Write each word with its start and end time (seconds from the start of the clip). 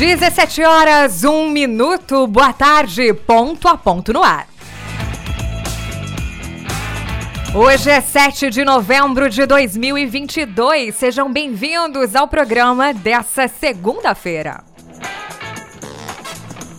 17 0.00 0.62
horas, 0.62 1.24
1 1.24 1.50
minuto. 1.50 2.26
Boa 2.26 2.54
tarde, 2.54 3.12
ponto 3.12 3.68
a 3.68 3.76
ponto 3.76 4.14
no 4.14 4.22
ar. 4.22 4.48
Hoje 7.54 7.90
é 7.90 8.00
7 8.00 8.48
de 8.48 8.64
novembro 8.64 9.28
de 9.28 9.44
2022. 9.44 10.94
Sejam 10.94 11.30
bem-vindos 11.30 12.16
ao 12.16 12.26
programa 12.26 12.94
dessa 12.94 13.46
segunda-feira. 13.46 14.64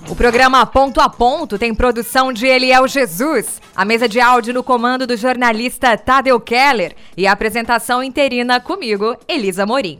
O 0.09 0.15
programa 0.15 0.65
Ponto 0.65 0.99
a 0.99 1.07
Ponto 1.07 1.59
tem 1.59 1.75
produção 1.75 2.33
de 2.33 2.47
Eliel 2.47 2.87
Jesus, 2.87 3.61
a 3.75 3.85
mesa 3.85 4.09
de 4.09 4.19
áudio 4.19 4.51
no 4.51 4.63
comando 4.63 5.05
do 5.05 5.15
jornalista 5.15 5.95
Tadeu 5.95 6.39
Keller 6.39 6.95
e 7.15 7.27
a 7.27 7.33
apresentação 7.33 8.01
interina 8.01 8.59
comigo, 8.59 9.15
Elisa 9.27 9.63
Morim. 9.63 9.99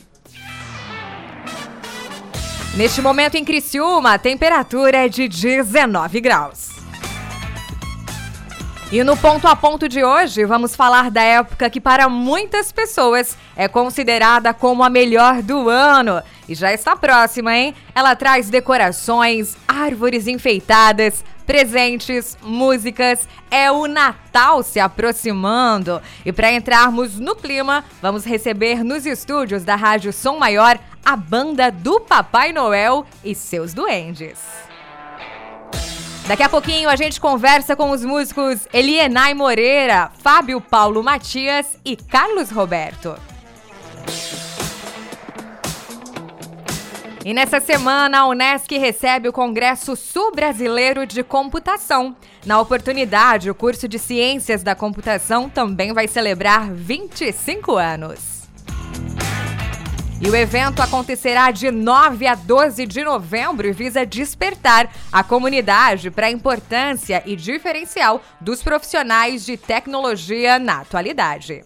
Neste 2.75 3.02
momento 3.02 3.35
em 3.35 3.43
Criciúma, 3.43 4.13
a 4.13 4.17
temperatura 4.17 5.05
é 5.05 5.09
de 5.09 5.27
19 5.27 6.21
graus. 6.21 6.70
E 8.89 9.03
no 9.03 9.17
ponto 9.17 9.45
a 9.45 9.55
ponto 9.57 9.89
de 9.89 10.02
hoje, 10.03 10.45
vamos 10.45 10.73
falar 10.73 11.11
da 11.11 11.21
época 11.21 11.70
que 11.70 11.81
para 11.81 12.07
muitas 12.07 12.71
pessoas 12.71 13.38
é 13.57 13.67
considerada 13.67 14.53
como 14.53 14.84
a 14.84 14.89
melhor 14.89 15.41
do 15.41 15.67
ano. 15.67 16.21
E 16.47 16.55
já 16.55 16.73
está 16.73 16.95
próxima, 16.95 17.55
hein? 17.55 17.75
Ela 17.94 18.16
traz 18.16 18.49
decorações, 18.49 19.58
árvores 19.67 20.27
enfeitadas, 20.27 21.25
presentes, 21.45 22.38
músicas. 22.41 23.27
É 23.49 23.69
o 23.69 23.85
Natal 23.85 24.63
se 24.63 24.80
aproximando. 24.80 26.02
E 26.25 26.31
para 26.31 26.53
entrarmos 26.53 27.19
no 27.19 27.35
clima, 27.35 27.83
vamos 28.02 28.23
receber 28.23 28.81
nos 28.81 29.05
estúdios 29.05 29.66
da 29.66 29.75
Rádio 29.75 30.13
Som 30.13 30.38
Maior 30.38 30.80
a 31.03 31.16
banda 31.16 31.71
do 31.71 31.99
Papai 31.99 32.52
Noel 32.52 33.05
e 33.23 33.35
seus 33.35 33.73
duendes. 33.73 34.39
Daqui 36.27 36.44
a 36.44 36.49
pouquinho 36.49 36.89
a 36.89 36.95
gente 36.95 37.19
conversa 37.19 37.75
com 37.75 37.91
os 37.91 38.05
músicos 38.05 38.67
Elienay 38.71 39.33
Moreira, 39.33 40.11
Fábio 40.19 40.61
Paulo 40.61 41.03
Matias 41.03 41.77
e 41.83 41.95
Carlos 41.95 42.49
Roberto. 42.52 43.17
E 47.23 47.33
nessa 47.35 47.59
semana, 47.59 48.22
a 48.22 48.27
Unesc 48.27 48.75
recebe 48.77 49.29
o 49.29 49.33
Congresso 49.33 49.95
Sul-Brasileiro 49.95 51.05
de 51.05 51.22
Computação. 51.23 52.16
Na 52.45 52.59
oportunidade, 52.59 53.49
o 53.49 53.53
curso 53.53 53.88
de 53.88 53.99
Ciências 53.99 54.63
da 54.63 54.73
Computação 54.73 55.47
também 55.47 55.94
vai 55.94 56.07
celebrar 56.07 56.72
25 56.72 57.75
anos. 57.75 58.31
E 60.23 60.30
o 60.30 60.36
evento 60.36 60.83
acontecerá 60.83 61.50
de 61.50 61.72
9 61.72 62.27
a 62.27 62.36
12 62.36 62.86
de 62.86 63.03
novembro 63.03 63.67
e 63.67 63.72
visa 63.72 64.05
despertar 64.05 64.88
a 65.11 65.23
comunidade 65.23 66.11
para 66.11 66.28
a 66.28 66.31
importância 66.31 67.23
e 67.25 67.36
diferencial 67.36 68.22
dos 68.39 68.61
profissionais 68.61 69.44
de 69.44 69.58
tecnologia 69.58 70.59
na 70.59 70.81
atualidade. 70.81 71.63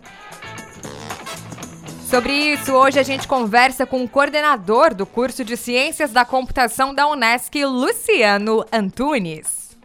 Sobre 2.10 2.32
isso, 2.32 2.72
hoje 2.72 2.98
a 2.98 3.04
gente 3.04 3.28
conversa 3.28 3.86
com 3.86 4.02
o 4.02 4.08
coordenador 4.08 4.96
do 4.96 5.06
curso 5.06 5.44
de 5.44 5.58
Ciências 5.58 6.14
da 6.14 6.24
Computação 6.24 6.96
da 6.96 7.08
Unesc, 7.08 7.62
Luciano 7.66 8.64
Antunes. 8.72 9.76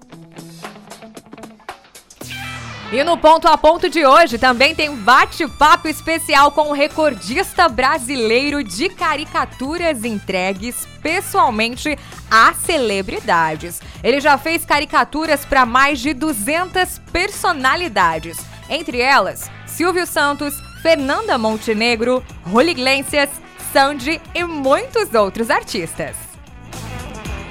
E 2.92 3.04
no 3.04 3.16
ponto 3.16 3.46
a 3.46 3.56
ponto 3.56 3.88
de 3.88 4.04
hoje 4.04 4.36
também 4.36 4.74
tem 4.74 4.88
um 4.88 4.96
bate-papo 4.96 5.86
especial 5.86 6.50
com 6.50 6.70
o 6.70 6.72
recordista 6.72 7.68
brasileiro 7.68 8.64
de 8.64 8.88
caricaturas 8.88 10.04
entregues 10.04 10.88
pessoalmente 11.00 11.96
a 12.28 12.52
celebridades. 12.52 13.80
Ele 14.02 14.20
já 14.20 14.36
fez 14.36 14.64
caricaturas 14.64 15.44
para 15.44 15.64
mais 15.64 16.00
de 16.00 16.12
200 16.12 16.98
personalidades, 17.12 18.38
entre 18.68 19.00
elas 19.00 19.48
Silvio 19.68 20.04
Santos, 20.04 20.60
Fernanda 20.82 21.38
Montenegro, 21.38 22.24
Roli 22.44 22.72
Iglesias, 22.72 23.30
Sandy 23.72 24.20
e 24.34 24.42
muitos 24.42 25.14
outros 25.14 25.48
artistas. 25.48 26.29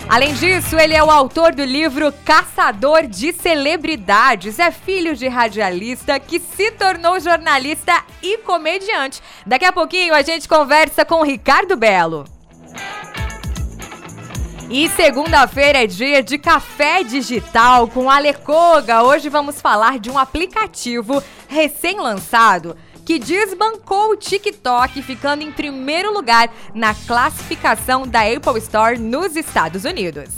Além 0.10 0.34
disso, 0.34 0.76
ele 0.76 0.96
é 0.96 1.04
o 1.04 1.12
autor 1.12 1.54
do 1.54 1.64
livro 1.64 2.12
Caçador 2.26 3.06
de 3.06 3.32
Celebridades. 3.32 4.58
É 4.58 4.72
filho 4.72 5.16
de 5.16 5.28
radialista 5.28 6.20
que 6.20 6.40
se 6.40 6.72
tornou 6.72 7.20
jornalista 7.20 7.94
e 8.20 8.40
comediante. 8.40 9.22
Daqui 9.46 9.66
a 9.66 9.72
pouquinho 9.72 10.16
a 10.16 10.24
gente 10.24 10.50
conversa 10.50 11.06
com 11.06 11.22
o 11.22 11.24
Ricardo 11.24 11.78
Belo. 11.78 12.26
E 14.68 14.90
segunda-feira 14.90 15.84
é 15.84 15.88
dia 15.88 16.24
de 16.24 16.40
café 16.40 17.04
digital 17.04 17.88
com 17.88 18.10
a 18.10 18.18
Lecoga. 18.18 19.04
Hoje 19.04 19.30
vamos 19.30 19.62
falar 19.62 20.00
de 20.00 20.10
um 20.10 20.18
aplicativo 20.18 21.24
recém-lançado 21.48 22.76
que 23.10 23.18
desbancou 23.18 24.12
o 24.12 24.16
TikTok, 24.16 25.02
ficando 25.02 25.42
em 25.42 25.52
primeiro 25.52 26.14
lugar 26.14 26.48
na 26.76 26.94
classificação 26.94 28.06
da 28.06 28.20
Apple 28.22 28.60
Store 28.60 29.00
nos 29.00 29.36
Estados 29.36 29.84
Unidos. 29.84 30.30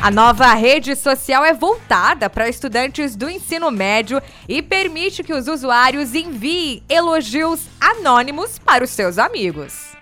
A 0.00 0.10
nova 0.10 0.54
rede 0.54 0.96
social 0.96 1.44
é 1.44 1.52
voltada 1.52 2.30
para 2.30 2.48
estudantes 2.48 3.14
do 3.14 3.28
ensino 3.28 3.70
médio 3.70 4.22
e 4.48 4.62
permite 4.62 5.22
que 5.22 5.34
os 5.34 5.48
usuários 5.48 6.14
enviem 6.14 6.82
elogios 6.88 7.60
anônimos 7.78 8.58
para 8.58 8.82
os 8.82 8.88
seus 8.88 9.18
amigos. 9.18 9.92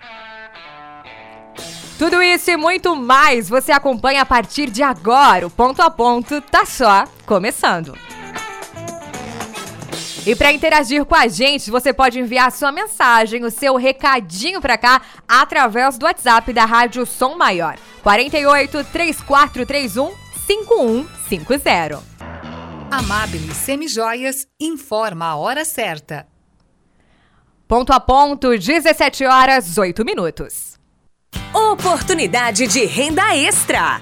Tudo 1.99 2.23
isso 2.23 2.51
e 2.51 2.55
muito 2.55 2.95
mais 2.95 3.49
você 3.49 3.73
acompanha 3.73 4.21
a 4.21 4.25
partir 4.25 4.69
de 4.69 4.81
agora. 4.81 5.45
O 5.45 5.51
ponto 5.51 5.81
a 5.81 5.89
ponto 5.89 6.39
tá 6.39 6.65
só 6.65 7.03
começando. 7.25 7.97
E 10.25 10.35
para 10.35 10.53
interagir 10.53 11.03
com 11.03 11.15
a 11.15 11.27
gente, 11.27 11.71
você 11.71 11.91
pode 11.91 12.19
enviar 12.19 12.51
sua 12.51 12.71
mensagem, 12.71 13.43
o 13.43 13.49
seu 13.49 13.75
recadinho 13.75 14.61
para 14.61 14.77
cá 14.77 15.01
através 15.27 15.97
do 15.97 16.05
WhatsApp 16.05 16.53
da 16.53 16.63
Rádio 16.63 17.05
Som 17.07 17.35
Maior. 17.35 17.75
48 18.03 18.83
3431 18.83 20.13
5150. 20.45 22.03
Amabile 22.91 23.53
Semijoias 23.53 24.45
informa 24.59 25.25
a 25.25 25.35
hora 25.37 25.65
certa. 25.65 26.27
Ponto 27.67 27.91
a 27.91 27.99
ponto, 27.99 28.55
17 28.55 29.25
horas 29.25 29.77
8 29.77 30.05
minutos. 30.05 30.77
Oportunidade 31.53 32.67
de 32.67 32.85
renda 32.85 33.35
extra. 33.35 34.01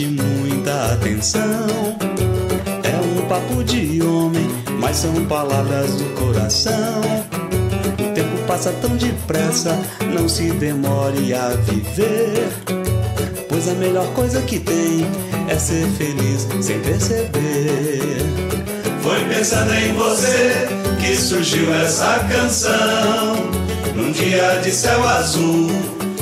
Preste 0.00 0.06
muita 0.06 0.92
atenção. 0.94 1.96
É 2.82 3.18
um 3.18 3.28
papo 3.28 3.62
de 3.62 4.02
homem, 4.02 4.48
mas 4.78 4.96
são 4.96 5.12
palavras 5.26 5.94
do 5.96 6.04
coração. 6.14 7.00
O 7.98 8.14
tempo 8.14 8.36
passa 8.46 8.72
tão 8.80 8.96
depressa, 8.96 9.78
não 10.14 10.28
se 10.28 10.50
demore 10.52 11.34
a 11.34 11.48
viver. 11.48 12.48
Pois 13.48 13.68
a 13.68 13.74
melhor 13.74 14.06
coisa 14.14 14.40
que 14.42 14.58
tem 14.58 15.06
é 15.48 15.58
ser 15.58 15.86
feliz 15.98 16.46
sem 16.60 16.80
perceber. 16.80 18.20
Foi 19.02 19.24
pensando 19.28 19.74
em 19.74 19.92
você 19.94 20.68
que 21.00 21.16
surgiu 21.16 21.74
essa 21.74 22.20
canção. 22.30 23.36
Num 23.94 24.12
dia 24.12 24.60
de 24.62 24.70
céu 24.70 25.06
azul 25.06 25.70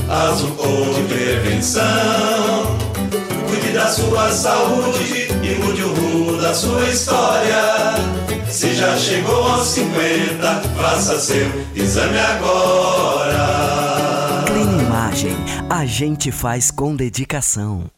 azul 0.08 0.50
cor 0.52 0.94
de 0.94 1.02
prevenção. 1.02 2.87
Cuide 3.48 3.72
da 3.72 3.88
sua 3.88 4.30
saúde 4.30 5.28
e 5.42 5.54
mude 5.58 5.82
o 5.82 5.94
rumo 5.94 6.36
da 6.40 6.54
sua 6.54 6.84
história. 6.88 7.94
Se 8.50 8.74
já 8.74 8.96
chegou 8.96 9.42
aos 9.42 9.68
50, 9.68 10.60
faça 10.76 11.18
seu 11.18 11.46
exame 11.74 12.18
agora. 12.18 13.38
Clean 14.46 14.82
Imagem, 14.86 15.36
a 15.70 15.86
gente 15.86 16.30
faz 16.30 16.70
com 16.70 16.94
dedicação. 16.94 17.97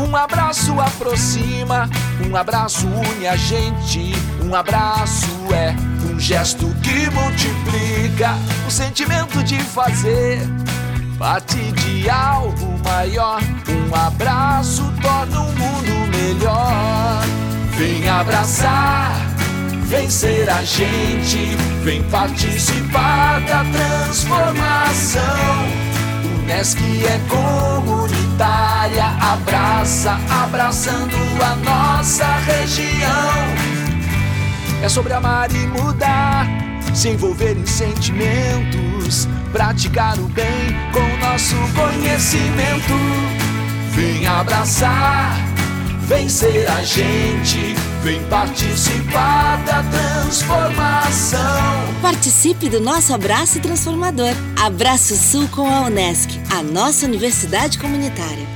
Um 0.00 0.16
abraço 0.16 0.80
aproxima, 0.80 1.88
um 2.28 2.34
abraço 2.36 2.88
une 2.88 3.28
a 3.28 3.36
gente. 3.36 4.12
Um 4.44 4.52
abraço 4.54 5.30
é 5.54 5.74
um 6.10 6.18
gesto 6.18 6.66
que 6.82 7.08
multiplica 7.10 8.32
o 8.66 8.70
sentimento 8.70 9.44
de 9.44 9.60
fazer 9.60 10.40
parte 11.18 11.56
de 11.72 12.10
algo 12.10 12.78
maior. 12.84 13.40
Um 13.68 13.94
abraço 13.94 14.92
torna 15.00 15.40
o 15.40 15.52
mundo 15.52 15.94
melhor. 16.10 17.25
Vem 17.76 18.08
abraçar 18.08 19.36
Vem 19.86 20.10
ser 20.10 20.50
a 20.50 20.64
gente, 20.64 21.56
vem 21.84 22.02
participar 22.10 23.40
da 23.42 23.64
transformação. 23.64 25.22
Unesc 26.42 26.76
é 27.04 27.20
comunitária, 27.28 29.04
abraça, 29.20 30.18
abraçando 30.28 31.14
a 31.40 31.54
nossa 31.54 32.26
região. 32.38 33.46
É 34.82 34.88
sobre 34.88 35.12
amar 35.12 35.48
e 35.52 35.68
mudar, 35.68 36.48
se 36.92 37.10
envolver 37.10 37.56
em 37.56 37.64
sentimentos, 37.64 39.28
praticar 39.52 40.18
o 40.18 40.28
bem 40.30 40.74
com 40.92 41.24
nosso 41.24 41.54
conhecimento. 41.76 42.92
Vem 43.92 44.26
abraçar, 44.26 45.45
vem 46.06 46.28
ser 46.28 46.68
a 46.68 46.82
gente 46.82 47.74
Vem 48.06 48.22
participar 48.28 49.64
da 49.64 49.82
transformação. 49.82 51.40
Participe 52.00 52.68
do 52.68 52.78
nosso 52.80 53.12
abraço 53.12 53.58
transformador. 53.58 54.30
Abraço 54.56 55.16
Sul 55.16 55.48
com 55.48 55.68
a 55.68 55.80
Unesc, 55.80 56.40
a 56.56 56.62
nossa 56.62 57.04
universidade 57.04 57.80
comunitária. 57.80 58.55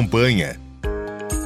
campanha. 0.01 0.59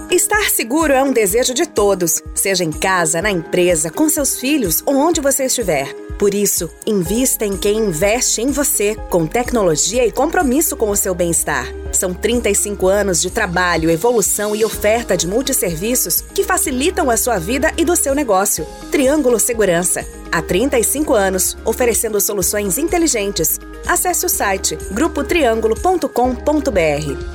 Estar 0.09 0.49
seguro 0.49 0.93
é 0.93 1.03
um 1.03 1.11
desejo 1.11 1.53
de 1.53 1.65
todos, 1.65 2.21
seja 2.33 2.63
em 2.63 2.71
casa, 2.71 3.21
na 3.21 3.29
empresa, 3.29 3.89
com 3.89 4.07
seus 4.07 4.39
filhos 4.39 4.81
ou 4.85 4.95
onde 4.95 5.19
você 5.19 5.43
estiver. 5.45 5.93
Por 6.17 6.33
isso, 6.33 6.71
invista 6.87 7.45
em 7.45 7.57
quem 7.57 7.77
investe 7.77 8.41
em 8.41 8.51
você, 8.51 8.95
com 9.09 9.27
tecnologia 9.27 10.05
e 10.05 10.11
compromisso 10.11 10.77
com 10.77 10.89
o 10.89 10.95
seu 10.95 11.13
bem-estar. 11.13 11.67
São 11.91 12.13
35 12.13 12.87
anos 12.87 13.21
de 13.21 13.29
trabalho, 13.29 13.89
evolução 13.89 14.55
e 14.55 14.63
oferta 14.63 15.17
de 15.17 15.27
multisserviços 15.27 16.21
que 16.21 16.45
facilitam 16.45 17.09
a 17.09 17.17
sua 17.17 17.37
vida 17.37 17.73
e 17.77 17.83
do 17.83 17.97
seu 17.97 18.15
negócio. 18.15 18.65
Triângulo 18.89 19.37
Segurança. 19.37 20.07
Há 20.31 20.41
35 20.41 21.13
anos, 21.13 21.57
oferecendo 21.65 22.21
soluções 22.21 22.77
inteligentes. 22.77 23.59
Acesse 23.85 24.25
o 24.25 24.29
site 24.29 24.77
grupotriangulo.com.br. 24.91 27.34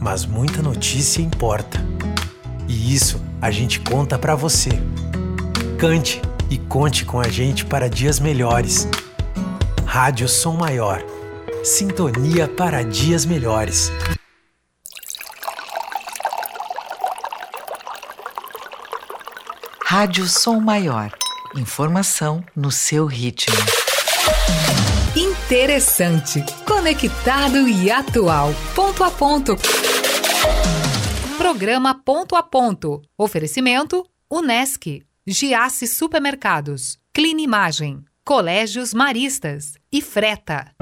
mas 0.00 0.24
muita 0.24 0.62
notícia 0.62 1.20
importa. 1.20 1.78
E 2.68 2.94
isso 2.94 3.20
a 3.40 3.50
gente 3.50 3.80
conta 3.80 4.18
para 4.18 4.34
você. 4.34 4.70
Cante 5.78 6.20
e 6.50 6.58
conte 6.58 7.04
com 7.04 7.20
a 7.20 7.28
gente 7.28 7.64
para 7.64 7.88
dias 7.88 8.18
melhores. 8.20 8.88
Rádio 9.84 10.28
Som 10.28 10.56
Maior. 10.56 11.02
Sintonia 11.64 12.48
para 12.48 12.82
dias 12.82 13.24
melhores. 13.24 13.90
Rádio 19.84 20.26
Som 20.26 20.60
Maior. 20.60 21.10
Informação 21.56 22.44
no 22.54 22.70
seu 22.70 23.06
ritmo. 23.06 23.77
Interessante, 25.18 26.44
conectado 26.64 27.66
e 27.66 27.90
atual. 27.90 28.54
Ponto 28.72 29.02
a 29.02 29.10
ponto. 29.10 29.56
Programa 31.36 31.92
Ponto 31.92 32.36
a 32.36 32.42
Ponto. 32.44 33.02
Oferecimento: 33.18 34.08
Unesc, 34.30 35.02
Giasse 35.26 35.88
Supermercados, 35.88 37.00
Clinimagem, 37.12 38.04
Colégios 38.24 38.94
Maristas 38.94 39.72
e 39.90 40.00
Freta. 40.00 40.72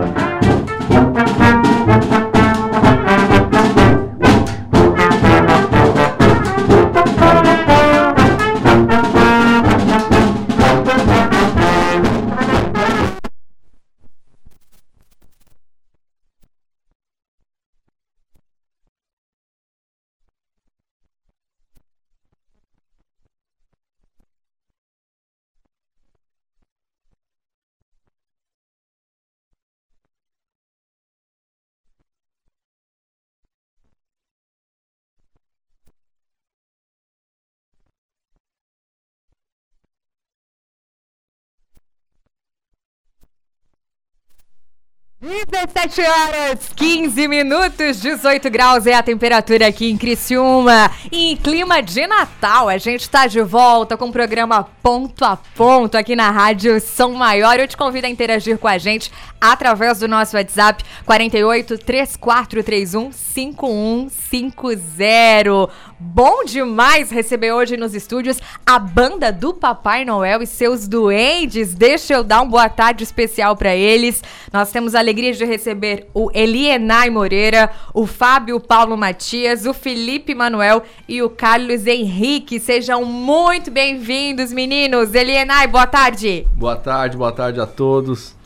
17 45.26 46.02
horas 46.02 46.70
15 46.76 47.26
minutos, 47.26 48.00
18 48.00 48.48
graus 48.48 48.86
é 48.86 48.94
a 48.94 49.02
temperatura 49.02 49.66
aqui 49.66 49.90
em 49.90 49.96
Criciúma. 49.96 50.88
E 51.10 51.32
em 51.32 51.36
clima 51.36 51.82
de 51.82 52.06
Natal, 52.06 52.68
a 52.68 52.78
gente 52.78 53.00
está 53.00 53.26
de 53.26 53.42
volta 53.42 53.96
com 53.96 54.06
o 54.06 54.12
programa 54.12 54.68
Ponto 54.80 55.24
a 55.24 55.36
Ponto 55.36 55.96
aqui 55.96 56.14
na 56.14 56.30
Rádio 56.30 56.80
São 56.80 57.14
Maior. 57.14 57.58
Eu 57.58 57.66
te 57.66 57.76
convido 57.76 58.06
a 58.06 58.10
interagir 58.10 58.56
com 58.56 58.68
a 58.68 58.78
gente 58.78 59.10
através 59.40 59.98
do 59.98 60.06
nosso 60.06 60.36
WhatsApp 60.36 60.84
48 61.04 61.78
3431 61.78 63.10
5150. 63.10 65.72
Bom 65.98 66.44
demais 66.44 67.10
receber 67.10 67.50
hoje 67.52 67.76
nos 67.76 67.94
estúdios 67.94 68.38
a 68.64 68.78
banda 68.78 69.32
do 69.32 69.52
Papai 69.54 70.04
Noel 70.04 70.40
e 70.42 70.46
seus 70.46 70.86
duendes. 70.86 71.74
Deixa 71.74 72.14
eu 72.14 72.22
dar 72.22 72.42
uma 72.42 72.50
boa 72.50 72.68
tarde 72.68 73.02
especial 73.02 73.56
para 73.56 73.74
eles. 73.74 74.22
Nós 74.52 74.70
temos 74.70 74.94
alegria 74.94 75.15
de 75.16 75.44
receber 75.44 76.08
o 76.12 76.30
Elienay 76.34 77.08
Moreira, 77.08 77.70
o 77.94 78.06
Fábio 78.06 78.60
Paulo 78.60 78.96
Matias, 78.96 79.64
o 79.64 79.72
Felipe 79.72 80.34
Manuel 80.34 80.82
e 81.08 81.22
o 81.22 81.30
Carlos 81.30 81.86
Henrique. 81.86 82.60
Sejam 82.60 83.02
muito 83.04 83.70
bem-vindos, 83.70 84.52
meninos. 84.52 85.14
Elienay, 85.14 85.66
boa 85.68 85.86
tarde. 85.86 86.46
Boa 86.52 86.76
tarde, 86.76 87.16
boa 87.16 87.32
tarde 87.32 87.58
a 87.58 87.66
todos. 87.66 88.36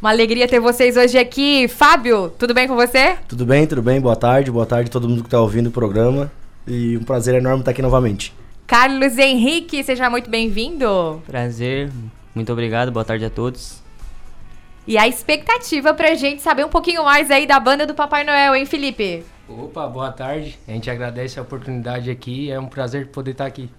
Uma 0.00 0.08
alegria 0.10 0.48
ter 0.48 0.58
vocês 0.58 0.96
hoje 0.96 1.18
aqui. 1.18 1.68
Fábio, 1.68 2.32
tudo 2.38 2.54
bem 2.54 2.66
com 2.66 2.74
você? 2.74 3.16
Tudo 3.28 3.44
bem, 3.44 3.66
tudo 3.66 3.82
bem. 3.82 4.00
Boa 4.00 4.16
tarde, 4.16 4.50
boa 4.50 4.64
tarde 4.64 4.88
a 4.88 4.92
todo 4.92 5.06
mundo 5.06 5.20
que 5.20 5.26
está 5.26 5.40
ouvindo 5.40 5.66
o 5.66 5.70
programa. 5.70 6.32
E 6.66 6.96
um 6.96 7.04
prazer 7.04 7.34
enorme 7.34 7.60
estar 7.60 7.72
aqui 7.72 7.82
novamente. 7.82 8.32
Carlos 8.66 9.18
Henrique, 9.18 9.84
seja 9.84 10.08
muito 10.08 10.30
bem-vindo. 10.30 11.22
Prazer, 11.26 11.90
muito 12.34 12.50
obrigado, 12.50 12.90
boa 12.90 13.04
tarde 13.04 13.26
a 13.26 13.30
todos. 13.30 13.83
E 14.86 14.98
a 14.98 15.08
expectativa 15.08 15.94
pra 15.94 16.14
gente 16.14 16.42
saber 16.42 16.64
um 16.64 16.68
pouquinho 16.68 17.04
mais 17.04 17.30
aí 17.30 17.46
da 17.46 17.58
banda 17.58 17.86
do 17.86 17.94
Papai 17.94 18.22
Noel, 18.22 18.54
hein, 18.54 18.66
Felipe? 18.66 19.24
Opa, 19.48 19.86
boa 19.86 20.12
tarde. 20.12 20.58
A 20.68 20.72
gente 20.72 20.90
agradece 20.90 21.38
a 21.38 21.42
oportunidade 21.42 22.10
aqui, 22.10 22.50
é 22.50 22.60
um 22.60 22.66
prazer 22.66 23.06
poder 23.06 23.30
estar 23.30 23.46
aqui. 23.46 23.70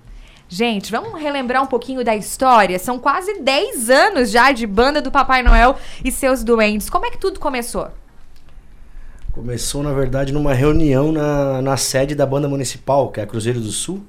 Gente, 0.49 0.89
vamos 0.89 1.21
relembrar 1.21 1.61
um 1.61 1.67
pouquinho 1.67 2.03
da 2.03 2.15
história. 2.15 2.79
São 2.79 2.97
quase 2.97 3.39
10 3.39 3.89
anos 3.91 4.31
já 4.31 4.51
de 4.51 4.65
banda 4.65 4.99
do 4.99 5.11
Papai 5.11 5.43
Noel 5.43 5.75
e 6.03 6.11
seus 6.11 6.43
duendes. 6.43 6.89
Como 6.89 7.05
é 7.05 7.11
que 7.11 7.19
tudo 7.19 7.39
começou? 7.39 7.89
Começou, 9.31 9.83
na 9.83 9.93
verdade, 9.93 10.33
numa 10.33 10.55
reunião 10.55 11.11
na, 11.11 11.61
na 11.61 11.77
sede 11.77 12.15
da 12.15 12.25
banda 12.25 12.47
municipal, 12.47 13.11
que 13.11 13.19
é 13.19 13.23
a 13.23 13.27
Cruzeiro 13.27 13.59
do 13.59 13.71
Sul, 13.71 14.03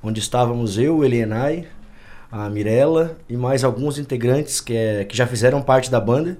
onde 0.00 0.20
estávamos 0.20 0.78
eu, 0.78 1.04
Elienay, 1.04 1.66
a 2.30 2.48
Mirella 2.48 3.16
e 3.28 3.36
mais 3.36 3.64
alguns 3.64 3.98
integrantes 3.98 4.60
que, 4.60 4.74
é, 4.74 5.04
que 5.04 5.16
já 5.16 5.26
fizeram 5.26 5.62
parte 5.62 5.90
da 5.90 6.00
banda. 6.00 6.38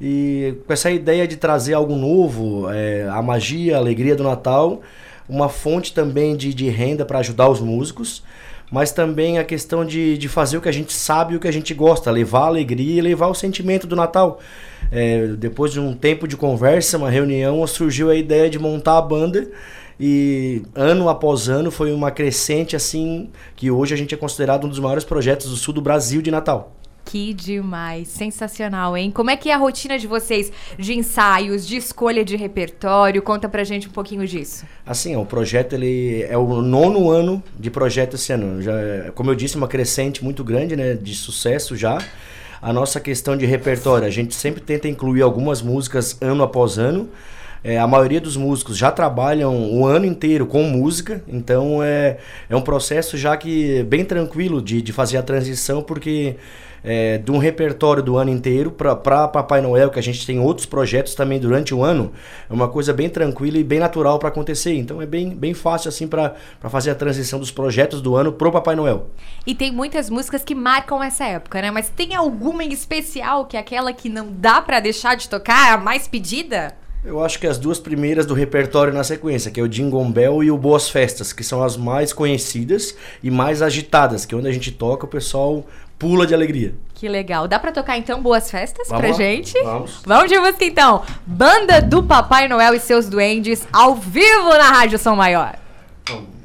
E 0.00 0.54
com 0.66 0.72
essa 0.72 0.90
ideia 0.90 1.26
de 1.26 1.36
trazer 1.36 1.74
algo 1.74 1.96
novo, 1.96 2.70
é, 2.70 3.06
a 3.10 3.20
magia, 3.20 3.76
a 3.76 3.78
alegria 3.78 4.14
do 4.14 4.22
Natal, 4.22 4.80
uma 5.28 5.48
fonte 5.48 5.92
também 5.92 6.36
de, 6.36 6.54
de 6.54 6.68
renda 6.68 7.04
para 7.04 7.18
ajudar 7.18 7.48
os 7.48 7.60
músicos, 7.60 8.22
mas 8.70 8.92
também 8.92 9.38
a 9.38 9.44
questão 9.44 9.84
de, 9.84 10.16
de 10.16 10.28
fazer 10.28 10.56
o 10.56 10.60
que 10.60 10.68
a 10.68 10.72
gente 10.72 10.92
sabe 10.92 11.34
e 11.34 11.36
o 11.36 11.40
que 11.40 11.48
a 11.48 11.52
gente 11.52 11.74
gosta, 11.74 12.10
levar 12.10 12.42
a 12.42 12.46
alegria 12.46 12.98
e 12.98 13.00
levar 13.00 13.26
o 13.26 13.34
sentimento 13.34 13.86
do 13.86 13.96
Natal. 13.96 14.40
É, 14.90 15.26
depois 15.26 15.72
de 15.72 15.80
um 15.80 15.94
tempo 15.94 16.28
de 16.28 16.36
conversa, 16.36 16.96
uma 16.96 17.10
reunião, 17.10 17.66
surgiu 17.66 18.08
a 18.08 18.14
ideia 18.14 18.48
de 18.48 18.58
montar 18.58 18.98
a 18.98 19.02
banda 19.02 19.48
e 20.00 20.62
ano 20.74 21.08
após 21.08 21.48
ano 21.48 21.70
foi 21.70 21.92
uma 21.92 22.10
crescente 22.10 22.76
assim 22.76 23.30
que 23.56 23.70
hoje 23.70 23.94
a 23.94 23.96
gente 23.96 24.14
é 24.14 24.18
considerado 24.18 24.64
um 24.64 24.68
dos 24.68 24.78
maiores 24.78 25.04
projetos 25.04 25.48
do 25.48 25.56
sul 25.56 25.74
do 25.74 25.80
Brasil 25.80 26.22
de 26.22 26.30
Natal. 26.30 26.74
Que 27.04 27.32
demais, 27.32 28.08
sensacional, 28.08 28.94
hein? 28.94 29.10
Como 29.10 29.30
é 29.30 29.36
que 29.36 29.48
é 29.48 29.54
a 29.54 29.56
rotina 29.56 29.98
de 29.98 30.06
vocês 30.06 30.52
de 30.78 30.92
ensaios, 30.92 31.66
de 31.66 31.78
escolha 31.78 32.22
de 32.22 32.36
repertório? 32.36 33.22
Conta 33.22 33.48
pra 33.48 33.64
gente 33.64 33.88
um 33.88 33.90
pouquinho 33.90 34.26
disso. 34.26 34.66
Assim, 34.84 35.16
o 35.16 35.24
projeto 35.24 35.72
ele 35.72 36.22
é 36.24 36.36
o 36.36 36.60
nono 36.60 37.10
ano 37.10 37.42
de 37.58 37.70
projeto 37.70 38.16
esse 38.16 38.30
ano. 38.30 38.60
Já, 38.60 38.72
como 39.14 39.30
eu 39.30 39.34
disse, 39.34 39.56
uma 39.56 39.66
crescente 39.66 40.22
muito 40.22 40.44
grande, 40.44 40.76
né, 40.76 40.92
de 40.92 41.14
sucesso 41.14 41.74
já 41.74 41.98
a 42.60 42.72
nossa 42.74 43.00
questão 43.00 43.36
de 43.36 43.46
repertório. 43.46 44.06
A 44.06 44.10
gente 44.10 44.34
sempre 44.34 44.60
tenta 44.60 44.86
incluir 44.86 45.22
algumas 45.22 45.62
músicas 45.62 46.18
ano 46.20 46.42
após 46.42 46.76
ano. 46.76 47.08
É, 47.62 47.78
a 47.78 47.86
maioria 47.86 48.20
dos 48.20 48.36
músicos 48.36 48.76
já 48.76 48.90
trabalham 48.90 49.72
o 49.72 49.86
ano 49.86 50.06
inteiro 50.06 50.46
com 50.46 50.62
música, 50.62 51.22
então 51.26 51.82
é, 51.82 52.18
é 52.48 52.56
um 52.56 52.60
processo 52.60 53.16
já 53.16 53.36
que 53.36 53.82
bem 53.84 54.04
tranquilo 54.04 54.62
de, 54.62 54.80
de 54.80 54.92
fazer 54.92 55.16
a 55.16 55.22
transição, 55.22 55.82
porque 55.82 56.36
é, 56.82 57.18
de 57.18 57.30
um 57.30 57.38
repertório 57.38 58.02
do 58.02 58.16
ano 58.16 58.30
inteiro 58.30 58.70
para 58.70 59.28
Papai 59.28 59.60
Noel, 59.60 59.90
que 59.90 59.98
a 59.98 60.02
gente 60.02 60.24
tem 60.24 60.38
outros 60.38 60.66
projetos 60.66 61.14
também 61.14 61.38
durante 61.38 61.74
o 61.74 61.82
ano, 61.82 62.12
é 62.48 62.52
uma 62.52 62.68
coisa 62.68 62.92
bem 62.92 63.08
tranquila 63.08 63.58
e 63.58 63.64
bem 63.64 63.78
natural 63.78 64.18
para 64.18 64.28
acontecer. 64.28 64.74
Então 64.74 65.02
é 65.02 65.06
bem, 65.06 65.30
bem 65.30 65.54
fácil 65.54 65.88
assim 65.88 66.06
para 66.06 66.34
fazer 66.68 66.90
a 66.90 66.94
transição 66.94 67.38
dos 67.38 67.50
projetos 67.50 68.00
do 68.00 68.16
ano 68.16 68.32
pro 68.32 68.52
Papai 68.52 68.76
Noel. 68.76 69.10
E 69.46 69.54
tem 69.54 69.72
muitas 69.72 70.08
músicas 70.10 70.44
que 70.44 70.54
marcam 70.54 71.02
essa 71.02 71.24
época, 71.24 71.60
né? 71.60 71.70
Mas 71.70 71.90
tem 71.90 72.14
alguma 72.14 72.64
em 72.64 72.72
especial 72.72 73.46
que 73.46 73.56
é 73.56 73.60
aquela 73.60 73.92
que 73.92 74.08
não 74.08 74.32
dá 74.32 74.60
para 74.60 74.80
deixar 74.80 75.16
de 75.16 75.28
tocar, 75.28 75.74
a 75.74 75.78
mais 75.78 76.06
pedida? 76.06 76.74
Eu 77.08 77.24
acho 77.24 77.38
que 77.38 77.46
as 77.46 77.56
duas 77.56 77.80
primeiras 77.80 78.26
do 78.26 78.34
repertório 78.34 78.92
na 78.92 79.02
sequência, 79.02 79.50
que 79.50 79.58
é 79.58 79.62
o 79.62 79.66
Jingle 79.66 80.04
Bell 80.04 80.44
e 80.44 80.50
o 80.50 80.58
Boas 80.58 80.90
Festas, 80.90 81.32
que 81.32 81.42
são 81.42 81.62
as 81.62 81.74
mais 81.74 82.12
conhecidas 82.12 82.94
e 83.22 83.30
mais 83.30 83.62
agitadas, 83.62 84.26
que 84.26 84.34
é 84.34 84.36
onde 84.36 84.46
a 84.46 84.52
gente 84.52 84.70
toca, 84.70 85.06
o 85.06 85.08
pessoal 85.08 85.64
pula 85.98 86.26
de 86.26 86.34
alegria. 86.34 86.74
Que 86.92 87.08
legal. 87.08 87.48
Dá 87.48 87.58
pra 87.58 87.72
tocar 87.72 87.96
então 87.96 88.20
boas 88.20 88.50
festas 88.50 88.88
Vamos 88.88 89.00
pra 89.00 89.10
lá. 89.10 89.16
gente? 89.16 89.58
Vamos. 89.62 90.02
Vamos 90.04 90.28
de 90.30 90.38
música 90.38 90.66
então. 90.66 91.02
Banda 91.24 91.80
do 91.80 92.02
Papai 92.02 92.46
Noel 92.46 92.74
e 92.74 92.78
seus 92.78 93.08
duendes 93.08 93.66
ao 93.72 93.94
vivo 93.94 94.50
na 94.50 94.68
Rádio 94.68 94.98
São 94.98 95.16
Maior. 95.16 95.56
Vamos. 96.06 96.37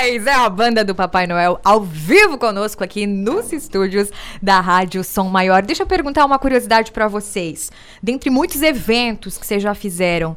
É 0.00 0.30
a 0.32 0.48
banda 0.48 0.84
do 0.84 0.94
Papai 0.94 1.26
Noel 1.26 1.60
ao 1.64 1.82
vivo 1.82 2.38
conosco 2.38 2.84
aqui 2.84 3.04
nos 3.04 3.52
estúdios 3.52 4.12
da 4.40 4.60
Rádio 4.60 5.02
Som 5.02 5.24
Maior. 5.24 5.60
Deixa 5.60 5.82
eu 5.82 5.88
perguntar 5.88 6.24
uma 6.24 6.38
curiosidade 6.38 6.92
para 6.92 7.08
vocês. 7.08 7.72
Dentre 8.00 8.30
muitos 8.30 8.62
eventos 8.62 9.36
que 9.36 9.44
vocês 9.44 9.60
já 9.60 9.74
fizeram, 9.74 10.36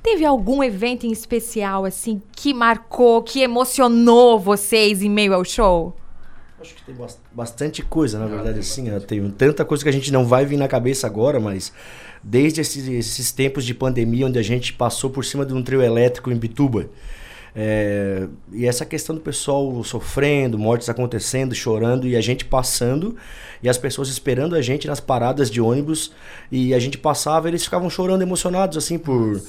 teve 0.00 0.24
algum 0.24 0.62
evento 0.62 1.06
em 1.06 1.10
especial 1.10 1.84
assim 1.84 2.22
que 2.36 2.54
marcou, 2.54 3.20
que 3.20 3.40
emocionou 3.40 4.38
vocês 4.38 5.02
em 5.02 5.10
meio 5.10 5.34
ao 5.34 5.44
show? 5.44 5.96
Acho 6.60 6.76
que 6.76 6.84
tem 6.84 6.94
bastante 7.32 7.82
coisa, 7.82 8.16
na 8.16 8.26
verdade, 8.26 8.60
assim. 8.60 8.86
Tem 9.00 9.28
tanta 9.32 9.64
coisa 9.64 9.82
que 9.82 9.88
a 9.88 9.92
gente 9.92 10.12
não 10.12 10.24
vai 10.24 10.46
vir 10.46 10.56
na 10.56 10.68
cabeça 10.68 11.08
agora, 11.08 11.40
mas 11.40 11.72
desde 12.22 12.60
esses, 12.60 12.86
esses 12.86 13.32
tempos 13.32 13.64
de 13.64 13.74
pandemia, 13.74 14.26
onde 14.26 14.38
a 14.38 14.42
gente 14.42 14.72
passou 14.72 15.10
por 15.10 15.24
cima 15.24 15.44
de 15.44 15.52
um 15.52 15.64
trio 15.64 15.82
elétrico 15.82 16.30
em 16.30 16.36
Bituba. 16.36 16.88
É, 17.54 18.28
e 18.52 18.64
essa 18.64 18.84
questão 18.84 19.14
do 19.14 19.20
pessoal 19.20 19.82
sofrendo, 19.82 20.56
mortes 20.56 20.88
acontecendo, 20.88 21.54
chorando 21.54 22.06
e 22.06 22.16
a 22.16 22.20
gente 22.20 22.44
passando 22.44 23.16
e 23.62 23.68
as 23.68 23.76
pessoas 23.76 24.08
esperando 24.08 24.54
a 24.54 24.62
gente 24.62 24.86
nas 24.86 25.00
paradas 25.00 25.50
de 25.50 25.60
ônibus 25.60 26.12
e 26.50 26.72
a 26.72 26.78
gente 26.78 26.96
passava 26.96 27.48
eles 27.48 27.64
ficavam 27.64 27.90
chorando 27.90 28.22
emocionados 28.22 28.76
assim 28.76 28.96
por, 28.98 29.42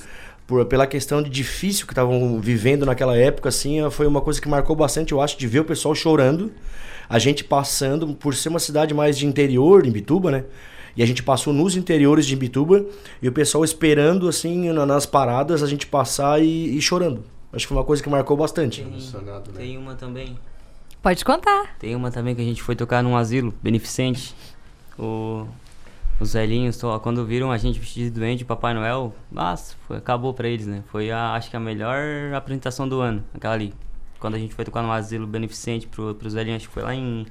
por 0.48 0.66
pela 0.66 0.88
questão 0.88 1.22
de 1.22 1.30
difícil 1.30 1.86
que 1.86 1.94
estavam 1.94 2.40
vivendo 2.40 2.88
naquela 2.88 3.16
época 3.16 3.50
assim 3.50 3.88
foi 3.92 4.08
uma 4.08 4.22
coisa 4.22 4.42
que 4.42 4.50
marcou 4.50 4.76
bastante 4.76 5.12
eu 5.12 5.22
acho 5.22 5.38
de 5.38 5.48
ver 5.48 5.60
o 5.60 5.66
pessoal 5.66 5.94
chorando 5.94 6.52
a 7.08 7.20
gente 7.20 7.44
passando 7.44 8.16
por 8.16 8.34
ser 8.34 8.50
uma 8.50 8.60
cidade 8.60 8.96
mais 8.96 9.16
de 9.16 9.28
interior 9.28 9.86
em 9.86 9.92
Bituba 9.92 10.32
né? 10.32 10.44
E 10.98 11.02
a 11.02 11.06
gente 11.06 11.24
passou 11.24 11.54
nos 11.54 11.78
interiores 11.78 12.26
de 12.26 12.36
Bituba 12.36 12.84
e 13.22 13.28
o 13.28 13.32
pessoal 13.32 13.64
esperando 13.64 14.28
assim 14.28 14.74
nas 14.74 15.06
paradas 15.06 15.64
a 15.64 15.68
gente 15.68 15.88
passar 15.88 16.44
e, 16.44 16.78
e 16.78 16.82
chorando 16.82 17.24
Acho 17.54 17.66
que 17.66 17.68
foi 17.68 17.78
uma 17.78 17.84
coisa 17.84 18.02
que 18.02 18.10
marcou 18.10 18.38
bastante. 18.38 18.82
Tem, 18.82 18.92
né? 18.92 19.42
tem 19.56 19.78
uma 19.78 19.96
também. 19.96 20.38
Pode 21.02 21.26
contar. 21.26 21.76
Tem 21.80 21.96
uma 21.96 22.12
também 22.12 22.36
que 22.36 22.42
a 22.42 22.46
gente 22.46 22.62
foi 22.62 22.76
tocar 22.76 23.04
num 23.04 23.18
asilo 23.18 23.54
beneficente. 23.62 24.36
O, 24.98 25.48
os 26.20 26.34
velhinhos, 26.34 26.80
quando 27.02 27.26
viram 27.26 27.52
a 27.52 27.58
gente 27.58 27.80
vestido 27.80 28.06
de 28.06 28.20
doente, 28.20 28.46
Papai 28.46 28.74
Noel, 28.74 29.14
nossa, 29.32 29.76
foi, 29.88 29.98
acabou 29.98 30.34
pra 30.34 30.48
eles, 30.48 30.68
né? 30.68 30.84
Foi, 30.92 31.10
a, 31.12 31.34
acho 31.34 31.50
que 31.50 31.58
a 31.58 31.60
melhor 31.60 32.34
apresentação 32.36 32.88
do 32.88 33.02
ano, 33.02 33.24
aquela 33.34 33.56
ali. 33.56 33.74
Quando 34.20 34.36
a 34.36 34.38
gente 34.38 34.54
foi 34.54 34.64
tocar 34.64 34.84
num 34.84 34.92
asilo 34.92 35.26
beneficente 35.26 35.88
pro, 35.88 36.14
pros 36.14 36.36
velhinhos, 36.36 36.58
acho 36.58 36.68
que 36.68 36.74
foi 36.74 36.84
lá 36.84 36.94
em... 36.94 37.26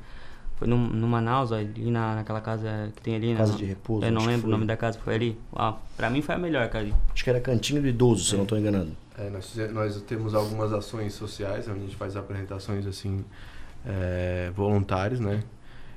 Foi 0.56 0.66
no, 0.68 0.76
no 0.76 1.06
Manaus, 1.06 1.52
ali 1.52 1.90
na, 1.90 2.16
naquela 2.16 2.40
casa 2.40 2.92
que 2.94 3.00
tem 3.00 3.14
ali. 3.14 3.34
Casa 3.34 3.52
na, 3.52 3.58
de 3.58 3.64
repouso. 3.64 4.04
Eu 4.04 4.12
não 4.12 4.26
lembro 4.26 4.48
o 4.48 4.50
nome 4.50 4.66
da 4.66 4.76
casa, 4.76 4.98
foi 4.98 5.14
ali. 5.14 5.38
Ah, 5.54 5.76
pra 5.96 6.10
mim 6.10 6.20
foi 6.20 6.34
a 6.34 6.38
melhor, 6.38 6.68
cara. 6.68 6.84
Ali. 6.84 6.94
Acho 7.14 7.24
que 7.24 7.30
era 7.30 7.40
Cantinho 7.40 7.80
do 7.80 7.88
Idoso, 7.88 8.24
se 8.24 8.34
eu 8.34 8.38
não 8.38 8.42
estou 8.42 8.58
enganado. 8.58 8.90
É, 9.20 9.28
nós, 9.28 9.54
nós 9.72 10.00
temos 10.02 10.34
algumas 10.34 10.72
ações 10.72 11.12
sociais, 11.12 11.68
onde 11.68 11.78
a 11.78 11.82
gente 11.82 11.96
faz 11.96 12.16
apresentações 12.16 12.86
assim 12.86 13.22
é, 13.84 14.50
voluntárias, 14.54 15.20
né? 15.20 15.42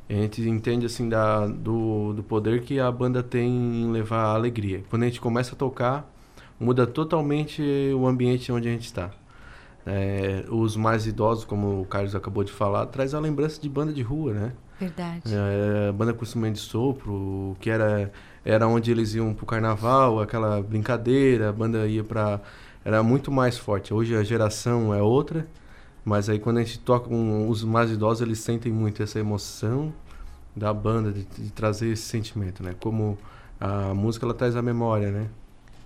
A 0.09 0.13
gente 0.13 0.41
entende 0.41 0.85
assim 0.85 1.07
da, 1.07 1.47
do, 1.47 2.13
do 2.13 2.21
poder 2.21 2.61
que 2.61 2.79
a 2.79 2.91
banda 2.91 3.23
tem 3.23 3.49
em 3.49 3.91
levar 3.91 4.35
alegria. 4.35 4.83
Quando 4.89 5.03
a 5.03 5.05
gente 5.05 5.21
começa 5.21 5.55
a 5.55 5.57
tocar, 5.57 6.11
muda 6.59 6.85
totalmente 6.85 7.63
o 7.95 8.05
ambiente 8.05 8.51
onde 8.51 8.67
a 8.67 8.71
gente 8.71 8.85
está. 8.85 9.11
É, 9.85 10.43
os 10.49 10.75
mais 10.75 11.07
idosos, 11.07 11.45
como 11.45 11.81
o 11.81 11.85
Carlos 11.85 12.15
acabou 12.15 12.43
de 12.43 12.51
falar, 12.51 12.85
traz 12.87 13.13
a 13.13 13.19
lembrança 13.19 13.61
de 13.61 13.69
banda 13.69 13.93
de 13.93 14.01
rua, 14.01 14.33
né? 14.33 14.53
Verdade. 14.77 15.21
É, 15.33 15.91
banda 15.93 16.13
com 16.13 16.23
instrumento 16.23 16.55
de 16.55 16.61
sopro, 16.61 17.55
que 17.61 17.69
era, 17.69 18.11
era 18.43 18.67
onde 18.67 18.91
eles 18.91 19.15
iam 19.15 19.33
pro 19.33 19.45
carnaval, 19.45 20.19
aquela 20.19 20.61
brincadeira, 20.61 21.49
a 21.49 21.53
banda 21.53 21.87
ia 21.87 22.03
para 22.03 22.41
Era 22.85 23.01
muito 23.01 23.31
mais 23.31 23.57
forte. 23.57 23.93
Hoje 23.93 24.15
a 24.15 24.23
geração 24.23 24.93
é 24.93 25.01
outra, 25.01 25.47
mas 26.03 26.29
aí 26.29 26.39
quando 26.39 26.57
a 26.57 26.63
gente 26.63 26.79
toca 26.79 27.07
com 27.07 27.47
os 27.49 27.63
mais 27.63 27.91
idosos, 27.91 28.21
eles 28.21 28.39
sentem 28.39 28.71
muito 28.71 29.01
essa 29.01 29.19
emoção 29.19 29.93
da 30.55 30.73
banda, 30.73 31.11
de, 31.11 31.23
de 31.23 31.51
trazer 31.51 31.89
esse 31.89 32.03
sentimento, 32.03 32.61
né? 32.61 32.75
Como 32.79 33.17
a 33.59 33.93
música, 33.93 34.25
ela 34.25 34.33
traz 34.33 34.55
a 34.55 34.61
memória, 34.61 35.11
né? 35.11 35.27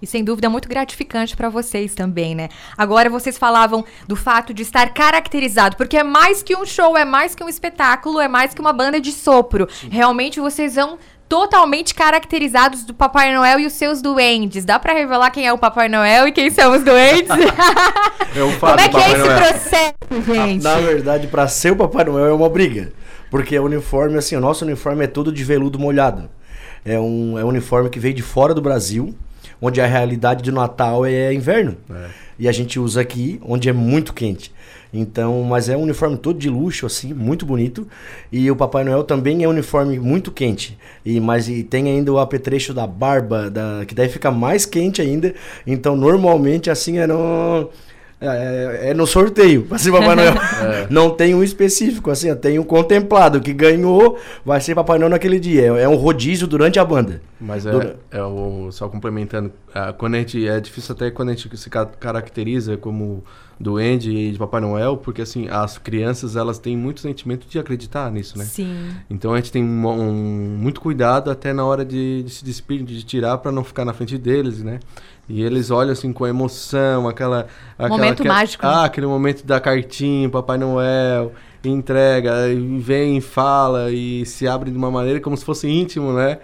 E 0.01 0.05
sem 0.05 0.23
dúvida 0.23 0.49
muito 0.49 0.69
gratificante 0.69 1.35
para 1.35 1.49
vocês 1.49 1.95
também, 1.95 2.35
né? 2.35 2.49
Agora 2.77 3.09
vocês 3.09 3.37
falavam 3.37 3.83
do 4.07 4.15
fato 4.15 4.53
de 4.53 4.61
estar 4.61 4.93
caracterizado, 4.93 5.75
porque 5.75 5.97
é 5.97 6.03
mais 6.03 6.43
que 6.43 6.55
um 6.55 6.65
show, 6.65 6.95
é 6.95 7.03
mais 7.03 7.33
que 7.33 7.43
um 7.43 7.49
espetáculo, 7.49 8.19
é 8.19 8.27
mais 8.27 8.53
que 8.53 8.61
uma 8.61 8.73
banda 8.73 9.01
de 9.01 9.11
sopro. 9.11 9.67
Sim. 9.71 9.89
Realmente 9.89 10.39
vocês 10.39 10.75
vão 10.75 10.99
totalmente 11.27 11.93
caracterizados 11.93 12.83
do 12.83 12.93
Papai 12.93 13.33
Noel 13.35 13.59
e 13.59 13.65
os 13.65 13.73
seus 13.73 14.01
duendes. 14.01 14.65
Dá 14.65 14.79
para 14.79 14.93
revelar 14.93 15.29
quem 15.31 15.45
é 15.45 15.53
o 15.53 15.57
Papai 15.57 15.89
Noel 15.89 16.27
e 16.27 16.31
quem 16.31 16.49
são 16.49 16.75
os 16.75 16.83
duendes? 16.83 17.29
é 18.35 18.43
um 18.43 18.57
Como 18.59 18.79
é 18.79 18.89
que 18.89 18.97
é 18.97 19.11
esse 19.11 19.17
Noel. 19.17 19.37
processo, 19.37 19.95
gente? 20.25 20.63
Na 20.63 20.79
verdade, 20.79 21.27
para 21.27 21.47
ser 21.47 21.71
o 21.71 21.75
Papai 21.75 22.05
Noel 22.05 22.27
é 22.27 22.33
uma 22.33 22.49
briga. 22.49 22.91
Porque 23.29 23.57
o 23.59 23.63
uniforme, 23.63 24.17
assim, 24.17 24.35
o 24.35 24.39
nosso 24.39 24.63
uniforme 24.63 25.03
é 25.03 25.07
todo 25.07 25.31
de 25.31 25.43
veludo 25.43 25.77
molhado. 25.77 26.29
É 26.85 26.99
um, 26.99 27.37
é 27.37 27.43
um 27.43 27.49
uniforme 27.49 27.89
que 27.89 27.99
veio 27.99 28.13
de 28.13 28.21
fora 28.21 28.53
do 28.53 28.61
Brasil 28.61 29.13
onde 29.61 29.81
a 29.81 29.85
realidade 29.85 30.43
do 30.43 30.51
Natal 30.51 31.05
é 31.05 31.33
inverno. 31.33 31.77
É. 31.89 32.09
E 32.39 32.47
a 32.47 32.51
gente 32.51 32.79
usa 32.79 33.01
aqui, 33.01 33.39
onde 33.43 33.67
é 33.67 33.73
muito 33.73 34.13
quente. 34.13 34.53
Então, 34.93 35.43
mas 35.43 35.69
é 35.69 35.75
um 35.75 35.83
uniforme 35.83 36.17
todo 36.17 36.39
de 36.39 36.49
luxo, 36.49 36.85
assim, 36.85 37.13
muito 37.13 37.45
bonito. 37.45 37.87
E 38.31 38.49
o 38.49 38.55
Papai 38.55 38.83
Noel 38.83 39.03
também 39.03 39.43
é 39.43 39.47
um 39.47 39.51
uniforme 39.51 39.99
muito 39.99 40.31
quente. 40.31 40.77
E, 41.05 41.19
mas 41.19 41.49
e 41.49 41.63
tem 41.63 41.87
ainda 41.87 42.11
o 42.11 42.19
apetrecho 42.19 42.73
da 42.73 42.87
barba, 42.87 43.49
da, 43.49 43.83
que 43.85 43.93
daí 43.93 44.09
fica 44.09 44.31
mais 44.31 44.65
quente 44.65 45.01
ainda. 45.01 45.33
Então, 45.65 45.95
normalmente, 45.95 46.69
assim, 46.69 46.97
é 46.97 47.07
no 47.07 47.69
é, 48.19 48.89
é, 48.89 48.93
no 48.95 49.05
sorteio 49.05 49.67
ser 49.77 49.91
Papai 49.91 50.15
Noel. 50.15 50.33
É. 50.57 50.87
Não 50.89 51.11
tem 51.11 51.35
um 51.35 51.43
específico, 51.43 52.09
assim, 52.09 52.33
tem 52.35 52.57
um 52.57 52.63
contemplado 52.63 53.39
que 53.39 53.53
ganhou, 53.53 54.17
vai 54.43 54.59
ser 54.59 54.73
Papai 54.73 54.97
Noel 54.97 55.11
naquele 55.11 55.39
dia. 55.39 55.61
É, 55.61 55.83
é 55.83 55.89
um 55.89 55.95
rodízio 55.95 56.47
durante 56.47 56.79
a 56.79 56.85
banda. 56.85 57.21
Mas 57.39 57.65
é, 57.65 57.95
é 58.11 58.23
o, 58.23 58.71
só 58.71 58.89
complementando, 58.89 59.51
quando 59.97 60.15
a 60.15 60.17
gente, 60.17 60.47
é 60.47 60.59
difícil 60.59 60.95
até 60.95 61.11
quando 61.11 61.29
a 61.29 61.33
gente 61.33 61.55
se 61.55 61.69
caracteriza 61.69 62.75
como 62.75 63.23
duende 63.59 64.11
e 64.11 64.31
de 64.31 64.37
Papai 64.37 64.61
Noel, 64.61 64.97
porque 64.97 65.21
assim, 65.21 65.47
as 65.49 65.77
crianças 65.77 66.35
elas 66.35 66.59
têm 66.59 66.77
muito 66.77 67.01
sentimento 67.01 67.47
de 67.47 67.57
acreditar 67.57 68.11
nisso, 68.11 68.37
né? 68.37 68.45
Sim. 68.45 68.89
Então 69.09 69.33
a 69.33 69.37
gente 69.37 69.51
tem 69.51 69.63
um, 69.63 69.87
um 69.87 70.57
muito 70.59 70.79
cuidado 70.79 71.31
até 71.31 71.53
na 71.53 71.65
hora 71.65 71.83
de, 71.83 72.23
de 72.23 72.29
se 72.29 72.45
despedir, 72.45 72.85
de 72.85 73.03
tirar 73.03 73.37
para 73.39 73.51
não 73.51 73.63
ficar 73.63 73.83
na 73.83 73.93
frente 73.93 74.17
deles, 74.17 74.61
né? 74.61 74.79
E 75.29 75.41
eles 75.41 75.71
olham 75.71 75.91
assim 75.91 76.13
com 76.13 76.25
emoção, 76.25 77.07
aquela. 77.07 77.47
aquela 77.77 77.89
momento 77.89 78.21
aquela, 78.21 78.35
mágico. 78.35 78.65
Ah, 78.65 78.85
aquele 78.85 79.07
momento 79.07 79.45
da 79.45 79.59
cartinha, 79.59 80.29
Papai 80.29 80.57
Noel, 80.57 81.33
entrega, 81.63 82.47
e 82.47 82.79
vem, 82.79 83.19
fala 83.19 83.91
e 83.91 84.25
se 84.25 84.47
abre 84.47 84.71
de 84.71 84.77
uma 84.77 84.89
maneira 84.89 85.19
como 85.19 85.35
se 85.35 85.43
fosse 85.43 85.67
íntimo, 85.67 86.13
né? 86.13 86.39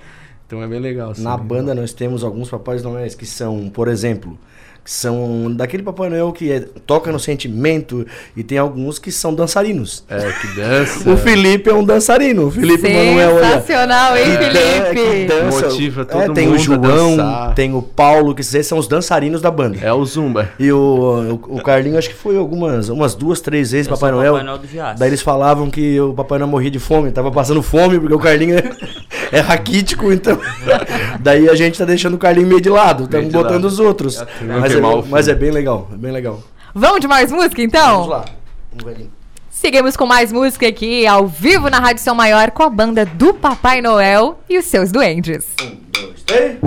Então 0.45 0.61
é 0.61 0.67
bem 0.67 0.79
legal. 0.79 1.11
Assim, 1.11 1.23
Na 1.23 1.37
banda 1.37 1.73
nós 1.73 1.93
temos 1.93 2.23
alguns 2.23 2.49
Papais 2.49 2.83
Noéis 2.83 3.15
que 3.15 3.25
são, 3.25 3.69
por 3.69 3.87
exemplo, 3.87 4.37
que 4.83 4.91
são 4.91 5.53
daquele 5.55 5.81
Papai 5.81 6.09
Noel 6.09 6.31
que 6.33 6.51
é, 6.51 6.59
toca 6.85 7.11
no 7.11 7.19
sentimento 7.19 8.05
e 8.35 8.43
tem 8.43 8.57
alguns 8.57 8.99
que 8.99 9.11
são 9.11 9.33
dançarinos. 9.33 10.03
É, 10.09 10.31
que 10.31 10.47
dança. 10.55 11.09
o 11.09 11.15
Felipe 11.15 11.69
é 11.69 11.73
um 11.73 11.83
dançarino. 11.83 12.47
O 12.47 12.51
Felipe 12.51 12.83
Manuel. 12.83 13.39
Sensacional, 13.39 14.17
hein, 14.17 14.37
Felipe? 14.37 15.25
dança. 15.27 15.67
Motiva 15.67 16.05
todo 16.05 16.21
é, 16.21 16.29
tem 16.29 16.47
mundo 16.47 16.55
o 16.55 16.59
João, 16.59 17.17
tem 17.55 17.73
o 17.73 17.81
Paulo, 17.81 18.35
que 18.35 18.41
esses 18.41 18.67
são 18.67 18.77
os 18.77 18.87
dançarinos 18.87 19.41
da 19.41 19.49
banda. 19.49 19.77
É 19.81 19.93
o 19.93 20.03
Zumba. 20.05 20.49
E 20.59 20.71
o, 20.71 21.39
o, 21.47 21.57
o 21.57 21.63
Carlinho, 21.63 21.97
acho 21.97 22.09
que 22.09 22.15
foi 22.15 22.37
algumas 22.37 22.89
umas 22.89 23.15
duas, 23.15 23.39
três 23.39 23.71
vezes 23.71 23.87
Papai 23.87 24.11
Noel. 24.11 24.33
Papai 24.33 24.45
Noel 24.45 24.57
do 24.57 24.67
Daí 24.99 25.09
eles 25.09 25.21
falavam 25.21 25.69
que 25.69 25.99
o 25.99 26.13
Papai 26.13 26.39
Noel 26.39 26.49
morria 26.49 26.71
de 26.71 26.79
fome, 26.79 27.11
tava 27.11 27.31
passando 27.31 27.63
fome, 27.63 27.99
porque 27.99 28.13
o 28.13 28.19
Carlinho 28.19 28.57
é, 29.33 29.39
é 29.39 29.41
raquítico, 29.41 30.11
então. 30.11 30.39
Daí 31.19 31.49
a 31.49 31.55
gente 31.55 31.77
tá 31.77 31.85
deixando 31.85 32.13
o 32.13 32.17
Carlinho 32.17 32.47
meio 32.47 32.61
de 32.61 32.69
lado, 32.69 33.05
estamos 33.05 33.31
botando 33.31 33.63
lado. 33.63 33.67
os 33.67 33.79
outros. 33.79 34.23
Mas 34.41 34.59
mas, 34.59 34.75
é, 34.75 34.81
mas 35.09 35.27
é 35.27 35.35
bem 35.35 35.51
legal, 35.51 35.89
é 35.91 35.97
bem 35.97 36.11
legal. 36.11 36.41
Vamos 36.73 37.01
de 37.01 37.07
mais 37.07 37.31
música 37.31 37.61
então? 37.61 38.03
Vamos 38.03 38.09
lá. 38.09 38.25
Um 38.73 39.07
Seguimos 39.49 39.95
com 39.95 40.05
mais 40.05 40.31
música 40.31 40.67
aqui, 40.67 41.07
ao 41.07 41.25
vivo 41.25 41.69
na 41.69 41.79
Rádio 41.79 42.03
São 42.03 42.13
Maior, 42.13 42.51
com 42.51 42.63
a 42.63 42.69
banda 42.69 43.05
do 43.05 43.33
Papai 43.33 43.81
Noel 43.81 44.39
e 44.49 44.57
os 44.57 44.65
seus 44.65 44.91
duendes. 44.91 45.45
Um, 45.61 45.77
dois, 45.91 46.23
três. 46.23 46.57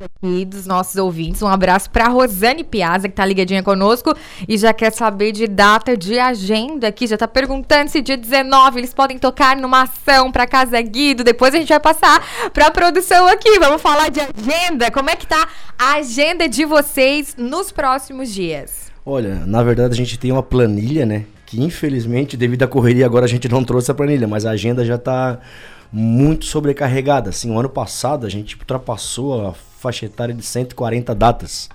Aqui 0.00 0.46
dos 0.46 0.66
nossos 0.66 0.96
ouvintes. 0.96 1.42
Um 1.42 1.46
abraço 1.46 1.90
para 1.90 2.08
Rosane 2.08 2.64
Piazza, 2.64 3.06
que 3.06 3.14
tá 3.14 3.24
ligadinha 3.24 3.62
conosco 3.62 4.14
e 4.48 4.56
já 4.56 4.72
quer 4.72 4.90
saber 4.92 5.30
de 5.32 5.46
data 5.46 5.94
de 5.94 6.18
agenda 6.18 6.88
aqui. 6.88 7.06
Já 7.06 7.18
tá 7.18 7.28
perguntando 7.28 7.90
se 7.90 8.00
dia 8.00 8.16
19 8.16 8.80
eles 8.80 8.94
podem 8.94 9.18
tocar 9.18 9.56
numa 9.56 9.82
ação 9.82 10.32
para 10.32 10.46
Casa 10.46 10.80
Guido. 10.80 11.22
Depois 11.22 11.54
a 11.54 11.58
gente 11.58 11.68
vai 11.68 11.80
passar 11.80 12.50
pra 12.50 12.70
produção 12.70 13.28
aqui. 13.28 13.58
Vamos 13.58 13.82
falar 13.82 14.08
de 14.08 14.20
agenda. 14.20 14.90
Como 14.90 15.10
é 15.10 15.16
que 15.16 15.26
tá 15.26 15.48
a 15.78 15.96
agenda 15.96 16.48
de 16.48 16.64
vocês 16.64 17.36
nos 17.36 17.70
próximos 17.70 18.32
dias? 18.32 18.90
Olha, 19.04 19.46
na 19.46 19.62
verdade 19.62 19.92
a 19.92 19.96
gente 19.96 20.18
tem 20.18 20.32
uma 20.32 20.42
planilha, 20.42 21.04
né? 21.04 21.26
Que 21.44 21.62
infelizmente, 21.62 22.38
devido 22.38 22.62
à 22.62 22.68
correria, 22.68 23.04
agora 23.04 23.26
a 23.26 23.28
gente 23.28 23.48
não 23.48 23.62
trouxe 23.62 23.90
a 23.90 23.94
planilha, 23.94 24.26
mas 24.26 24.46
a 24.46 24.52
agenda 24.52 24.82
já 24.82 24.96
tá 24.96 25.40
muito 25.92 26.46
sobrecarregada. 26.46 27.28
Assim, 27.28 27.50
o 27.50 27.58
ano 27.58 27.68
passado 27.68 28.24
a 28.24 28.30
gente 28.30 28.56
ultrapassou 28.56 29.48
a 29.48 29.54
faixa 29.80 30.06
etária 30.06 30.34
de 30.34 30.44
140 30.44 31.14
datas. 31.14 31.68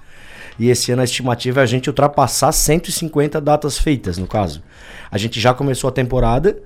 E 0.57 0.69
esse 0.69 0.91
ano 0.91 1.01
a 1.01 1.05
estimativa 1.05 1.59
é 1.59 1.63
a 1.63 1.65
gente 1.65 1.89
ultrapassar 1.89 2.51
150 2.51 3.41
datas 3.41 3.77
feitas, 3.77 4.17
no 4.17 4.27
caso. 4.27 4.61
A 5.11 5.17
gente 5.17 5.39
já 5.39 5.53
começou 5.53 5.89
a 5.89 5.91
temporada. 5.91 6.57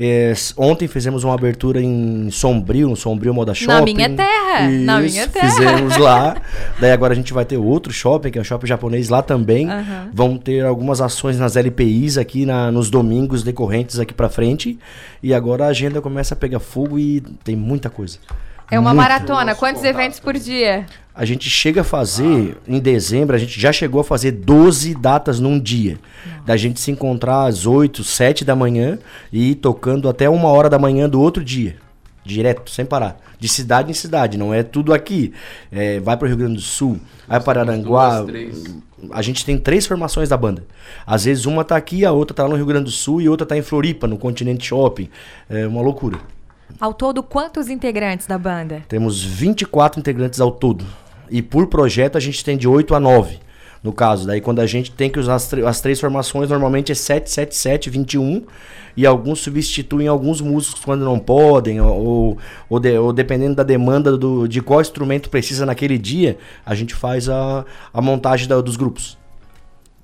É, 0.00 0.32
ontem 0.56 0.86
fizemos 0.86 1.24
uma 1.24 1.34
abertura 1.34 1.82
em 1.82 2.30
Sombrio, 2.30 2.88
no 2.88 2.94
Sombrio 2.94 3.34
Moda 3.34 3.52
Shopping. 3.52 3.72
Na 3.72 3.82
minha 3.82 4.10
terra! 4.10 4.70
Isso, 4.70 4.84
na 4.84 5.00
minha 5.00 5.28
terra! 5.28 5.50
Fizemos 5.50 5.96
lá. 5.96 6.36
Daí 6.78 6.92
agora 6.92 7.12
a 7.12 7.16
gente 7.16 7.32
vai 7.32 7.44
ter 7.44 7.56
outro 7.56 7.92
shopping, 7.92 8.30
que 8.30 8.38
é 8.38 8.40
o 8.40 8.44
shopping 8.44 8.68
japonês 8.68 9.08
lá 9.08 9.22
também. 9.22 9.68
Uhum. 9.68 10.10
Vão 10.12 10.38
ter 10.38 10.64
algumas 10.64 11.00
ações 11.00 11.36
nas 11.36 11.56
LPIs 11.56 12.16
aqui 12.16 12.46
na, 12.46 12.70
nos 12.70 12.90
domingos 12.90 13.42
decorrentes 13.42 13.98
aqui 13.98 14.14
pra 14.14 14.28
frente. 14.28 14.78
E 15.20 15.34
agora 15.34 15.64
a 15.64 15.68
agenda 15.68 16.00
começa 16.00 16.34
a 16.34 16.36
pegar 16.36 16.60
fogo 16.60 16.96
e 16.96 17.20
tem 17.42 17.56
muita 17.56 17.90
coisa. 17.90 18.18
É 18.70 18.78
uma 18.78 18.92
Muita. 18.92 19.08
maratona. 19.08 19.54
Quantos 19.54 19.82
eventos 19.82 20.20
por 20.20 20.34
dia? 20.34 20.86
A 21.14 21.24
gente 21.24 21.50
chega 21.50 21.80
a 21.80 21.84
fazer, 21.84 22.56
em 22.66 22.78
dezembro, 22.78 23.34
a 23.34 23.38
gente 23.38 23.58
já 23.60 23.72
chegou 23.72 24.00
a 24.00 24.04
fazer 24.04 24.30
12 24.30 24.94
datas 24.94 25.40
num 25.40 25.58
dia. 25.58 25.98
Da 26.46 26.56
gente 26.56 26.78
se 26.78 26.90
encontrar 26.90 27.46
às 27.46 27.66
8, 27.66 28.04
7 28.04 28.44
da 28.44 28.54
manhã 28.54 28.98
e 29.32 29.50
ir 29.50 29.54
tocando 29.56 30.08
até 30.08 30.28
uma 30.28 30.48
hora 30.48 30.70
da 30.70 30.78
manhã 30.78 31.08
do 31.08 31.20
outro 31.20 31.44
dia. 31.44 31.76
Direto, 32.24 32.70
sem 32.70 32.84
parar. 32.84 33.16
De 33.38 33.48
cidade 33.48 33.90
em 33.90 33.94
cidade, 33.94 34.36
não 34.36 34.52
é 34.52 34.62
tudo 34.62 34.92
aqui. 34.92 35.32
É, 35.72 35.98
vai 35.98 36.16
para 36.16 36.26
o 36.26 36.28
Rio 36.28 36.36
Grande 36.36 36.56
do 36.56 36.60
Sul, 36.60 37.00
vai 37.26 37.40
para 37.40 37.62
Aranguá. 37.62 38.24
A 39.10 39.22
gente 39.22 39.44
tem 39.44 39.56
três 39.56 39.86
formações 39.86 40.28
da 40.28 40.36
banda. 40.36 40.64
Às 41.06 41.24
vezes 41.24 41.46
uma 41.46 41.64
tá 41.64 41.76
aqui, 41.76 42.04
a 42.04 42.12
outra 42.12 42.34
tá 42.34 42.42
lá 42.42 42.50
no 42.50 42.56
Rio 42.56 42.66
Grande 42.66 42.84
do 42.84 42.90
Sul 42.90 43.20
e 43.20 43.28
outra 43.28 43.46
tá 43.46 43.56
em 43.56 43.62
Floripa, 43.62 44.06
no 44.06 44.18
Continente 44.18 44.66
Shopping. 44.66 45.08
É 45.48 45.66
uma 45.66 45.80
loucura. 45.80 46.18
Ao 46.80 46.92
todo, 46.94 47.22
quantos 47.22 47.68
integrantes 47.68 48.26
da 48.26 48.38
banda? 48.38 48.82
Temos 48.88 49.22
24 49.22 49.98
integrantes 50.00 50.40
ao 50.40 50.50
todo. 50.50 50.84
E 51.30 51.42
por 51.42 51.66
projeto 51.66 52.16
a 52.16 52.20
gente 52.20 52.44
tem 52.44 52.56
de 52.56 52.68
8 52.68 52.94
a 52.94 53.00
9. 53.00 53.38
No 53.82 53.92
caso, 53.92 54.26
daí 54.26 54.40
quando 54.40 54.60
a 54.60 54.66
gente 54.66 54.90
tem 54.90 55.08
que 55.10 55.18
usar 55.20 55.34
as, 55.36 55.52
as 55.54 55.80
três 55.80 56.00
formações, 56.00 56.50
normalmente 56.50 56.90
é 56.90 56.94
7, 56.94 57.30
7, 57.30 57.54
7, 57.54 57.90
21. 57.90 58.44
E 58.96 59.06
alguns 59.06 59.38
substituem 59.40 60.08
alguns 60.08 60.40
músicos 60.40 60.84
quando 60.84 61.04
não 61.04 61.18
podem, 61.18 61.80
ou, 61.80 62.38
ou, 62.68 62.80
de- 62.80 62.98
ou 62.98 63.12
dependendo 63.12 63.54
da 63.54 63.62
demanda 63.62 64.16
do, 64.16 64.48
de 64.48 64.60
qual 64.60 64.80
instrumento 64.80 65.30
precisa 65.30 65.64
naquele 65.64 65.96
dia, 65.98 66.38
a 66.66 66.74
gente 66.74 66.94
faz 66.94 67.28
a, 67.28 67.64
a 67.92 68.00
montagem 68.02 68.48
da- 68.48 68.60
dos 68.60 68.76
grupos. 68.76 69.17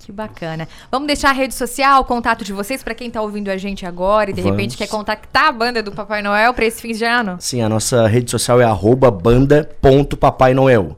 Que 0.05 0.11
bacana. 0.11 0.67
Vamos 0.91 1.07
deixar 1.07 1.31
a 1.31 1.33
rede 1.33 1.55
social, 1.55 2.01
o 2.01 2.05
contato 2.05 2.45
de 2.45 2.53
vocês 2.53 2.83
para 2.83 2.93
quem 2.93 3.09
tá 3.09 3.19
ouvindo 3.23 3.49
a 3.49 3.57
gente 3.57 3.87
agora 3.87 4.29
e 4.29 4.33
de 4.33 4.41
Vamos. 4.41 4.55
repente 4.55 4.77
quer 4.77 4.87
contactar 4.87 5.47
a 5.47 5.51
banda 5.51 5.81
do 5.81 5.91
Papai 5.91 6.21
Noel 6.21 6.53
para 6.53 6.63
esse 6.63 6.79
fim 6.79 6.91
de 6.91 7.03
ano. 7.03 7.37
Sim, 7.39 7.63
a 7.63 7.69
nossa 7.69 8.05
rede 8.05 8.29
social 8.29 8.61
é 8.61 8.65
arroba 8.65 9.09
banda.papai 9.09 10.53
Noel. 10.53 10.95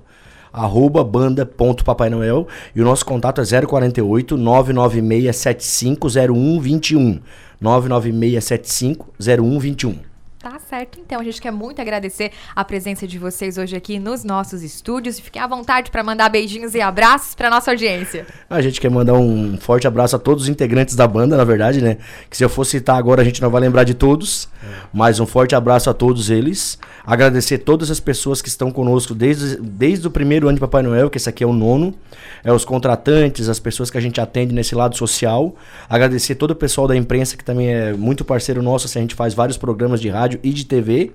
Arroba 0.52 1.06
banda.papai 1.06 2.10
Noel. 2.10 2.50
E 2.76 2.82
o 2.82 2.84
nosso 2.84 3.06
contato 3.06 3.39
é 3.39 3.46
048 3.46 4.38
996750121. 4.38 7.22
996750121. 7.63 10.00
Tá 10.50 10.60
certo, 10.60 10.98
então. 10.98 11.20
A 11.20 11.24
gente 11.26 11.42
quer 11.42 11.52
muito 11.52 11.82
agradecer 11.82 12.32
a 12.56 12.64
presença 12.64 13.06
de 13.06 13.20
vocês 13.20 13.58
hoje 13.58 13.76
aqui 13.76 14.00
nos 14.00 14.24
nossos 14.24 14.64
estúdios 14.64 15.20
fiquem 15.20 15.42
à 15.42 15.46
vontade 15.46 15.92
para 15.92 16.02
mandar 16.02 16.30
beijinhos 16.30 16.74
e 16.74 16.80
abraços 16.80 17.36
para 17.36 17.50
nossa 17.50 17.72
audiência. 17.72 18.26
A 18.50 18.62
gente 18.62 18.80
quer 18.80 18.90
mandar 18.90 19.16
um 19.16 19.58
forte 19.58 19.86
abraço 19.86 20.16
a 20.16 20.20
todos 20.20 20.44
os 20.44 20.50
integrantes 20.50 20.96
da 20.96 21.06
banda, 21.06 21.36
na 21.36 21.44
verdade, 21.44 21.82
né? 21.82 21.98
Que 22.30 22.38
se 22.38 22.46
eu 22.46 22.48
for 22.48 22.64
citar 22.64 22.96
agora 22.96 23.22
a 23.22 23.26
gente 23.26 23.42
não 23.42 23.50
vai 23.50 23.60
lembrar 23.60 23.84
de 23.84 23.94
todos. 23.94 24.48
Mas 24.94 25.20
um 25.20 25.26
forte 25.26 25.54
abraço 25.54 25.90
a 25.90 25.94
todos 25.94 26.30
eles. 26.30 26.80
Agradecer 27.06 27.60
todas 27.60 27.92
as 27.92 28.00
pessoas 28.00 28.42
que 28.42 28.48
estão 28.48 28.72
conosco 28.72 29.14
desde, 29.14 29.58
desde 29.58 30.08
o 30.08 30.12
primeiro 30.12 30.48
ano 30.48 30.56
de 30.56 30.62
Papai 30.62 30.82
Noel, 30.82 31.10
que 31.10 31.18
esse 31.18 31.30
aqui 31.30 31.44
é 31.44 31.48
o 31.48 31.54
nono. 31.54 31.94
É 32.44 32.52
os 32.52 32.66
contratantes, 32.66 33.50
as 33.50 33.60
pessoas 33.60 33.90
que 33.90 33.98
a 33.98 34.02
gente 34.02 34.20
atende 34.20 34.54
nesse 34.54 34.76
lado 34.76 34.98
social. 34.98 35.56
Agradecer 35.90 36.36
todo 36.36 36.52
o 36.52 36.56
pessoal 36.56 36.88
da 36.88 36.96
imprensa 36.96 37.38
que 37.38 37.44
também 37.44 37.70
é 37.70 37.94
muito 37.94 38.26
parceiro 38.26 38.62
nosso. 38.62 38.88
Assim, 38.88 39.00
a 39.00 39.02
gente 39.02 39.16
faz 39.16 39.34
vários 39.34 39.58
programas 39.58 40.02
de 40.02 40.10
rádio 40.10 40.37
e 40.43 40.52
de 40.52 40.65
TV. 40.65 41.12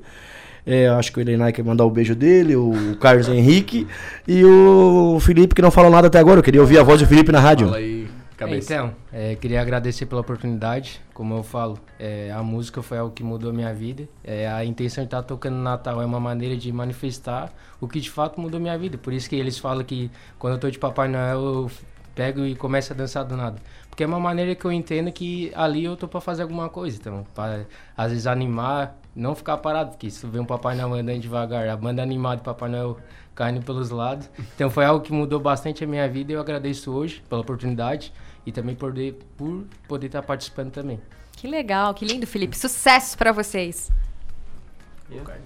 É, 0.64 0.88
acho 0.88 1.12
que 1.12 1.18
o 1.18 1.20
Elenai 1.20 1.52
quer 1.52 1.64
mandar 1.64 1.84
o 1.84 1.90
beijo 1.90 2.14
dele, 2.14 2.54
o 2.54 2.96
Carlos 3.00 3.28
Henrique 3.28 3.86
e 4.28 4.44
o 4.44 5.18
Felipe, 5.20 5.54
que 5.54 5.62
não 5.62 5.70
falou 5.70 5.90
nada 5.90 6.06
até 6.06 6.18
agora. 6.18 6.38
Eu 6.38 6.42
queria 6.42 6.60
ouvir 6.60 6.78
a 6.78 6.82
voz 6.82 7.00
do 7.00 7.06
Felipe 7.06 7.32
na 7.32 7.40
rádio. 7.40 7.66
Fala 7.66 7.78
aí, 7.78 8.08
cabeça. 8.36 8.72
Então, 8.72 8.94
é, 9.12 9.34
queria 9.34 9.60
agradecer 9.60 10.06
pela 10.06 10.20
oportunidade. 10.20 11.00
Como 11.12 11.34
eu 11.34 11.42
falo, 11.42 11.78
é, 11.98 12.30
a 12.30 12.42
música 12.44 12.80
foi 12.80 12.98
algo 12.98 13.12
que 13.12 13.24
mudou 13.24 13.50
a 13.50 13.52
minha 13.52 13.74
vida. 13.74 14.08
É, 14.22 14.48
a 14.48 14.64
intenção 14.64 15.02
de 15.02 15.08
estar 15.08 15.22
tocando 15.22 15.56
no 15.56 15.62
Natal 15.62 16.00
é 16.00 16.06
uma 16.06 16.20
maneira 16.20 16.56
de 16.56 16.72
manifestar 16.72 17.52
o 17.80 17.88
que 17.88 17.98
de 17.98 18.08
fato 18.08 18.40
mudou 18.40 18.60
minha 18.60 18.78
vida. 18.78 18.96
Por 18.96 19.12
isso 19.12 19.28
que 19.28 19.34
eles 19.34 19.58
falam 19.58 19.82
que 19.82 20.12
quando 20.38 20.54
eu 20.54 20.60
tô 20.60 20.70
de 20.70 20.78
Papai 20.78 21.08
Noel, 21.08 21.40
eu 21.40 21.70
pego 22.14 22.44
e 22.44 22.54
começo 22.54 22.92
a 22.92 22.96
dançar 22.96 23.24
do 23.24 23.36
nada. 23.36 23.56
Porque 23.88 24.02
é 24.02 24.06
uma 24.06 24.20
maneira 24.20 24.54
que 24.54 24.64
eu 24.64 24.72
entendo 24.72 25.12
que 25.12 25.52
ali 25.54 25.84
eu 25.84 25.96
tô 25.96 26.08
pra 26.08 26.20
fazer 26.20 26.42
alguma 26.42 26.68
coisa. 26.68 26.96
Então, 26.98 27.26
pra, 27.34 27.64
às 27.96 28.10
vezes 28.10 28.26
animar, 28.26 28.96
não 29.14 29.34
ficar 29.34 29.58
parado. 29.58 29.90
Porque 29.90 30.10
se 30.10 30.20
tu 30.20 30.28
vê 30.28 30.38
um 30.38 30.44
Papai 30.44 30.74
Noel 30.74 30.94
andando 30.94 31.20
devagar, 31.20 31.68
a 31.68 31.76
banda 31.76 32.02
animada 32.02 32.36
de 32.36 32.42
Papai 32.42 32.70
Noel 32.70 32.98
caindo 33.34 33.62
pelos 33.64 33.90
lados. 33.90 34.28
Então 34.54 34.70
foi 34.70 34.84
algo 34.84 35.04
que 35.04 35.12
mudou 35.12 35.40
bastante 35.40 35.84
a 35.84 35.86
minha 35.86 36.08
vida 36.08 36.32
e 36.32 36.34
eu 36.34 36.40
agradeço 36.40 36.90
hoje 36.90 37.22
pela 37.28 37.40
oportunidade 37.40 38.12
e 38.46 38.52
também 38.52 38.74
por 38.74 38.90
poder, 38.90 39.18
por 39.36 39.64
poder 39.88 40.06
estar 40.06 40.22
participando 40.22 40.70
também. 40.70 41.00
Que 41.32 41.46
legal, 41.48 41.92
que 41.94 42.04
lindo, 42.04 42.26
Felipe. 42.26 42.56
Sucesso 42.56 43.16
para 43.16 43.32
vocês. 43.32 43.90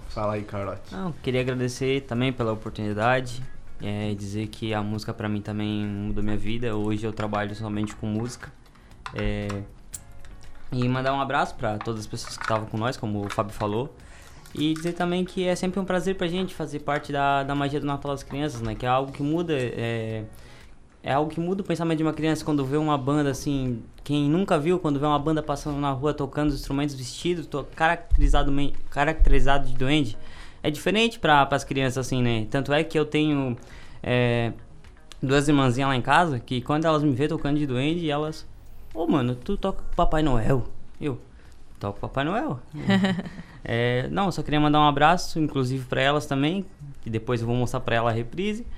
Fala 0.09 0.33
aí, 0.33 0.43
Carlote. 0.43 0.93
Não, 0.93 1.11
queria 1.11 1.41
agradecer 1.41 2.01
também 2.01 2.31
pela 2.31 2.53
oportunidade. 2.53 3.43
É, 3.81 4.13
dizer 4.15 4.47
que 4.47 4.73
a 4.73 4.81
música 4.81 5.13
pra 5.13 5.29
mim 5.29 5.41
também 5.41 5.85
mudou 5.85 6.23
minha 6.23 6.37
vida. 6.37 6.75
Hoje 6.75 7.05
eu 7.05 7.13
trabalho 7.13 7.53
somente 7.55 7.95
com 7.95 8.07
música. 8.07 8.51
É, 9.13 9.47
e 10.71 10.87
mandar 10.87 11.13
um 11.13 11.21
abraço 11.21 11.55
pra 11.55 11.77
todas 11.77 12.01
as 12.01 12.07
pessoas 12.07 12.35
que 12.35 12.43
estavam 12.43 12.67
com 12.67 12.77
nós, 12.77 12.97
como 12.97 13.25
o 13.25 13.29
Fábio 13.29 13.53
falou. 13.53 13.95
E 14.53 14.73
dizer 14.73 14.93
também 14.93 15.23
que 15.23 15.45
é 15.45 15.55
sempre 15.55 15.79
um 15.79 15.85
prazer 15.85 16.15
pra 16.15 16.27
gente 16.27 16.53
fazer 16.55 16.79
parte 16.79 17.11
da, 17.11 17.43
da 17.43 17.53
magia 17.53 17.79
do 17.79 17.85
Natal 17.85 18.11
das 18.11 18.23
crianças, 18.23 18.61
né? 18.61 18.75
Que 18.75 18.85
é 18.85 18.89
algo 18.89 19.11
que 19.11 19.21
muda. 19.21 19.53
É, 19.53 20.23
é 21.03 21.13
algo 21.13 21.29
que 21.29 21.39
muda 21.39 21.61
o 21.61 21.65
pensamento 21.65 21.97
de 21.97 22.03
uma 22.03 22.13
criança 22.13 22.43
quando 22.43 22.65
vê 22.65 22.75
uma 22.77 22.97
banda 22.97 23.29
assim. 23.29 23.81
Quem 24.03 24.29
nunca 24.29 24.57
viu, 24.57 24.79
quando 24.79 24.99
vê 24.99 25.05
uma 25.05 25.19
banda 25.19 25.43
passando 25.43 25.77
na 25.79 25.91
rua 25.91 26.13
tocando 26.13 26.49
os 26.49 26.55
instrumentos 26.55 26.95
vestidos, 26.95 27.47
caracterizado, 27.75 28.51
caracterizado 28.89 29.67
de 29.67 29.73
duende, 29.73 30.17
é 30.63 30.69
diferente 30.69 31.19
para 31.19 31.47
as 31.51 31.63
crianças 31.63 32.05
assim, 32.05 32.21
né? 32.21 32.47
Tanto 32.49 32.73
é 32.73 32.83
que 32.83 32.97
eu 32.97 33.05
tenho 33.05 33.57
é, 34.03 34.51
duas 35.21 35.47
irmãzinhas 35.47 35.89
lá 35.89 35.95
em 35.95 36.01
casa 36.01 36.39
que 36.39 36.61
quando 36.61 36.85
elas 36.85 37.03
me 37.03 37.13
vê 37.13 37.27
tocando 37.27 37.57
de 37.57 37.65
duende, 37.65 38.09
elas. 38.09 38.45
Ô 38.93 39.07
mano, 39.07 39.35
tu 39.35 39.57
toca 39.57 39.83
Papai 39.95 40.21
Noel? 40.23 40.67
Eu. 40.99 41.19
Toco 41.79 41.99
Papai 41.99 42.23
Noel. 42.23 42.59
É, 43.69 44.07
não, 44.09 44.31
só 44.31 44.41
queria 44.41 44.61
mandar 44.61 44.79
um 44.79 44.87
abraço, 44.87 45.37
inclusive 45.39 45.83
para 45.87 46.01
elas 46.01 46.25
também, 46.25 46.65
que 47.01 47.09
depois 47.09 47.41
eu 47.41 47.47
vou 47.47 47.55
mostrar 47.55 47.81
para 47.81 47.97
ela 47.97 48.09
a 48.09 48.13
reprise. 48.13 48.65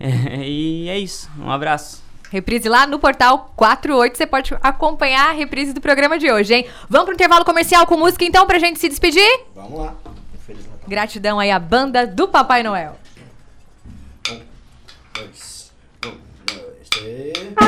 É, 0.00 0.48
e 0.48 0.88
é 0.88 0.96
isso, 0.96 1.28
um 1.40 1.50
abraço. 1.50 2.04
Reprise 2.30 2.68
lá 2.68 2.86
no 2.86 3.00
portal 3.00 3.52
48, 3.56 4.16
você 4.16 4.26
pode 4.28 4.56
acompanhar 4.62 5.30
a 5.30 5.32
reprise 5.32 5.72
do 5.72 5.80
programa 5.80 6.20
de 6.20 6.30
hoje, 6.30 6.54
hein? 6.54 6.66
Vamos 6.88 7.06
pro 7.06 7.14
intervalo 7.14 7.44
comercial 7.44 7.84
com 7.84 7.96
música 7.96 8.24
então 8.24 8.46
pra 8.46 8.60
gente 8.60 8.78
se 8.78 8.88
despedir? 8.88 9.40
Vamos 9.56 9.80
lá. 9.80 9.96
Gratidão 10.88 11.38
aí 11.38 11.50
à 11.50 11.58
banda 11.58 12.06
do 12.06 12.26
Papai 12.26 12.62
Noel. 12.62 12.98
Dois, 15.14 15.70
um, 16.06 16.16
dois, 16.46 16.88
três. 16.88 17.67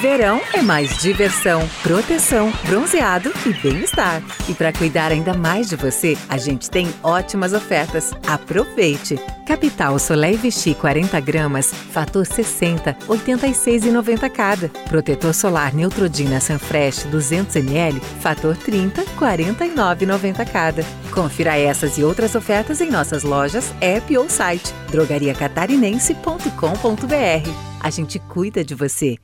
Verão 0.00 0.40
é 0.54 0.62
mais 0.62 0.96
diversão, 0.98 1.68
proteção, 1.82 2.50
bronzeado 2.66 3.32
e 3.44 3.52
bem-estar. 3.52 4.22
E 4.48 4.54
para 4.54 4.72
cuidar 4.72 5.12
ainda 5.12 5.34
mais 5.34 5.68
de 5.68 5.76
você, 5.76 6.16
a 6.28 6.38
gente 6.38 6.70
tem 6.70 6.88
ótimas 7.02 7.52
ofertas. 7.52 8.12
Aproveite! 8.26 9.18
Capital 9.50 9.98
Soleil 9.98 10.38
Vichy 10.38 10.76
40 10.76 11.18
gramas, 11.18 11.74
fator 11.74 12.24
60, 12.24 12.96
86,90 13.08 14.30
cada. 14.30 14.68
Protetor 14.88 15.34
solar 15.34 15.74
Neutrodina 15.74 16.40
Sunfresh 16.40 17.02
200 17.10 17.56
ml, 17.56 17.98
fator 18.20 18.56
30, 18.56 19.02
49,90 19.18 20.48
cada. 20.48 20.84
Confira 21.10 21.58
essas 21.58 21.98
e 21.98 22.04
outras 22.04 22.36
ofertas 22.36 22.80
em 22.80 22.92
nossas 22.92 23.24
lojas, 23.24 23.74
app 23.80 24.16
ou 24.16 24.30
site 24.30 24.72
drogariacatarinense.com.br. 24.92 27.70
A 27.82 27.88
gente 27.88 28.18
cuida 28.18 28.62
de 28.62 28.74
você. 28.74 29.16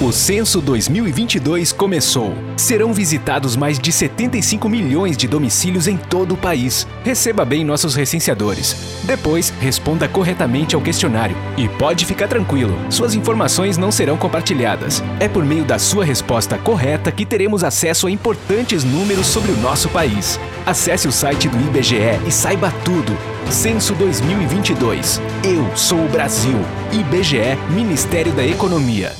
O 0.00 0.10
Censo 0.10 0.62
2022 0.62 1.70
começou. 1.70 2.32
Serão 2.56 2.94
visitados 2.94 3.56
mais 3.56 3.78
de 3.78 3.92
75 3.92 4.70
milhões 4.70 5.18
de 5.18 5.28
domicílios 5.28 5.86
em 5.86 5.98
todo 5.98 6.32
o 6.32 6.36
país. 6.36 6.86
Receba 7.04 7.44
bem 7.44 7.62
nossos 7.62 7.94
recenseadores. 7.94 8.74
Depois, 9.04 9.52
responda 9.60 10.08
corretamente 10.08 10.74
ao 10.74 10.80
questionário. 10.80 11.36
E 11.56 11.68
pode 11.68 12.06
ficar 12.06 12.26
tranquilo, 12.26 12.76
suas 12.90 13.14
informações 13.14 13.76
não 13.76 13.92
serão 13.92 14.16
compartilhadas. 14.16 15.02
É 15.20 15.28
por 15.28 15.44
meio 15.44 15.64
da 15.64 15.78
sua 15.78 16.04
resposta 16.04 16.58
correta 16.58 17.12
que 17.12 17.26
teremos 17.26 17.62
acesso 17.62 18.06
a 18.06 18.10
importantes 18.10 18.82
números 18.82 19.26
sobre 19.26 19.52
o 19.52 19.56
nosso 19.58 19.88
país. 19.90 20.40
Acesse 20.66 21.06
o 21.06 21.12
site 21.12 21.48
do 21.48 21.58
IBGE 21.68 22.18
e 22.26 22.32
saiba 22.32 22.72
tudo. 22.84 23.16
Censo 23.50 23.94
2022. 23.94 25.20
Eu 25.44 25.76
sou 25.76 26.04
o 26.04 26.08
Brasil. 26.08 26.58
IBGE, 26.92 27.56
Ministério 27.74 28.32
da 28.32 28.44
Economia. 28.44 29.12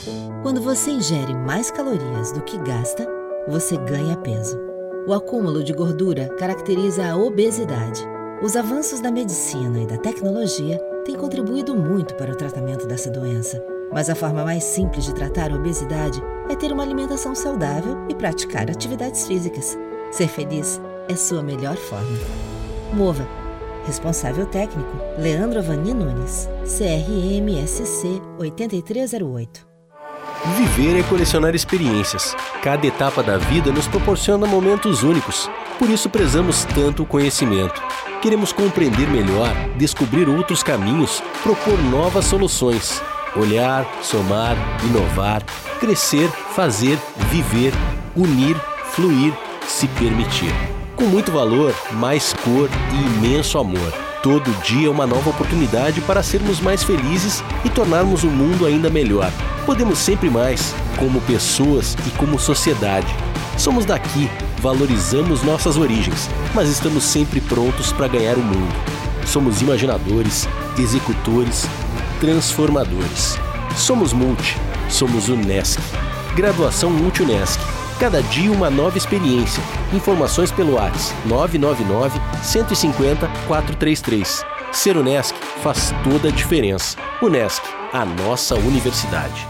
Quando 0.43 0.61
você 0.61 0.91
ingere 0.91 1.35
mais 1.35 1.71
calorias 1.71 2.33
do 2.33 2.41
que 2.41 2.57
gasta, 2.59 3.07
você 3.47 3.77
ganha 3.77 4.17
peso. 4.17 4.59
O 5.07 5.13
acúmulo 5.13 5.63
de 5.63 5.73
gordura 5.73 6.29
caracteriza 6.39 7.07
a 7.07 7.17
obesidade. 7.17 8.10
Os 8.43 8.57
avanços 8.57 9.01
da 9.01 9.11
medicina 9.11 9.83
e 9.83 9.87
da 9.87 9.99
tecnologia 9.99 10.79
têm 11.05 11.15
contribuído 11.15 11.77
muito 11.77 12.15
para 12.15 12.33
o 12.33 12.35
tratamento 12.35 12.87
dessa 12.87 13.11
doença. 13.11 13.63
Mas 13.93 14.09
a 14.09 14.15
forma 14.15 14.43
mais 14.43 14.65
simples 14.65 15.05
de 15.05 15.15
tratar 15.15 15.53
a 15.53 15.57
obesidade 15.57 16.23
é 16.49 16.57
ter 16.57 16.73
uma 16.73 16.83
alimentação 16.83 17.35
saudável 17.35 17.99
e 18.09 18.15
praticar 18.15 18.71
atividades 18.71 19.27
físicas. 19.27 19.77
Ser 20.11 20.29
feliz 20.29 20.81
é 21.07 21.15
sua 21.17 21.43
melhor 21.43 21.77
forma. 21.77 22.17
Mova. 22.95 23.29
Responsável 23.85 24.47
técnico: 24.47 24.91
Leandro 25.19 25.59
Avani 25.59 25.93
Nunes. 25.93 26.49
CRMSC 26.65 28.23
8308. 28.39 29.69
Viver 30.57 30.99
é 30.99 31.03
colecionar 31.03 31.55
experiências. 31.55 32.35
Cada 32.63 32.87
etapa 32.87 33.23
da 33.23 33.37
vida 33.37 33.71
nos 33.71 33.87
proporciona 33.87 34.47
momentos 34.47 35.03
únicos. 35.03 35.51
Por 35.79 35.91
isso 35.91 36.09
prezamos 36.09 36.65
tanto 36.65 37.03
o 37.03 37.07
conhecimento. 37.07 37.83
Queremos 38.21 38.53
compreender 38.53 39.09
melhor, 39.09 39.49
descobrir 39.79 40.29
outros 40.29 40.63
caminhos, 40.63 41.23
propor 41.43 41.83
novas 41.85 42.27
soluções. 42.27 43.03
Olhar, 43.35 43.87
somar, 44.03 44.57
inovar, 44.85 45.43
crescer, 45.79 46.29
fazer, 46.55 46.99
viver, 47.31 47.73
unir, 48.15 48.55
fluir, 48.91 49.33
se 49.67 49.89
permitir. 49.89 50.53
Com 50.97 51.05
muito 51.05 51.33
valor, 51.33 51.75
mais 51.93 52.35
cor 52.45 52.69
e 52.93 53.27
imenso 53.27 53.57
amor. 53.57 53.91
Todo 54.23 54.51
dia 54.65 54.89
é 54.89 54.91
uma 54.91 55.07
nova 55.07 55.31
oportunidade 55.31 56.03
para 56.03 56.23
sermos 56.23 56.61
mais 56.61 56.83
felizes 56.83 57.43
e 57.65 57.71
tornarmos 57.71 58.23
o 58.23 58.29
mundo 58.29 58.67
ainda 58.67 58.91
melhor. 58.91 59.33
Podemos 59.65 59.99
sempre 59.99 60.29
mais, 60.29 60.75
como 60.99 61.23
pessoas 61.23 61.97
e 62.07 62.11
como 62.19 62.39
sociedade. 62.39 63.15
Somos 63.57 63.87
daqui, 63.87 64.29
valorizamos 64.61 65.43
nossas 65.43 65.77
origens, 65.77 66.29
mas 66.55 66.69
estamos 66.69 67.03
sempre 67.03 67.41
prontos 67.41 67.93
para 67.93 68.09
ganhar 68.09 68.37
o 68.37 68.43
mundo. 68.43 68.75
Somos 69.27 69.63
imaginadores, 69.63 70.47
executores, 70.79 71.67
transformadores. 72.21 73.39
Somos 73.75 74.13
Multi, 74.13 74.57
somos 74.89 75.29
Unesc. 75.29 75.81
Graduação 76.37 76.91
Multi-Unesc. 76.91 77.59
Cada 77.99 78.23
dia 78.23 78.53
uma 78.53 78.71
nova 78.71 78.99
experiência. 78.99 79.63
Informações 79.93 80.53
pelo 80.53 80.75
WhatsApp 80.75 81.15
999 81.27 82.21
150 82.43 83.27
433. 83.47 84.45
Ser 84.73 84.97
Unesc 84.97 85.35
faz 85.63 85.93
toda 86.05 86.29
a 86.29 86.33
diferença. 86.33 86.97
Unesc, 87.23 87.63
a 87.93 88.05
nossa 88.05 88.55
universidade. 88.55 89.47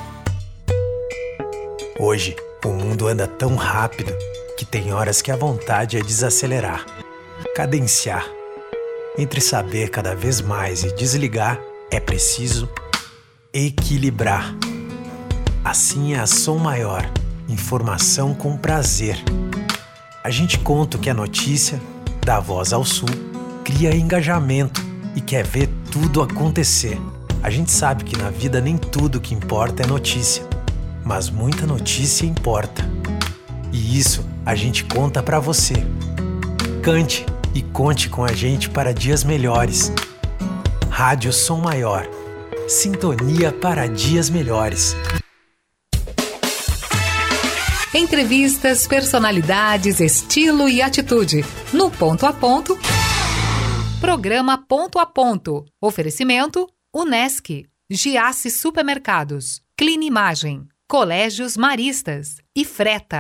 Hoje, 1.99 2.35
o 2.65 2.69
mundo 2.69 3.07
anda 3.07 3.27
tão 3.27 3.57
rápido 3.57 4.13
que 4.61 4.67
tem 4.67 4.93
horas 4.93 5.23
que 5.23 5.31
a 5.31 5.37
vontade 5.37 5.97
é 5.97 6.03
desacelerar, 6.03 6.85
cadenciar. 7.57 8.27
Entre 9.17 9.41
saber 9.41 9.89
cada 9.89 10.15
vez 10.15 10.43
mais 10.43 10.85
e 10.85 10.95
desligar, 10.95 11.59
é 11.91 11.99
preciso 11.99 12.69
equilibrar. 13.55 14.55
Assim 15.65 16.13
é 16.13 16.19
a 16.19 16.27
som 16.27 16.59
maior 16.59 17.11
informação 17.49 18.35
com 18.35 18.55
prazer. 18.55 19.17
A 20.23 20.29
gente 20.29 20.59
conta 20.59 20.99
que 20.99 21.09
a 21.09 21.15
notícia, 21.15 21.81
da 22.23 22.39
voz 22.39 22.75
ao 22.75 22.85
sul, 22.85 23.09
cria 23.65 23.97
engajamento 23.97 24.83
e 25.17 25.23
quer 25.23 25.47
ver 25.47 25.71
tudo 25.91 26.21
acontecer. 26.21 27.01
A 27.43 27.49
gente 27.49 27.73
sabe 27.73 28.05
que 28.05 28.19
na 28.19 28.29
vida 28.29 28.61
nem 28.61 28.77
tudo 28.77 29.23
que 29.23 29.35
importa 29.35 29.85
é 29.85 29.87
notícia, 29.87 30.47
mas 31.03 31.31
muita 31.31 31.67
notícia 31.67 32.27
importa. 32.27 32.85
E 33.73 33.99
isso 33.99 34.29
a 34.45 34.55
gente 34.55 34.85
conta 34.85 35.23
para 35.23 35.39
você. 35.39 35.75
Cante 36.83 37.25
e 37.55 37.63
conte 37.63 38.09
com 38.09 38.25
a 38.25 38.33
gente 38.33 38.69
para 38.71 38.93
dias 38.93 39.25
melhores. 39.25 39.93
Rádio 40.89 41.33
Som 41.33 41.59
Maior. 41.59 42.09
Sintonia 42.69 43.53
para 43.53 43.87
dias 43.87 44.31
melhores. 44.31 44.95
Entrevistas, 47.93 48.87
personalidades, 48.87 49.99
estilo 50.01 50.69
e 50.69 50.81
atitude. 50.81 51.45
No 51.73 51.91
Ponto 51.91 52.25
a 52.25 52.33
Ponto. 52.33 52.79
Programa 54.01 54.57
Ponto 54.57 54.99
a 54.99 55.07
Ponto. 55.07 55.67
Oferecimento: 55.81 56.69
Unesc, 56.95 57.67
Giasse 57.91 58.51
Supermercados, 58.51 59.61
Clean 59.77 60.03
Imagem, 60.05 60.69
Colégios 60.89 61.57
Maristas 61.57 62.37
e 62.55 62.65
Freta. 62.65 63.19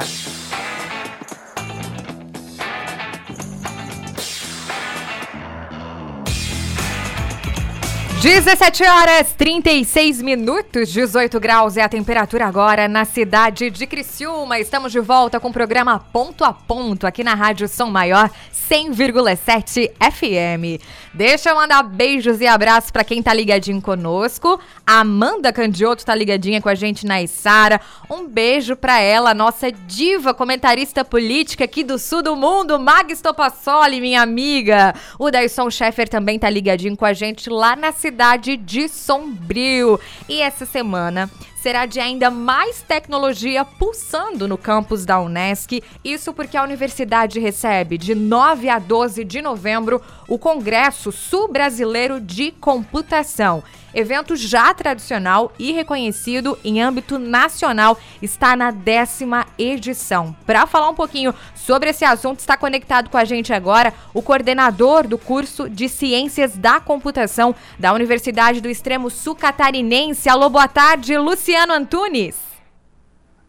17 8.20 8.84
horas 8.84 9.32
36 9.32 10.20
minutos, 10.20 10.92
18 10.92 11.40
graus 11.40 11.78
é 11.78 11.82
a 11.82 11.88
temperatura 11.88 12.44
agora 12.44 12.86
na 12.86 13.06
cidade 13.06 13.70
de 13.70 13.86
Criciúma. 13.86 14.60
Estamos 14.60 14.92
de 14.92 15.00
volta 15.00 15.40
com 15.40 15.48
o 15.48 15.52
programa 15.52 15.98
Ponto 15.98 16.44
a 16.44 16.52
Ponto 16.52 17.06
aqui 17.06 17.24
na 17.24 17.34
Rádio 17.34 17.66
Som 17.66 17.86
Maior 17.86 18.30
100,7 18.52 19.90
FM. 19.98 20.84
Deixa 21.14 21.48
eu 21.48 21.56
mandar 21.56 21.82
beijos 21.82 22.42
e 22.42 22.46
abraços 22.46 22.90
para 22.90 23.04
quem 23.04 23.22
tá 23.22 23.32
ligadinho 23.32 23.80
conosco. 23.80 24.60
A 24.86 25.00
Amanda 25.00 25.50
Candioto 25.50 26.04
tá 26.04 26.14
ligadinha 26.14 26.60
com 26.60 26.68
a 26.68 26.74
gente 26.74 27.06
na 27.06 27.22
Isara. 27.22 27.80
Um 28.08 28.28
beijo 28.28 28.76
para 28.76 29.00
ela, 29.00 29.32
nossa 29.32 29.72
diva 29.72 30.34
comentarista 30.34 31.06
política 31.06 31.64
aqui 31.64 31.82
do 31.82 31.98
sul 31.98 32.22
do 32.22 32.36
mundo, 32.36 32.78
Mag 32.78 33.16
Stopassoli, 33.16 33.98
minha 33.98 34.20
amiga. 34.20 34.94
O 35.18 35.30
Dyson 35.30 35.70
Sheffer 35.70 36.06
também 36.06 36.38
tá 36.38 36.50
ligadinho 36.50 36.96
com 36.96 37.06
a 37.06 37.14
gente 37.14 37.48
lá 37.48 37.74
na 37.74 37.90
cidade 37.90 38.09
cidade 38.10 38.56
de 38.56 38.88
Sombrio. 38.88 39.98
E 40.28 40.42
essa 40.42 40.66
semana 40.66 41.30
será 41.60 41.84
de 41.84 42.00
ainda 42.00 42.30
mais 42.30 42.80
tecnologia 42.80 43.64
pulsando 43.64 44.48
no 44.48 44.56
campus 44.56 45.04
da 45.04 45.20
Unesc. 45.20 45.82
Isso 46.02 46.32
porque 46.32 46.56
a 46.56 46.62
universidade 46.62 47.38
recebe 47.38 47.98
de 47.98 48.14
9 48.14 48.68
a 48.70 48.78
12 48.78 49.24
de 49.24 49.42
novembro 49.42 50.00
o 50.26 50.38
Congresso 50.38 51.12
Sul-Brasileiro 51.12 52.20
de 52.20 52.50
Computação. 52.52 53.62
Evento 53.92 54.36
já 54.36 54.72
tradicional 54.72 55.52
e 55.58 55.72
reconhecido 55.72 56.56
em 56.62 56.80
âmbito 56.80 57.18
nacional, 57.18 57.98
está 58.22 58.54
na 58.54 58.70
décima 58.70 59.44
edição. 59.58 60.34
Para 60.46 60.64
falar 60.64 60.88
um 60.88 60.94
pouquinho 60.94 61.34
sobre 61.56 61.90
esse 61.90 62.04
assunto, 62.04 62.38
está 62.38 62.56
conectado 62.56 63.10
com 63.10 63.18
a 63.18 63.24
gente 63.24 63.52
agora 63.52 63.92
o 64.14 64.22
coordenador 64.22 65.08
do 65.08 65.18
curso 65.18 65.68
de 65.68 65.88
Ciências 65.88 66.56
da 66.56 66.78
Computação 66.78 67.52
da 67.80 67.92
Universidade 67.92 68.60
do 68.60 68.70
Extremo 68.70 69.10
Sul 69.10 69.34
Catarinense. 69.34 70.28
Alô, 70.28 70.48
boa 70.48 70.68
tarde, 70.68 71.18
Luciano 71.18 71.49
Antunes. 71.56 72.36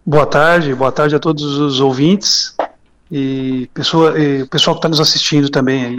Boa 0.05 0.25
tarde, 0.25 0.73
boa 0.73 0.91
tarde 0.91 1.15
a 1.15 1.19
todos 1.19 1.43
os 1.43 1.79
ouvintes 1.79 2.55
e, 3.11 3.69
pessoa, 3.73 4.19
e 4.19 4.41
o 4.41 4.47
pessoal 4.47 4.75
que 4.75 4.79
está 4.79 4.89
nos 4.89 4.99
assistindo 4.99 5.49
também 5.49 5.85
aí 5.85 5.97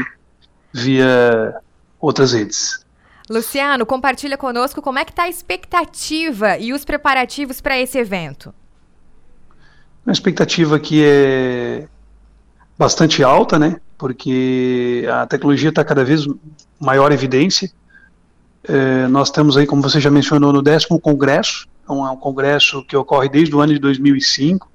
via 0.72 1.54
outras 2.00 2.32
redes. 2.32 2.84
Luciano, 3.30 3.86
compartilha 3.86 4.36
conosco 4.36 4.82
como 4.82 4.98
é 4.98 5.04
que 5.04 5.12
está 5.12 5.24
a 5.24 5.28
expectativa 5.28 6.58
e 6.58 6.72
os 6.72 6.84
preparativos 6.84 7.60
para 7.60 7.78
esse 7.78 7.96
evento. 7.96 8.52
A 10.04 10.10
expectativa 10.10 10.76
aqui 10.76 11.02
é 11.04 11.86
bastante 12.76 13.22
alta, 13.22 13.58
né? 13.58 13.80
Porque 13.96 15.06
a 15.12 15.26
tecnologia 15.26 15.68
está 15.68 15.84
cada 15.84 16.04
vez 16.04 16.26
maior 16.80 17.12
evidência. 17.12 17.70
É, 18.64 19.06
nós 19.06 19.28
estamos 19.28 19.56
aí, 19.56 19.66
como 19.66 19.80
você 19.80 20.00
já 20.00 20.10
mencionou, 20.10 20.52
no 20.52 20.60
décimo 20.60 20.98
congresso. 20.98 21.68
Então 21.82 22.06
é 22.06 22.10
um 22.10 22.16
congresso 22.16 22.84
que 22.84 22.96
ocorre 22.96 23.28
desde 23.28 23.54
o 23.54 23.60
ano 23.60 23.72
de 23.72 23.78
2005, 23.78 24.70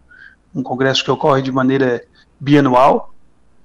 um 0.54 0.63
congresso 0.63 1.04
que 1.04 1.12
ocorre 1.12 1.41
de 1.41 1.52
maneira 1.52 2.04
bianual 2.39 3.13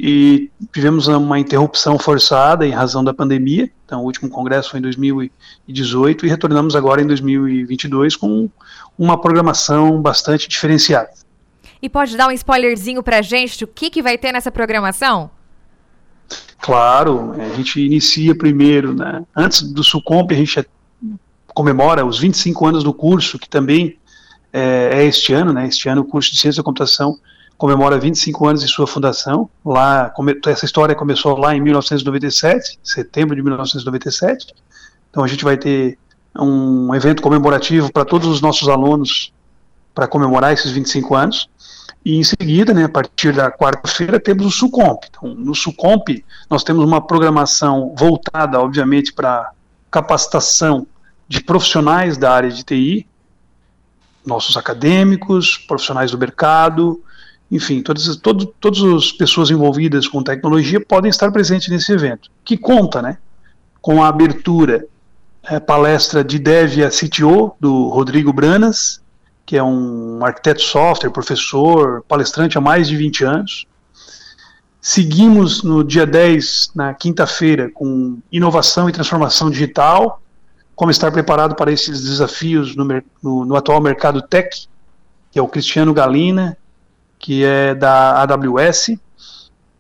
e 0.05 0.51
tivemos 0.73 1.07
uma 1.07 1.39
interrupção 1.39 1.97
forçada 1.97 2.67
em 2.67 2.71
razão 2.71 3.05
da 3.05 3.15
pandemia. 3.15 3.71
Então, 3.85 4.01
o 4.01 4.05
último 4.05 4.29
congresso 4.29 4.71
foi 4.71 4.81
em 4.81 4.83
2018 4.83 6.27
e 6.27 6.29
retornamos 6.29 6.75
agora 6.75 7.01
em 7.01 7.07
2022 7.07 8.17
com 8.17 8.51
uma 8.99 9.21
programação 9.21 10.03
bastante 10.03 10.49
diferenciada. 10.49 11.11
E 11.81 11.89
pode 11.89 12.17
dar 12.17 12.27
um 12.27 12.33
spoilerzinho 12.33 13.03
para 13.03 13.19
a 13.19 13.23
gente 13.23 13.63
o 13.63 13.67
que, 13.69 13.91
que 13.91 14.03
vai 14.03 14.19
ter 14.19 14.33
nessa 14.33 14.51
programação? 14.51 15.31
Claro, 16.61 17.35
a 17.41 17.57
gente 17.57 17.81
inicia 17.81 18.35
primeiro, 18.35 18.95
né? 18.95 19.25
Antes 19.37 19.63
do 19.63 19.85
Sucomp, 19.85 20.33
a 20.33 20.37
gente 20.37 20.59
comemora 21.55 22.05
os 22.05 22.19
25 22.19 22.67
anos 22.67 22.85
do 22.85 22.93
curso, 22.93 23.39
que 23.39 23.49
também 23.49 23.99
é, 24.53 24.91
é 24.93 25.05
este 25.05 25.33
ano, 25.33 25.53
né? 25.53 25.67
Este 25.67 25.89
ano 25.89 26.03
o 26.03 26.05
curso 26.05 26.31
de 26.31 26.39
Ciência 26.39 26.63
da 26.63 26.65
Computação 26.65 27.19
comemora 27.57 27.99
25 27.99 28.47
anos 28.49 28.61
de 28.61 28.69
sua 28.69 28.87
fundação. 28.87 29.49
Lá, 29.65 30.13
essa 30.47 30.65
história 30.65 30.95
começou 30.95 31.37
lá 31.39 31.55
em 31.55 31.61
1997, 31.61 32.79
setembro 32.83 33.37
de 33.37 33.43
1997. 33.43 34.53
Então 35.11 35.23
a 35.23 35.29
gente 35.29 35.45
vai 35.45 35.57
ter 35.57 35.99
um 36.39 36.95
evento 36.95 37.23
comemorativo 37.23 37.93
para 37.93 38.05
todos 38.05 38.27
os 38.27 38.41
nossos 38.41 38.69
alunos 38.69 39.33
para 39.95 40.09
comemorar 40.09 40.53
esses 40.53 40.71
25 40.73 41.15
anos. 41.15 41.49
E 42.05 42.17
em 42.17 42.25
seguida, 42.25 42.75
né, 42.75 42.85
a 42.85 42.89
partir 42.89 43.33
da 43.33 43.51
quarta-feira, 43.51 44.19
temos 44.19 44.45
o 44.45 44.51
SUCOMP. 44.51 45.07
Então, 45.09 45.35
no 45.35 45.55
SUCOMP, 45.55 46.25
nós 46.51 46.65
temos 46.65 46.85
uma 46.85 47.01
programação 47.01 47.95
voltada, 47.97 48.59
obviamente, 48.59 49.13
para 49.13 49.53
capacitação 49.89 50.87
de 51.29 51.43
profissionais 51.43 52.17
da 52.17 52.33
área 52.33 52.51
de 52.51 52.63
TI, 52.63 53.07
nossos 54.25 54.57
acadêmicos, 54.57 55.57
profissionais 55.57 56.11
do 56.11 56.19
mercado, 56.19 57.03
enfim, 57.51 57.83
todas, 57.83 58.17
todo, 58.17 58.47
todas 58.47 58.83
as 58.83 59.13
pessoas 59.13 59.51
envolvidas 59.51 60.09
com 60.09 60.23
tecnologia 60.23 60.81
podem 60.81 61.11
estar 61.11 61.31
presentes 61.31 61.69
nesse 61.69 61.93
evento, 61.93 62.31
que 62.45 62.57
conta 62.57 63.03
né, 63.03 63.19
com 63.81 64.03
a 64.03 64.09
abertura, 64.09 64.87
é, 65.43 65.59
palestra 65.59 66.23
de 66.23 66.39
Devia 66.39 66.89
CTO, 66.89 67.55
do 67.61 67.89
Rodrigo 67.89 68.33
Branas, 68.33 69.03
que 69.45 69.57
é 69.57 69.63
um 69.63 70.25
arquiteto 70.25 70.63
software, 70.63 71.11
professor, 71.11 72.03
palestrante 72.09 72.57
há 72.57 72.61
mais 72.61 72.89
de 72.89 72.97
20 72.97 73.25
anos. 73.25 73.67
Seguimos 74.81 75.63
no 75.63 75.85
dia 75.85 76.07
10, 76.07 76.71
na 76.75 76.95
quinta-feira, 76.95 77.71
com 77.71 78.19
inovação 78.31 78.89
e 78.89 78.93
transformação 78.93 79.51
digital, 79.51 80.23
como 80.83 80.91
estar 80.91 81.13
preparado 81.13 81.55
para 81.55 81.71
esses 81.71 82.03
desafios 82.03 82.75
no, 82.75 82.85
no, 83.23 83.45
no 83.45 83.55
atual 83.55 83.81
mercado 83.81 84.21
tech, 84.21 84.67
que 85.31 85.39
é 85.39 85.43
o 85.43 85.47
Cristiano 85.47 85.95
Galina, 85.95 86.59
que 87.21 87.45
é 87.45 87.73
da 87.73 88.21
AWS. 88.21 88.99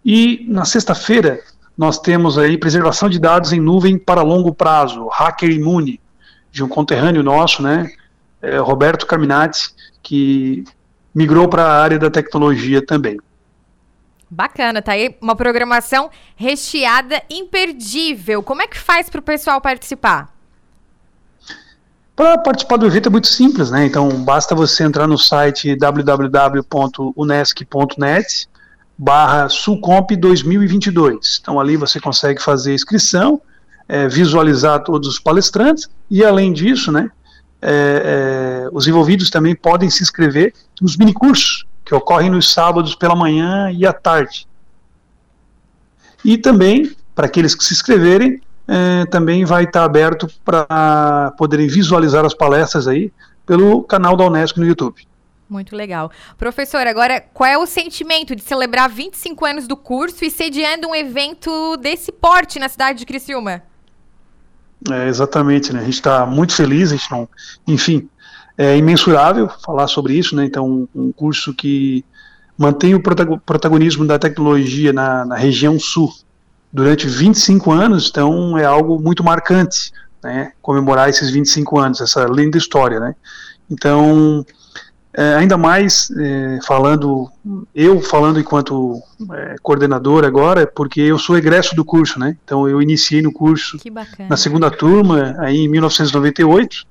E 0.04 0.46
na 0.48 0.64
sexta-feira 0.64 1.40
nós 1.76 1.98
temos 1.98 2.38
aí 2.38 2.56
preservação 2.56 3.08
de 3.08 3.18
dados 3.18 3.52
em 3.52 3.58
nuvem 3.58 3.98
para 3.98 4.22
longo 4.22 4.54
prazo, 4.54 5.08
Hacker 5.08 5.50
Imune, 5.50 6.00
de 6.52 6.62
um 6.62 6.68
conterrâneo 6.68 7.24
nosso, 7.24 7.64
né, 7.64 7.90
é, 8.40 8.58
Roberto 8.58 9.04
Carminati, 9.04 9.74
que 10.04 10.62
migrou 11.12 11.48
para 11.48 11.64
a 11.64 11.82
área 11.82 11.98
da 11.98 12.10
tecnologia 12.12 12.80
também. 12.80 13.18
Bacana, 14.30 14.80
tá 14.80 14.92
aí 14.92 15.16
uma 15.20 15.34
programação 15.34 16.12
recheada, 16.36 17.20
imperdível. 17.28 18.40
Como 18.40 18.62
é 18.62 18.68
que 18.68 18.78
faz 18.78 19.10
para 19.10 19.18
o 19.18 19.22
pessoal 19.22 19.60
participar? 19.60 20.32
Para 22.22 22.38
participar 22.38 22.76
do 22.76 22.86
evento 22.86 23.08
é 23.08 23.10
muito 23.10 23.26
simples, 23.26 23.72
né? 23.72 23.84
Então 23.84 24.08
basta 24.08 24.54
você 24.54 24.84
entrar 24.84 25.08
no 25.08 25.18
site 25.18 25.74
www.unesc.net 25.74 28.48
barra 28.96 29.48
Sulcomp 29.48 30.14
2022. 30.14 31.40
Então 31.42 31.58
ali 31.58 31.76
você 31.76 31.98
consegue 31.98 32.40
fazer 32.40 32.74
inscrição, 32.74 33.42
é, 33.88 34.06
visualizar 34.06 34.84
todos 34.84 35.08
os 35.08 35.18
palestrantes 35.18 35.90
e 36.08 36.24
além 36.24 36.52
disso, 36.52 36.92
né, 36.92 37.10
é, 37.60 38.62
é, 38.64 38.68
os 38.72 38.86
envolvidos 38.86 39.28
também 39.28 39.56
podem 39.56 39.90
se 39.90 40.04
inscrever 40.04 40.54
nos 40.80 40.96
minicursos 40.96 41.66
que 41.84 41.92
ocorrem 41.92 42.30
nos 42.30 42.52
sábados 42.52 42.94
pela 42.94 43.16
manhã 43.16 43.68
e 43.72 43.84
à 43.84 43.92
tarde. 43.92 44.46
E 46.24 46.38
também, 46.38 46.94
para 47.16 47.26
aqueles 47.26 47.52
que 47.52 47.64
se 47.64 47.74
inscreverem, 47.74 48.40
é, 48.66 49.04
também 49.06 49.44
vai 49.44 49.64
estar 49.64 49.84
aberto 49.84 50.28
para 50.44 51.32
poderem 51.36 51.66
visualizar 51.66 52.24
as 52.24 52.34
palestras 52.34 52.86
aí 52.86 53.12
pelo 53.46 53.82
canal 53.82 54.16
da 54.16 54.24
Unesco 54.24 54.60
no 54.60 54.66
YouTube. 54.66 55.06
Muito 55.48 55.76
legal. 55.76 56.10
Professor, 56.38 56.86
agora, 56.86 57.20
qual 57.20 57.50
é 57.50 57.58
o 57.58 57.66
sentimento 57.66 58.34
de 58.34 58.42
celebrar 58.42 58.88
25 58.88 59.44
anos 59.44 59.66
do 59.66 59.76
curso 59.76 60.24
e 60.24 60.30
sediando 60.30 60.88
um 60.88 60.94
evento 60.94 61.76
desse 61.76 62.10
porte 62.10 62.58
na 62.58 62.68
cidade 62.68 63.00
de 63.00 63.06
Criciúma? 63.06 63.62
É, 64.90 65.08
exatamente, 65.08 65.72
né? 65.72 65.80
A 65.80 65.84
gente 65.84 65.94
está 65.94 66.24
muito 66.24 66.54
feliz, 66.54 66.90
a 66.90 66.96
gente 66.96 67.10
não, 67.10 67.28
enfim, 67.68 68.08
é 68.56 68.76
imensurável 68.76 69.48
falar 69.62 69.88
sobre 69.88 70.14
isso, 70.14 70.34
né? 70.34 70.44
Então, 70.44 70.66
um, 70.66 70.88
um 70.94 71.12
curso 71.12 71.52
que 71.52 72.02
mantém 72.56 72.94
o 72.94 73.00
protagonismo 73.00 74.06
da 74.06 74.18
tecnologia 74.18 74.92
na, 74.92 75.24
na 75.24 75.36
região 75.36 75.78
sul 75.78 76.12
durante 76.72 77.06
25 77.06 77.70
anos, 77.70 78.08
então 78.10 78.56
é 78.56 78.64
algo 78.64 78.98
muito 79.00 79.22
marcante, 79.22 79.92
né, 80.22 80.52
comemorar 80.62 81.08
esses 81.08 81.30
25 81.30 81.78
anos, 81.78 82.00
essa 82.00 82.24
linda 82.24 82.56
história, 82.56 82.98
né. 82.98 83.14
Então, 83.70 84.44
é, 85.12 85.34
ainda 85.34 85.58
mais 85.58 86.10
é, 86.18 86.58
falando, 86.66 87.30
eu 87.74 88.00
falando 88.00 88.40
enquanto 88.40 89.02
é, 89.32 89.56
coordenador 89.62 90.24
agora, 90.24 90.66
porque 90.66 91.00
eu 91.00 91.18
sou 91.18 91.36
egresso 91.36 91.76
do 91.76 91.84
curso, 91.84 92.18
né, 92.18 92.36
então 92.42 92.68
eu 92.68 92.80
iniciei 92.80 93.20
no 93.20 93.32
curso 93.32 93.78
na 94.28 94.36
segunda 94.36 94.70
turma, 94.70 95.36
aí 95.38 95.58
em 95.58 95.68
1998, 95.68 96.86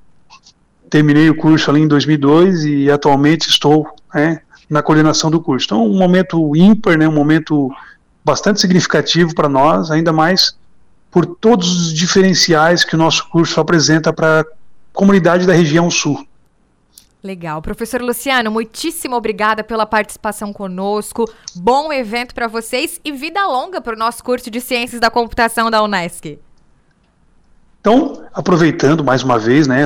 terminei 0.91 1.29
o 1.29 1.35
curso 1.35 1.71
ali 1.71 1.81
em 1.81 1.87
2002 1.87 2.65
e 2.65 2.91
atualmente 2.91 3.49
estou 3.49 3.87
né, 4.13 4.41
na 4.69 4.83
coordenação 4.83 5.31
do 5.31 5.41
curso. 5.41 5.65
Então, 5.65 5.85
um 5.85 5.97
momento 5.97 6.53
ímpar, 6.55 6.97
né, 6.97 7.07
um 7.07 7.13
momento 7.13 7.71
bastante 8.23 8.61
significativo 8.61 9.33
para 9.33 9.49
nós, 9.49 9.91
ainda 9.91 10.13
mais 10.13 10.55
por 11.09 11.25
todos 11.25 11.87
os 11.87 11.93
diferenciais 11.93 12.83
que 12.83 12.95
o 12.95 12.97
nosso 12.97 13.27
curso 13.29 13.59
apresenta 13.59 14.13
para 14.13 14.41
a 14.41 14.45
comunidade 14.93 15.45
da 15.45 15.53
região 15.53 15.89
sul. 15.89 16.25
Legal. 17.23 17.61
Professor 17.61 18.01
Luciano, 18.01 18.49
muitíssimo 18.49 19.15
obrigada 19.15 19.63
pela 19.63 19.85
participação 19.85 20.51
conosco. 20.51 21.31
Bom 21.55 21.93
evento 21.93 22.33
para 22.33 22.47
vocês 22.47 22.99
e 23.05 23.11
vida 23.11 23.45
longa 23.45 23.79
para 23.79 23.95
o 23.95 23.99
nosso 23.99 24.23
curso 24.23 24.49
de 24.49 24.59
Ciências 24.59 24.99
da 24.99 25.09
Computação 25.09 25.69
da 25.69 25.83
Unesc. 25.83 26.39
Então, 27.79 28.23
aproveitando 28.33 29.03
mais 29.03 29.23
uma 29.23 29.37
vez, 29.37 29.67
né, 29.67 29.83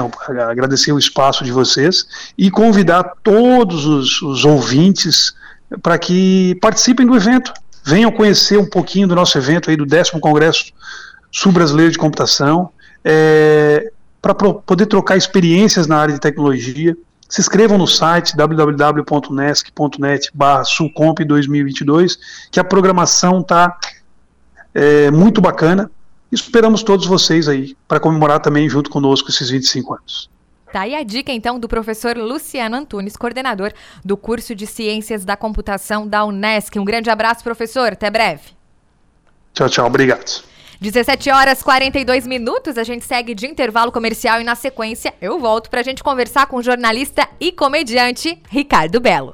agradecer 0.49 0.91
o 0.91 0.99
espaço 0.99 1.43
de 1.43 1.51
vocês 1.51 2.05
e 2.37 2.49
convidar 2.51 3.15
todos 3.23 3.85
os, 3.85 4.21
os 4.21 4.45
ouvintes 4.45 5.33
para 5.81 5.97
que 5.97 6.57
participem 6.61 7.05
do 7.05 7.15
evento. 7.15 7.53
Venham 7.85 8.11
conhecer 8.11 8.57
um 8.57 8.65
pouquinho 8.65 9.07
do 9.07 9.13
nosso 9.13 9.37
evento 9.37 9.69
aí 9.69 9.77
do 9.77 9.85
10 9.85 10.11
Congresso 10.11 10.73
Sul-Brasileiro 11.31 11.91
de 11.91 11.97
Computação, 11.97 12.71
é, 13.03 13.91
para 14.21 14.33
poder 14.33 14.87
trocar 14.87 15.15
experiências 15.15 15.85
na 15.85 15.97
área 15.97 16.13
de 16.13 16.19
tecnologia, 16.19 16.97
se 17.29 17.41
inscrevam 17.41 17.77
no 17.77 17.85
site 17.85 18.35
www.nesc.net 18.35 20.31
sulcomp 20.65 21.19
2022, 21.19 22.17
que 22.51 22.59
a 22.59 22.63
programação 22.63 23.41
está 23.41 23.77
é, 24.73 25.11
muito 25.11 25.39
bacana. 25.39 25.91
Esperamos 26.31 26.81
todos 26.81 27.05
vocês 27.05 27.47
aí 27.47 27.77
para 27.87 27.99
comemorar 27.99 28.39
também 28.39 28.67
junto 28.67 28.89
conosco 28.89 29.29
esses 29.29 29.49
25 29.49 29.93
anos. 29.93 30.29
Tá 30.71 30.81
aí 30.81 30.95
a 30.95 31.03
dica 31.03 31.31
então 31.31 31.59
do 31.59 31.67
professor 31.67 32.17
Luciano 32.17 32.75
Antunes, 32.75 33.15
coordenador 33.15 33.71
do 34.03 34.17
curso 34.17 34.53
de 34.53 34.67
Ciências 34.67 35.23
da 35.23 35.37
Computação 35.37 36.07
da 36.07 36.25
Unesc. 36.25 36.77
Um 36.77 36.85
grande 36.85 37.09
abraço, 37.09 37.43
professor. 37.43 37.93
Até 37.93 38.09
breve. 38.09 38.43
Tchau, 39.53 39.69
tchau. 39.69 39.85
Obrigado. 39.87 40.43
17 40.81 41.31
horas 41.31 41.63
42 41.63 42.27
minutos, 42.27 42.77
a 42.77 42.83
gente 42.83 43.05
segue 43.05 43.33
de 43.33 43.47
intervalo 43.47 43.91
comercial 43.91 44.41
e 44.41 44.43
na 44.43 44.55
sequência 44.55 45.13
eu 45.21 45.39
volto 45.39 45.69
para 45.69 45.79
a 45.79 45.83
gente 45.83 46.03
conversar 46.03 46.47
com 46.47 46.57
o 46.57 46.63
jornalista 46.63 47.27
e 47.39 47.51
comediante 47.51 48.37
Ricardo 48.49 48.99
Belo. 48.99 49.33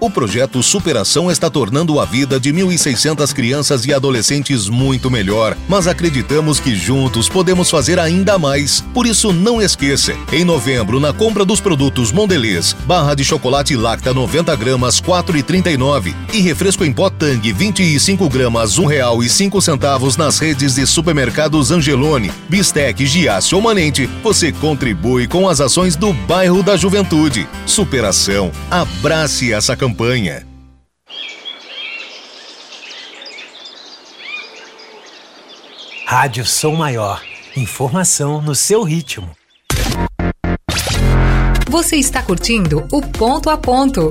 O 0.00 0.08
projeto 0.08 0.62
Superação 0.62 1.28
está 1.28 1.50
tornando 1.50 1.98
a 1.98 2.04
vida 2.04 2.38
de 2.38 2.52
1.600 2.52 3.32
crianças 3.34 3.84
e 3.84 3.92
adolescentes 3.92 4.68
muito 4.68 5.10
melhor, 5.10 5.56
mas 5.68 5.88
acreditamos 5.88 6.60
que 6.60 6.76
juntos 6.76 7.28
podemos 7.28 7.68
fazer 7.68 7.98
ainda 7.98 8.38
mais. 8.38 8.80
Por 8.94 9.08
isso, 9.08 9.32
não 9.32 9.60
esqueça: 9.60 10.14
em 10.32 10.44
novembro, 10.44 11.00
na 11.00 11.12
compra 11.12 11.44
dos 11.44 11.60
produtos 11.60 12.12
Mondelez, 12.12 12.76
barra 12.86 13.16
de 13.16 13.24
chocolate 13.24 13.74
Lacta 13.74 14.14
90 14.14 14.54
gramas, 14.54 15.00
4,39 15.00 16.14
e 16.32 16.40
refresco 16.40 16.84
em 16.84 16.92
pó 16.92 17.07
Tang 17.18 17.52
25 17.52 18.28
gramas, 18.28 18.78
R$ 18.78 18.84
1,05 18.84 20.16
nas 20.16 20.38
redes 20.38 20.76
de 20.76 20.86
supermercados 20.86 21.70
Angelone, 21.70 22.30
Bistec, 22.48 23.04
Giasse 23.04 23.54
ou 23.54 23.60
Manente, 23.60 24.06
você 24.22 24.52
contribui 24.52 25.26
com 25.26 25.48
as 25.48 25.60
ações 25.60 25.96
do 25.96 26.12
bairro 26.12 26.62
da 26.62 26.76
Juventude. 26.76 27.48
Superação. 27.66 28.52
Abrace 28.70 29.52
essa 29.52 29.76
campanha 29.76 29.98
campanha. 29.98 30.46
Rádio 36.06 36.44
Som 36.46 36.76
Maior. 36.76 37.22
Informação 37.56 38.40
no 38.40 38.54
seu 38.54 38.82
ritmo. 38.82 39.30
Você 41.68 41.96
está 41.96 42.22
curtindo 42.22 42.86
o 42.92 43.02
Ponto 43.02 43.50
a 43.50 43.58
Ponto. 43.58 44.10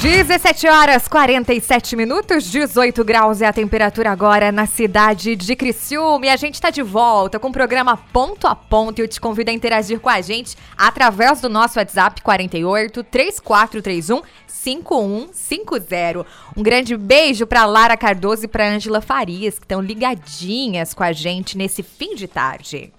17 0.00 0.68
horas 0.68 1.08
47 1.08 1.96
minutos, 1.96 2.44
18 2.44 3.02
graus 3.02 3.42
é 3.42 3.46
a 3.46 3.52
temperatura 3.52 4.12
agora 4.12 4.52
na 4.52 4.64
cidade 4.64 5.34
de 5.34 5.56
Criciúma. 5.56 6.26
E 6.26 6.28
a 6.28 6.36
gente 6.36 6.54
está 6.54 6.70
de 6.70 6.82
volta 6.82 7.36
com 7.40 7.48
o 7.48 7.52
programa 7.52 7.96
Ponto 7.96 8.46
a 8.46 8.54
Ponto. 8.54 9.00
E 9.00 9.02
eu 9.02 9.08
te 9.08 9.20
convido 9.20 9.50
a 9.50 9.52
interagir 9.52 9.98
com 9.98 10.08
a 10.08 10.20
gente 10.20 10.56
através 10.76 11.40
do 11.40 11.48
nosso 11.48 11.80
WhatsApp 11.80 12.22
48 12.22 13.02
3431 13.02 14.22
5150. 14.46 16.24
Um 16.56 16.62
grande 16.62 16.96
beijo 16.96 17.44
para 17.44 17.66
Lara 17.66 17.96
Cardoso 17.96 18.44
e 18.44 18.48
para 18.48 18.68
Ângela 18.68 19.00
Farias, 19.00 19.58
que 19.58 19.64
estão 19.64 19.80
ligadinhas 19.80 20.94
com 20.94 21.02
a 21.02 21.10
gente 21.10 21.58
nesse 21.58 21.82
fim 21.82 22.14
de 22.14 22.28
tarde. 22.28 22.92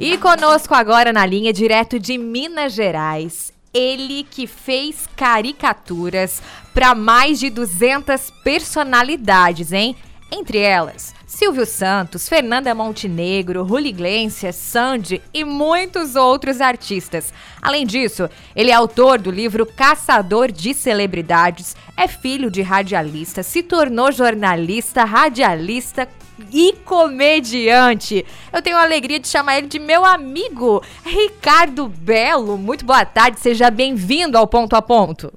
E 0.00 0.18
conosco 0.18 0.74
agora 0.74 1.12
na 1.12 1.24
linha, 1.24 1.52
direto 1.52 1.96
de 1.96 2.18
Minas 2.18 2.72
Gerais, 2.72 3.52
ele 3.72 4.26
que 4.28 4.46
fez 4.46 5.08
caricaturas 5.16 6.42
para 6.74 6.94
mais 6.94 7.38
de 7.38 7.50
200 7.50 8.30
personalidades, 8.42 9.72
hein? 9.72 9.96
Entre 10.32 10.58
elas, 10.58 11.12
Silvio 11.26 11.66
Santos, 11.66 12.28
Fernanda 12.28 12.72
Montenegro, 12.72 13.64
Ruli 13.64 13.88
Iglesias, 13.88 14.54
Sandy 14.54 15.20
e 15.34 15.44
muitos 15.44 16.14
outros 16.14 16.60
artistas. 16.60 17.32
Além 17.60 17.84
disso, 17.84 18.28
ele 18.54 18.70
é 18.70 18.74
autor 18.74 19.18
do 19.18 19.30
livro 19.30 19.66
Caçador 19.66 20.52
de 20.52 20.72
Celebridades, 20.72 21.76
é 21.96 22.06
filho 22.06 22.50
de 22.50 22.62
radialista, 22.62 23.42
se 23.42 23.62
tornou 23.62 24.12
jornalista, 24.12 25.04
radialista, 25.04 26.08
e 26.52 26.72
comediante. 26.84 28.24
Eu 28.52 28.62
tenho 28.62 28.76
a 28.76 28.82
alegria 28.82 29.18
de 29.18 29.28
chamar 29.28 29.58
ele 29.58 29.66
de 29.66 29.78
meu 29.78 30.04
amigo, 30.04 30.82
Ricardo 31.04 31.88
Belo. 31.88 32.56
Muito 32.56 32.84
boa 32.84 33.04
tarde, 33.04 33.40
seja 33.40 33.70
bem-vindo 33.70 34.36
ao 34.36 34.46
Ponto 34.46 34.74
a 34.74 34.82
Ponto. 34.82 35.32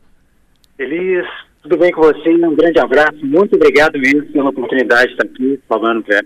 Feliz, 0.78 1.26
tudo 1.62 1.78
bem 1.78 1.92
com 1.92 2.02
você? 2.02 2.30
Um 2.30 2.56
grande 2.56 2.80
abraço, 2.80 3.26
muito 3.26 3.56
obrigado 3.56 4.00
mesmo 4.00 4.26
pela 4.32 4.50
oportunidade 4.50 5.08
de 5.08 5.12
estar 5.14 5.26
aqui 5.26 5.60
falando 5.68 6.04
para 6.04 6.22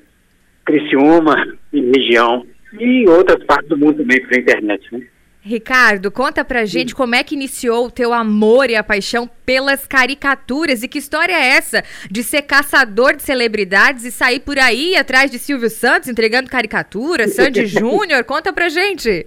Criciúma 0.65 1.57
e 1.71 1.81
região 1.81 2.45
e 2.79 3.07
outras 3.07 3.43
partes 3.45 3.69
do 3.69 3.77
mundo 3.77 3.97
também 3.97 4.21
pela 4.27 4.41
internet, 4.41 4.85
né? 4.91 5.07
Ricardo, 5.41 6.11
conta 6.11 6.43
pra 6.43 6.65
gente 6.65 6.93
como 6.93 7.15
é 7.15 7.23
que 7.23 7.35
iniciou 7.35 7.85
o 7.85 7.91
teu 7.91 8.11
amor 8.11 8.69
e 8.69 8.75
a 8.75 8.83
paixão 8.83 9.29
pelas 9.45 9.87
caricaturas 9.87 10.83
e 10.83 10.89
que 10.89 10.97
história 10.97 11.33
é 11.33 11.55
essa 11.55 11.83
de 12.11 12.21
ser 12.21 12.41
caçador 12.41 13.15
de 13.15 13.23
celebridades 13.23 14.03
e 14.03 14.11
sair 14.11 14.41
por 14.41 14.59
aí 14.59 14.95
atrás 14.97 15.31
de 15.31 15.39
Silvio 15.39 15.69
Santos 15.69 16.09
entregando 16.09 16.49
caricaturas, 16.49 17.33
Sandy 17.33 17.65
Júnior? 17.67 18.25
Conta 18.25 18.51
pra 18.51 18.67
gente. 18.67 19.25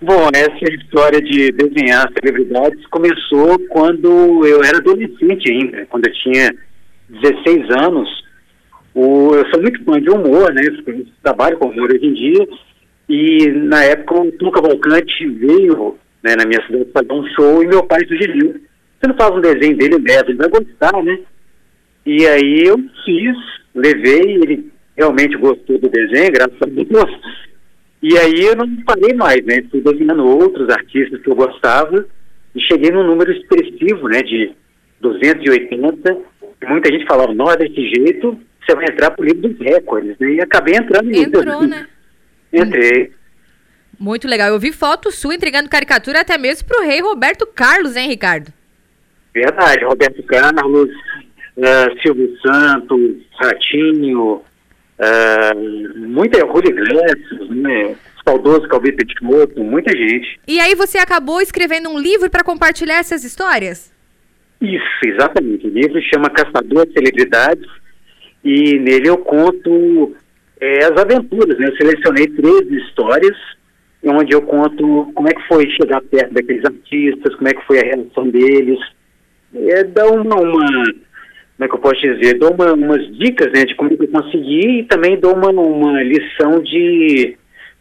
Bom, 0.00 0.28
essa 0.32 0.72
história 0.72 1.20
de 1.20 1.52
desenhar 1.52 2.10
celebridades 2.12 2.86
começou 2.86 3.58
quando 3.68 4.46
eu 4.46 4.62
era 4.62 4.78
adolescente 4.78 5.50
ainda, 5.50 5.84
quando 5.86 6.06
eu 6.06 6.12
tinha 6.14 6.54
16 7.10 7.70
anos. 7.82 8.24
O, 8.94 9.34
eu 9.34 9.44
sou 9.50 9.60
muito 9.60 9.84
fã 9.84 10.00
de 10.00 10.08
humor, 10.08 10.54
né? 10.54 10.62
Eu 10.64 11.06
trabalho 11.22 11.58
com 11.58 11.68
humor 11.68 11.92
hoje 11.92 12.06
em 12.06 12.14
dia 12.14 12.48
e 13.08 13.48
na 13.48 13.84
época 13.84 14.20
o 14.20 14.32
Tuca 14.32 14.60
Volcante 14.60 15.26
veio 15.28 15.98
né, 16.22 16.34
na 16.36 16.46
minha 16.46 16.64
cidade 16.66 16.90
fazer 16.92 17.12
um 17.12 17.26
show 17.28 17.62
e 17.62 17.66
meu 17.66 17.82
pai 17.84 18.00
sugeriu. 18.06 18.54
Você 18.98 19.08
não 19.08 19.14
faz 19.14 19.34
um 19.34 19.40
desenho 19.40 19.76
dele 19.76 19.98
leva, 19.98 20.30
ele 20.30 20.38
vai 20.38 20.48
gostar, 20.48 21.02
né? 21.02 21.18
E 22.06 22.26
aí 22.26 22.62
eu 22.64 22.78
fiz, 23.04 23.36
levei, 23.74 24.36
ele 24.36 24.72
realmente 24.96 25.36
gostou 25.36 25.78
do 25.78 25.88
desenho, 25.88 26.32
graças 26.32 26.56
a 26.62 26.66
Deus. 26.66 27.20
E 28.02 28.18
aí 28.18 28.40
eu 28.40 28.56
não 28.56 28.68
parei 28.84 29.14
mais, 29.14 29.44
né? 29.44 29.62
Fui 29.70 29.80
desenhando 29.80 30.26
outros 30.26 30.68
artistas 30.70 31.20
que 31.20 31.28
eu 31.28 31.34
gostava 31.34 32.06
e 32.54 32.60
cheguei 32.60 32.90
num 32.90 33.06
número 33.06 33.32
expressivo, 33.32 34.08
né? 34.08 34.22
De 34.22 34.52
280. 35.00 36.16
Muita 36.66 36.92
gente 36.92 37.06
falava, 37.06 37.34
não, 37.34 37.50
é 37.50 37.56
desse 37.56 37.88
jeito, 37.88 38.38
você 38.64 38.74
vai 38.74 38.86
entrar 38.86 39.10
pro 39.10 39.24
livro 39.24 39.48
dos 39.48 39.58
recordes, 39.58 40.16
né? 40.18 40.34
E 40.34 40.40
acabei 40.40 40.74
entrando 40.74 41.10
Entrou, 41.12 41.62
né? 41.66 41.86
Entrei. 42.62 43.12
Muito 43.98 44.28
legal. 44.28 44.48
Eu 44.48 44.58
vi 44.58 44.72
foto 44.72 45.10
sua 45.10 45.34
entregando 45.34 45.68
caricatura 45.68 46.20
até 46.20 46.36
mesmo 46.36 46.66
pro 46.68 46.82
rei 46.82 47.00
Roberto 47.00 47.46
Carlos, 47.46 47.96
hein, 47.96 48.08
Ricardo? 48.08 48.52
Verdade, 49.32 49.84
Roberto 49.84 50.22
Carlos, 50.24 50.90
uh, 51.56 52.02
Silvio 52.02 52.36
Santos, 52.40 53.16
Ratinho, 53.40 54.42
uh, 54.98 55.98
muita 55.98 56.44
Rui 56.44 56.62
Iglesias, 56.66 57.50
né? 57.50 57.96
Saudoso 58.26 58.66
Calbi 58.68 58.92
Petitmoto, 58.92 59.62
muita 59.62 59.94
gente. 59.94 60.40
E 60.48 60.58
aí 60.58 60.74
você 60.74 60.98
acabou 60.98 61.40
escrevendo 61.40 61.90
um 61.90 61.98
livro 61.98 62.30
para 62.30 62.42
compartilhar 62.42 62.98
essas 62.98 63.22
histórias? 63.22 63.92
Isso, 64.60 64.84
exatamente. 65.04 65.66
O 65.66 65.70
livro 65.70 66.00
chama 66.02 66.30
Caçador 66.30 66.86
de 66.86 66.94
Celebridades 66.94 67.68
e 68.42 68.78
nele 68.78 69.08
eu 69.08 69.18
conto 69.18 70.16
é, 70.60 70.84
as 70.84 71.00
aventuras. 71.00 71.58
Né? 71.58 71.68
Eu 71.68 71.76
selecionei 71.76 72.26
13 72.28 72.76
histórias, 72.76 73.36
onde 74.04 74.34
eu 74.34 74.42
conto 74.42 75.10
como 75.14 75.28
é 75.28 75.32
que 75.32 75.48
foi 75.48 75.68
chegar 75.70 76.00
perto 76.02 76.34
daqueles 76.34 76.64
artistas, 76.64 77.34
como 77.34 77.48
é 77.48 77.54
que 77.54 77.66
foi 77.66 77.80
a 77.80 77.84
relação 77.84 78.28
deles. 78.28 78.78
É, 79.54 79.84
dá 79.84 80.06
uma, 80.06 80.36
uma, 80.36 80.66
como 80.66 81.60
é 81.60 81.68
que 81.68 81.74
eu 81.74 81.78
posso 81.78 82.00
dizer, 82.00 82.38
dou 82.38 82.52
uma, 82.52 82.72
umas 82.72 83.16
dicas 83.16 83.52
né, 83.52 83.64
de 83.64 83.74
como 83.76 83.90
é 83.90 83.96
eu 83.98 84.08
consegui 84.08 84.80
e 84.80 84.84
também 84.84 85.18
dou 85.18 85.34
uma, 85.34 85.50
uma 85.50 86.02
lição 86.02 86.60
de 86.60 87.36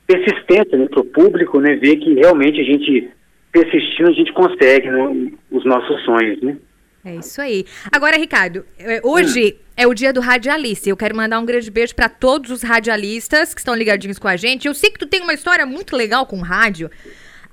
persistência 0.05 0.77
né, 0.77 0.87
para 0.87 0.99
o 0.99 1.05
público, 1.05 1.59
né, 1.59 1.75
ver 1.75 1.95
que 1.97 2.13
realmente 2.13 2.59
a 2.61 2.63
gente 2.63 3.09
persistindo, 3.51 4.09
a 4.09 4.13
gente 4.13 4.33
consegue 4.33 4.89
né, 4.89 5.31
os 5.51 5.65
nossos 5.65 6.03
sonhos, 6.03 6.41
né? 6.41 6.57
É 7.05 7.15
isso 7.15 7.41
aí. 7.41 7.65
Agora, 7.91 8.17
Ricardo, 8.17 8.65
é, 8.79 9.01
hoje 9.03 9.57
hum. 9.59 9.62
É 9.75 9.87
o 9.87 9.93
dia 9.93 10.13
do 10.13 10.21
radialista. 10.21 10.89
Eu 10.89 10.97
quero 10.97 11.15
mandar 11.15 11.39
um 11.39 11.45
grande 11.45 11.69
beijo 11.69 11.95
para 11.95 12.09
todos 12.09 12.51
os 12.51 12.61
radialistas 12.61 13.53
que 13.53 13.59
estão 13.59 13.75
ligadinhos 13.75 14.19
com 14.19 14.27
a 14.27 14.35
gente. 14.35 14.67
Eu 14.67 14.73
sei 14.73 14.89
que 14.91 14.99
tu 14.99 15.07
tem 15.07 15.21
uma 15.21 15.33
história 15.33 15.65
muito 15.65 15.95
legal 15.95 16.25
com 16.25 16.39
rádio 16.41 16.89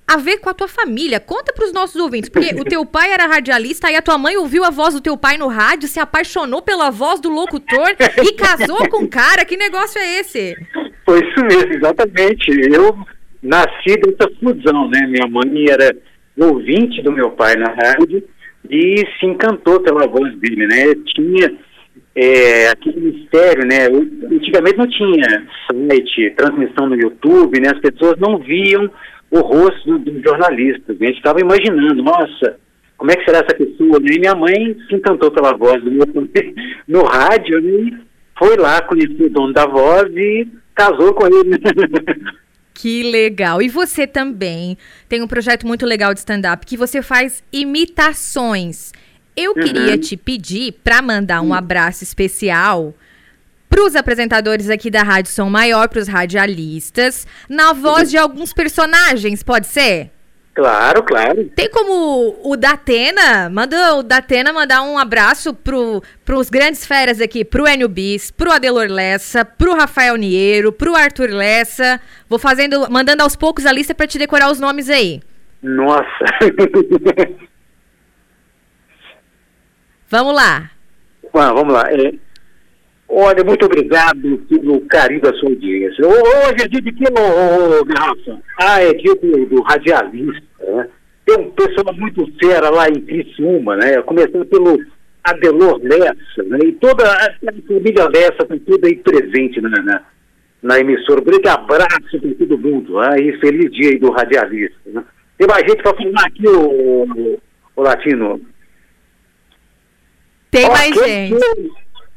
a 0.06 0.16
ver 0.16 0.38
com 0.38 0.50
a 0.50 0.54
tua 0.54 0.66
família. 0.66 1.20
Conta 1.20 1.52
para 1.52 1.64
os 1.64 1.72
nossos 1.72 1.94
ouvintes, 1.94 2.28
porque 2.28 2.52
o 2.60 2.64
teu 2.64 2.84
pai 2.84 3.12
era 3.12 3.28
radialista 3.28 3.90
e 3.90 3.94
a 3.94 4.02
tua 4.02 4.18
mãe 4.18 4.36
ouviu 4.36 4.64
a 4.64 4.70
voz 4.70 4.92
do 4.92 5.00
teu 5.00 5.16
pai 5.16 5.38
no 5.38 5.46
rádio, 5.46 5.88
se 5.88 6.00
apaixonou 6.00 6.60
pela 6.60 6.90
voz 6.90 7.20
do 7.20 7.28
locutor 7.28 7.90
e 8.22 8.32
casou 8.32 8.88
com 8.88 9.04
o 9.04 9.08
cara. 9.08 9.44
Que 9.44 9.56
negócio 9.56 10.00
é 10.00 10.18
esse? 10.18 10.56
Foi 11.04 11.20
isso 11.20 11.40
mesmo, 11.44 11.74
exatamente. 11.74 12.50
Eu 12.72 12.98
nasci 13.40 13.96
dessa 13.96 14.28
fusão, 14.40 14.88
né? 14.90 15.06
Minha 15.06 15.28
mãe 15.28 15.70
era 15.70 15.96
ouvinte 16.36 17.00
do 17.02 17.12
meu 17.12 17.30
pai 17.30 17.54
na 17.54 17.72
rádio 17.72 18.22
e 18.68 19.04
se 19.18 19.26
encantou 19.26 19.80
pela 19.80 20.08
voz 20.08 20.34
dele, 20.38 20.66
né? 20.66 20.94
Tinha 21.14 21.56
é, 22.14 22.68
aquele 22.68 23.00
mistério, 23.00 23.66
né? 23.66 23.86
Antigamente 23.86 24.78
não 24.78 24.88
tinha 24.88 25.46
site, 25.70 26.34
transmissão 26.36 26.88
no 26.88 26.96
YouTube, 26.96 27.61
né? 27.61 27.70
As 27.70 27.80
pessoas 27.80 28.18
não 28.18 28.38
viam 28.38 28.90
o 29.30 29.40
rosto 29.40 29.98
dos 29.98 30.22
jornalistas. 30.22 30.98
Né? 30.98 31.06
A 31.06 31.11
gente 31.11 31.18
estava 31.18 31.40
imaginando, 31.40 32.02
nossa, 32.02 32.56
como 32.96 33.11
é 33.12 33.16
que 33.16 33.24
será 33.24 33.38
essa 33.38 33.56
pessoa? 33.56 33.98
E 34.02 34.18
minha 34.18 34.34
mãe 34.34 34.76
se 34.88 34.94
encantou 34.94 35.30
pela 35.30 35.56
voz 35.56 35.82
do 35.82 35.90
meu 35.90 36.06
no 36.88 37.04
rádio 37.04 37.61
né? 37.61 37.70
e 37.70 37.96
foi 38.38 38.56
lá 38.56 38.82
conhecer 38.82 39.24
o 39.24 39.30
dono 39.30 39.52
da 39.52 39.66
voz 39.66 40.11
e 40.16 40.48
casou 40.74 41.14
com 41.14 41.26
ele. 41.26 41.58
Que 42.72 43.02
legal. 43.02 43.61
E 43.61 43.68
você 43.68 44.06
também 44.06 44.78
tem 45.06 45.20
um 45.20 45.26
projeto 45.26 45.66
muito 45.66 45.84
legal 45.84 46.14
de 46.14 46.20
stand-up 46.20 46.64
que 46.64 46.78
você 46.78 47.02
faz 47.02 47.44
imitações. 47.52 48.92
Eu 49.41 49.53
uhum. 49.57 49.62
queria 49.62 49.97
te 49.97 50.16
pedir 50.16 50.72
para 50.84 51.01
mandar 51.01 51.41
um 51.41 51.55
abraço 51.55 52.05
especial 52.05 52.95
para 53.70 53.84
os 53.84 53.95
apresentadores 53.95 54.68
aqui 54.68 54.91
da 54.91 55.03
Rádio 55.03 55.30
Som 55.30 55.49
Maior, 55.49 55.88
para 55.88 56.01
os 56.01 56.09
radialistas, 56.09 57.26
na 57.49 57.72
voz 57.72 58.11
de 58.11 58.18
alguns 58.18 58.53
personagens, 58.53 59.45
pode 59.45 59.68
ser? 59.68 60.11
Claro, 60.53 61.05
claro. 61.05 61.49
Tem 61.55 61.70
como 61.70 62.36
o 62.43 62.57
Datena, 62.57 63.49
manda 63.49 63.95
o 63.95 64.03
Datena 64.03 64.53
mandar 64.53 64.82
um 64.82 64.99
abraço 64.99 65.55
pro, 65.55 66.03
pros 66.24 66.51
grandes 66.51 66.84
feras 66.84 67.20
aqui, 67.20 67.45
pro 67.45 67.66
Enio 67.66 67.88
Bis, 67.88 68.32
pro 68.32 68.51
Adelor 68.51 68.88
Lessa, 68.88 69.45
pro 69.45 69.74
Rafael 69.74 70.16
Niero, 70.16 70.72
pro 70.72 70.97
Arthur 70.97 71.30
Lessa. 71.30 72.01
Vou 72.28 72.38
fazendo, 72.38 72.91
mandando 72.91 73.22
aos 73.22 73.36
poucos 73.36 73.64
a 73.64 73.72
lista 73.72 73.95
para 73.95 74.09
te 74.09 74.18
decorar 74.18 74.51
os 74.51 74.59
nomes 74.59 74.91
aí. 74.91 75.22
Nossa. 75.62 76.05
vamos 80.11 80.34
lá. 80.34 80.70
Ah, 81.32 81.52
vamos 81.52 81.72
lá. 81.72 81.84
É, 81.90 82.12
olha, 83.08 83.44
muito 83.44 83.64
obrigado 83.64 84.38
pelo 84.48 84.80
carinho 84.82 85.22
da 85.22 85.32
sua 85.34 85.50
audiência. 85.50 86.06
Hoje 86.06 86.64
é 86.64 86.68
dia 86.68 86.80
de 86.80 86.92
que, 86.92 87.04
ô? 87.04 87.84
Ah, 88.58 88.82
é 88.82 88.92
dia 88.94 89.14
do, 89.14 89.46
do 89.46 89.62
radialista, 89.62 90.42
né? 90.66 90.88
Tem 91.24 91.38
um 91.38 91.50
pessoal 91.50 91.94
muito 91.94 92.26
fera 92.40 92.70
lá 92.70 92.88
em 92.88 93.00
Criciúma, 93.00 93.76
né? 93.76 94.02
Começando 94.02 94.44
pelo 94.46 94.78
Adelor 95.22 95.80
Lessa, 95.82 96.42
né? 96.46 96.58
E 96.64 96.72
toda 96.72 97.04
a 97.04 97.32
família 97.66 98.08
Lessa 98.08 98.42
está 98.42 98.56
tudo 98.66 98.86
aí 98.86 98.96
presente 98.96 99.61
na, 99.61 99.70
na, 99.70 100.02
na 100.62 100.80
emissora. 100.80 101.20
Um 101.20 101.24
grande 101.24 101.48
abraço 101.48 102.20
para 102.20 102.34
todo 102.34 102.58
mundo, 102.58 103.00
né? 103.00 103.20
e 103.20 103.38
feliz 103.38 103.70
dia 103.70 103.90
aí 103.90 103.98
do 103.98 104.11
radialista. 104.11 104.76
Né? 104.86 105.04
Tem 105.38 105.46
mais 105.46 105.62
gente 105.66 105.82
para 105.82 105.94
falar 105.94 106.26
aqui, 106.26 106.48
o, 106.48 107.04
o, 107.04 107.38
o 107.76 107.82
Latino. 107.82 108.40
Tem 110.51 110.68
mais 110.68 110.94
gente. 110.94 111.36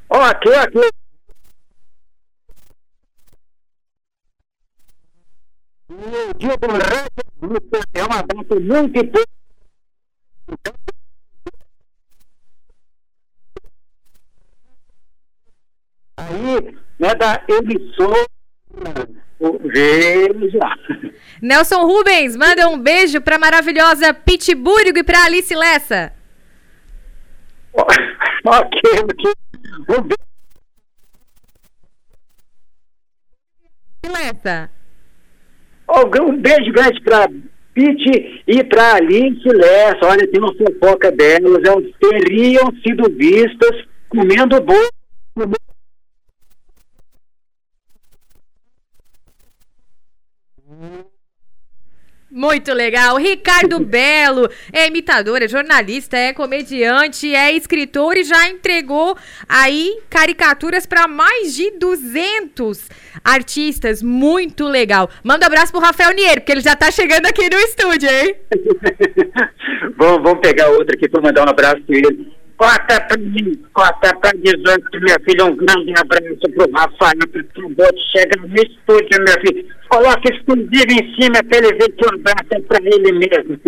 Ó, 0.10 0.22
aqui, 0.22 0.50
aqui. 0.54 0.90
O 5.90 6.38
dia 6.38 6.58
do 6.58 6.68
é 7.94 8.04
uma 8.04 8.22
data 8.24 8.60
muito 8.60 9.00
importante. 9.00 9.28
Aí, 16.18 16.78
né, 17.00 17.16
da 17.16 17.44
emissora. 17.48 18.28
Veja. 19.66 20.60
Nelson 21.42 21.86
Rubens, 21.86 22.36
manda 22.36 22.70
um 22.70 22.78
beijo 22.78 23.20
pra 23.20 23.38
maravilhosa 23.38 24.14
Pittsburgh 24.14 24.98
e 24.98 25.04
pra 25.04 25.26
Alice 25.26 25.54
Lessa. 25.54 26.14
ok, 28.46 28.82
ok. 29.04 29.34
Um 29.90 30.02
beijo. 30.02 30.24
Lessa. 34.06 34.70
Um 35.90 36.38
beijo 36.38 36.72
grande 36.72 37.02
pra 37.02 37.28
Pete 37.74 38.44
e 38.48 38.64
pra 38.64 38.96
Alice 38.96 39.48
Lessa. 39.48 40.06
Olha, 40.06 40.28
tem 40.28 40.40
uma 40.40 40.54
fofoca 40.54 41.12
delas. 41.12 41.64
Elas 41.64 41.92
teriam 42.00 42.72
sido 42.86 43.10
vistas 43.16 43.86
comendo 44.10 44.62
bolo. 44.62 44.90
Muito 52.36 52.74
legal. 52.74 53.16
Ricardo 53.18 53.78
Belo 53.86 54.50
é 54.72 54.88
imitador, 54.88 55.44
é 55.44 55.48
jornalista, 55.48 56.18
é 56.18 56.34
comediante, 56.34 57.32
é 57.32 57.52
escritor 57.52 58.18
e 58.18 58.24
já 58.24 58.50
entregou 58.50 59.16
aí 59.48 60.00
caricaturas 60.10 60.88
para 60.88 61.08
mais 61.08 61.54
de 61.54 61.70
200 61.78 62.90
artistas. 63.24 64.02
Muito 64.02 64.66
legal. 64.66 65.12
Manda 65.24 65.46
um 65.46 65.48
abraço 65.48 65.72
pro 65.72 65.80
Rafael 65.80 66.12
Nier, 66.16 66.40
porque 66.40 66.54
ele 66.54 66.62
já 66.62 66.76
tá 66.76 66.90
chegando 66.90 67.28
aqui 67.28 67.48
no 67.48 67.60
estúdio, 67.60 68.10
hein? 68.10 68.36
vamos, 69.96 70.24
vamos 70.24 70.40
pegar 70.42 70.70
outra 70.70 70.96
aqui 70.96 71.08
para 71.08 71.22
mandar 71.22 71.46
um 71.46 71.52
abraço 71.52 71.84
para 71.84 71.96
ele. 71.96 72.34
Corta 72.64 73.02
pra 73.02 73.18
mim, 73.18 73.60
corta 73.74 74.16
pra 74.20 74.32
18, 74.32 75.02
minha 75.02 75.18
filha. 75.26 75.44
Um 75.44 75.56
grande 75.58 75.94
abraço 76.00 76.50
pro 76.56 76.72
Rafael, 76.72 77.44
pro 77.54 77.70
Bote. 77.72 78.00
Chega 78.14 78.40
no 78.40 78.56
estúdio, 78.56 79.22
minha 79.22 79.42
filha. 79.42 79.66
Coloca 79.90 80.34
exclusivo 80.34 80.92
em 80.92 81.14
cima 81.14 81.44
pra 81.44 81.58
ele 81.58 81.74
ver 81.74 81.90
que 81.90 82.06
o 82.06 82.16
abraço 82.16 82.48
é 82.52 82.60
pra 82.62 82.80
ele 82.82 83.12
mesmo. 83.12 83.60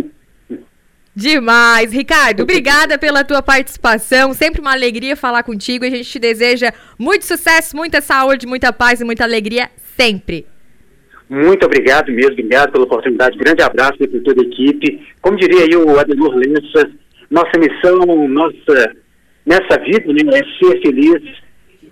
Demais, 1.13 1.91
Ricardo. 1.91 2.43
Obrigada 2.43 2.97
pela 2.97 3.25
tua 3.25 3.41
participação. 3.41 4.33
Sempre 4.33 4.61
uma 4.61 4.71
alegria 4.71 5.17
falar 5.17 5.43
contigo. 5.43 5.83
A 5.83 5.89
gente 5.89 6.09
te 6.09 6.17
deseja 6.17 6.71
muito 6.97 7.25
sucesso, 7.25 7.75
muita 7.75 7.99
saúde, 7.99 8.47
muita 8.47 8.71
paz 8.71 9.01
e 9.01 9.03
muita 9.03 9.25
alegria 9.25 9.69
sempre. 9.97 10.47
Muito 11.29 11.65
obrigado 11.65 12.13
mesmo, 12.13 12.31
obrigado 12.31 12.71
pela 12.71 12.85
oportunidade. 12.85 13.37
Grande 13.37 13.61
abraço 13.61 13.97
para 13.97 14.21
toda 14.21 14.41
a 14.41 14.45
equipe. 14.45 15.05
Como 15.21 15.35
diria 15.35 15.63
aí 15.63 15.75
o 15.75 15.99
Adenor 15.99 16.33
Lença, 16.35 16.89
nossa 17.30 17.57
missão, 17.57 18.28
nossa, 18.28 18.95
nessa 19.45 19.82
vida, 19.84 20.11
né, 20.13 20.39
é 20.39 20.65
ser 20.65 20.82
feliz 20.82 21.21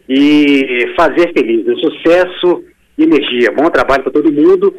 e 0.07 0.93
fazer 0.95 1.31
feliz. 1.34 1.67
É 1.67 1.75
sucesso 1.75 2.63
e 2.97 3.03
energia. 3.03 3.51
Bom 3.51 3.69
trabalho 3.69 4.03
para 4.03 4.11
todo 4.11 4.31
mundo. 4.31 4.75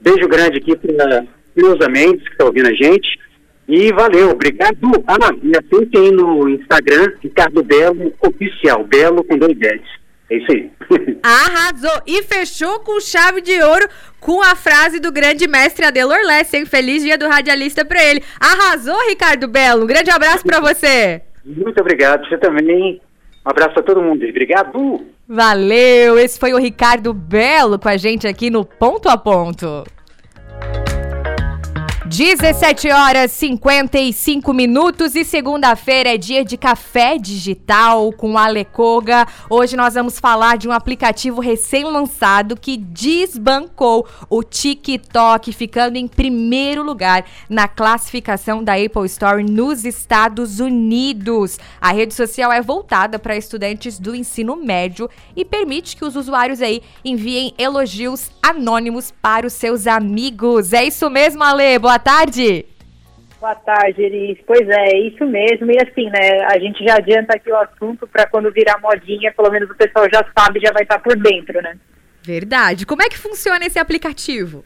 Beijo 0.00 0.28
grande 0.28 0.58
aqui 0.58 0.76
para 0.76 1.24
Cleusa 1.54 1.88
Mendes, 1.88 2.22
que 2.24 2.32
está 2.32 2.44
ouvindo 2.44 2.68
a 2.68 2.74
gente. 2.74 3.18
E 3.68 3.92
valeu, 3.92 4.30
obrigado. 4.30 4.78
Ah, 5.06 5.32
me 5.42 5.52
aceitem 5.56 6.12
no 6.12 6.48
Instagram, 6.48 7.12
Ricardo 7.22 7.62
Belo 7.62 8.14
Oficial, 8.26 8.84
Belo 8.84 9.22
com 9.24 9.36
dois 9.36 9.58
L's. 9.58 9.98
É 10.30 10.36
isso 10.36 10.52
aí. 10.52 10.70
Arrasou! 11.22 12.02
E 12.06 12.22
fechou 12.22 12.80
com 12.80 13.00
chave 13.00 13.40
de 13.40 13.60
ouro 13.62 13.88
com 14.20 14.42
a 14.42 14.54
frase 14.54 15.00
do 15.00 15.10
grande 15.10 15.48
mestre 15.48 15.86
Adelor 15.86 16.18
Lessa, 16.24 16.56
hein? 16.56 16.66
Feliz 16.66 17.02
dia 17.02 17.16
do 17.16 17.28
radialista 17.28 17.84
pra 17.84 18.02
ele. 18.02 18.22
Arrasou, 18.38 19.08
Ricardo 19.08 19.48
Belo. 19.48 19.84
Um 19.84 19.86
grande 19.86 20.10
abraço 20.10 20.44
pra 20.44 20.60
você. 20.60 21.22
Muito 21.44 21.80
obrigado. 21.80 22.28
Você 22.28 22.36
também. 22.36 23.00
Um 23.46 23.50
abraço 23.50 23.74
pra 23.74 23.82
todo 23.82 24.02
mundo. 24.02 24.24
Obrigado. 24.26 25.06
Valeu! 25.26 26.18
Esse 26.18 26.38
foi 26.38 26.52
o 26.52 26.58
Ricardo 26.58 27.12
Belo 27.12 27.78
com 27.78 27.88
a 27.88 27.96
gente 27.96 28.26
aqui 28.26 28.50
no 28.50 28.64
Ponto 28.64 29.08
a 29.08 29.16
Ponto. 29.16 29.84
17 32.08 32.90
horas 32.90 33.32
55 33.32 34.54
minutos 34.54 35.14
e 35.14 35.26
segunda-feira 35.26 36.14
é 36.14 36.16
dia 36.16 36.42
de 36.42 36.56
café 36.56 37.18
digital 37.18 38.10
com 38.12 38.38
Alecoga. 38.38 39.26
Hoje 39.50 39.76
nós 39.76 39.92
vamos 39.92 40.18
falar 40.18 40.56
de 40.56 40.66
um 40.66 40.72
aplicativo 40.72 41.38
recém-lançado 41.38 42.56
que 42.56 42.78
desbancou 42.78 44.08
o 44.30 44.42
TikTok, 44.42 45.52
ficando 45.52 45.96
em 45.96 46.08
primeiro 46.08 46.82
lugar 46.82 47.26
na 47.46 47.68
classificação 47.68 48.64
da 48.64 48.72
Apple 48.72 49.04
Store 49.04 49.44
nos 49.44 49.84
Estados 49.84 50.60
Unidos. 50.60 51.58
A 51.78 51.92
rede 51.92 52.14
social 52.14 52.50
é 52.50 52.62
voltada 52.62 53.18
para 53.18 53.36
estudantes 53.36 53.98
do 53.98 54.14
ensino 54.14 54.56
médio 54.56 55.10
e 55.36 55.44
permite 55.44 55.94
que 55.94 56.06
os 56.06 56.16
usuários 56.16 56.62
aí 56.62 56.82
enviem 57.04 57.52
elogios 57.58 58.30
anônimos 58.42 59.12
para 59.20 59.46
os 59.46 59.52
seus 59.52 59.86
amigos. 59.86 60.72
É 60.72 60.84
isso 60.84 61.10
mesmo, 61.10 61.44
Ale. 61.44 61.78
Boa 61.78 61.97
tarde. 61.98 62.64
Boa 63.40 63.54
tarde, 63.54 64.02
Elis. 64.02 64.38
Pois 64.46 64.68
é, 64.68 64.90
é 64.94 64.98
isso 64.98 65.24
mesmo. 65.24 65.70
E 65.70 65.76
assim, 65.80 66.10
né, 66.10 66.44
a 66.50 66.58
gente 66.58 66.84
já 66.84 66.96
adianta 66.96 67.36
aqui 67.36 67.50
o 67.50 67.56
assunto 67.56 68.06
para 68.06 68.26
quando 68.26 68.50
virar 68.50 68.80
modinha, 68.80 69.32
pelo 69.32 69.50
menos 69.50 69.70
o 69.70 69.76
pessoal 69.76 70.06
já 70.12 70.24
sabe, 70.36 70.60
já 70.60 70.72
vai 70.72 70.82
estar 70.82 70.98
por 70.98 71.16
dentro, 71.16 71.62
né? 71.62 71.78
Verdade. 72.22 72.84
Como 72.84 73.02
é 73.02 73.08
que 73.08 73.16
funciona 73.16 73.64
esse 73.64 73.78
aplicativo? 73.78 74.64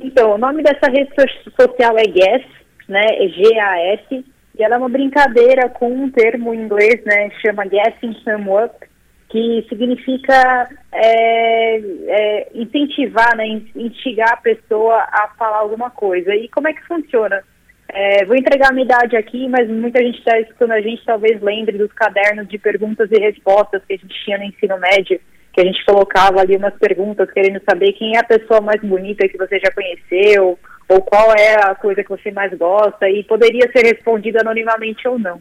Então, 0.00 0.34
o 0.34 0.38
nome 0.38 0.62
dessa 0.62 0.90
rede 0.90 1.10
social 1.58 1.98
é 1.98 2.04
Guess, 2.04 2.46
né? 2.88 3.06
G-A-S. 3.28 4.24
E 4.58 4.62
ela 4.62 4.74
é 4.74 4.78
uma 4.78 4.88
brincadeira 4.88 5.68
com 5.68 5.90
um 5.90 6.10
termo 6.10 6.52
em 6.52 6.62
inglês, 6.62 7.02
né? 7.04 7.30
Chama 7.40 7.64
Guessing 7.64 8.14
Some 8.22 8.48
Up. 8.64 8.87
Que 9.28 9.66
significa 9.68 10.68
é, 10.92 11.76
é, 11.76 12.48
incentivar, 12.54 13.36
né, 13.36 13.46
instigar 13.76 14.32
a 14.32 14.36
pessoa 14.38 14.96
a 14.96 15.28
falar 15.38 15.58
alguma 15.58 15.90
coisa. 15.90 16.34
E 16.34 16.48
como 16.48 16.68
é 16.68 16.72
que 16.72 16.86
funciona? 16.86 17.42
É, 17.90 18.24
vou 18.24 18.36
entregar 18.36 18.70
a 18.70 18.72
minha 18.72 18.84
idade 18.84 19.16
aqui, 19.16 19.48
mas 19.48 19.68
muita 19.68 20.02
gente 20.02 20.18
está 20.18 20.38
escutando 20.40 20.72
a 20.72 20.80
gente, 20.80 21.04
talvez 21.04 21.40
lembre 21.42 21.76
dos 21.78 21.92
cadernos 21.92 22.48
de 22.48 22.58
perguntas 22.58 23.10
e 23.10 23.18
respostas 23.18 23.82
que 23.86 23.94
a 23.94 23.96
gente 23.96 24.24
tinha 24.24 24.38
no 24.38 24.44
ensino 24.44 24.78
médio, 24.78 25.20
que 25.52 25.60
a 25.60 25.64
gente 25.64 25.84
colocava 25.84 26.40
ali 26.40 26.56
umas 26.56 26.74
perguntas 26.74 27.30
querendo 27.30 27.60
saber 27.68 27.92
quem 27.92 28.16
é 28.16 28.20
a 28.20 28.24
pessoa 28.24 28.60
mais 28.60 28.80
bonita 28.82 29.28
que 29.28 29.38
você 29.38 29.58
já 29.58 29.70
conheceu, 29.72 30.58
ou 30.88 31.02
qual 31.02 31.32
é 31.32 31.54
a 31.54 31.74
coisa 31.74 32.02
que 32.02 32.10
você 32.10 32.30
mais 32.30 32.52
gosta, 32.56 33.08
e 33.08 33.24
poderia 33.24 33.70
ser 33.72 33.84
respondida 33.84 34.40
anonimamente 34.40 35.06
ou 35.08 35.18
não. 35.18 35.40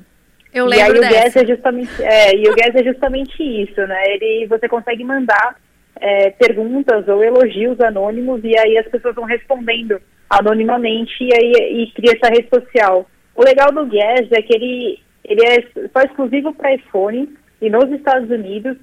Eu 0.54 0.66
lembro 0.66 0.98
e 0.98 1.06
aí 1.06 1.10
dessa. 1.10 1.18
o 1.18 1.24
Guess 1.24 1.36
é 1.36 1.46
justamente, 1.46 2.04
é, 2.04 2.36
e 2.36 2.50
o 2.50 2.54
Guess 2.54 2.76
é 2.76 2.84
justamente 2.84 3.44
isso, 3.44 3.82
né? 3.88 4.04
Ele, 4.08 4.48
você 4.48 4.68
consegue 4.68 5.04
mandar 5.04 5.56
é, 6.00 6.30
perguntas 6.32 7.08
ou 7.08 7.24
elogios 7.24 7.80
anônimos 7.82 8.42
e 8.44 8.58
aí 8.58 8.78
as 8.78 8.88
pessoas 8.88 9.16
vão 9.16 9.26
respondendo 9.26 10.02
anonimamente 10.30 11.24
e 11.24 11.30
aí 11.34 11.82
e 11.82 11.92
cria 11.92 12.14
essa 12.14 12.32
rede 12.32 12.50
social. 12.54 13.10
O 13.36 13.44
legal 13.44 13.72
do 13.72 13.86
Guess 13.86 14.32
é 14.32 14.42
que 14.42 14.56
ele, 14.56 15.00
ele 15.24 15.46
é 15.46 15.62
só 15.94 16.02
exclusivo 16.02 16.54
para 16.54 16.74
iPhone 16.74 17.30
e 17.62 17.70
nos 17.70 17.92
Estados 17.92 18.30
Unidos 18.30 18.78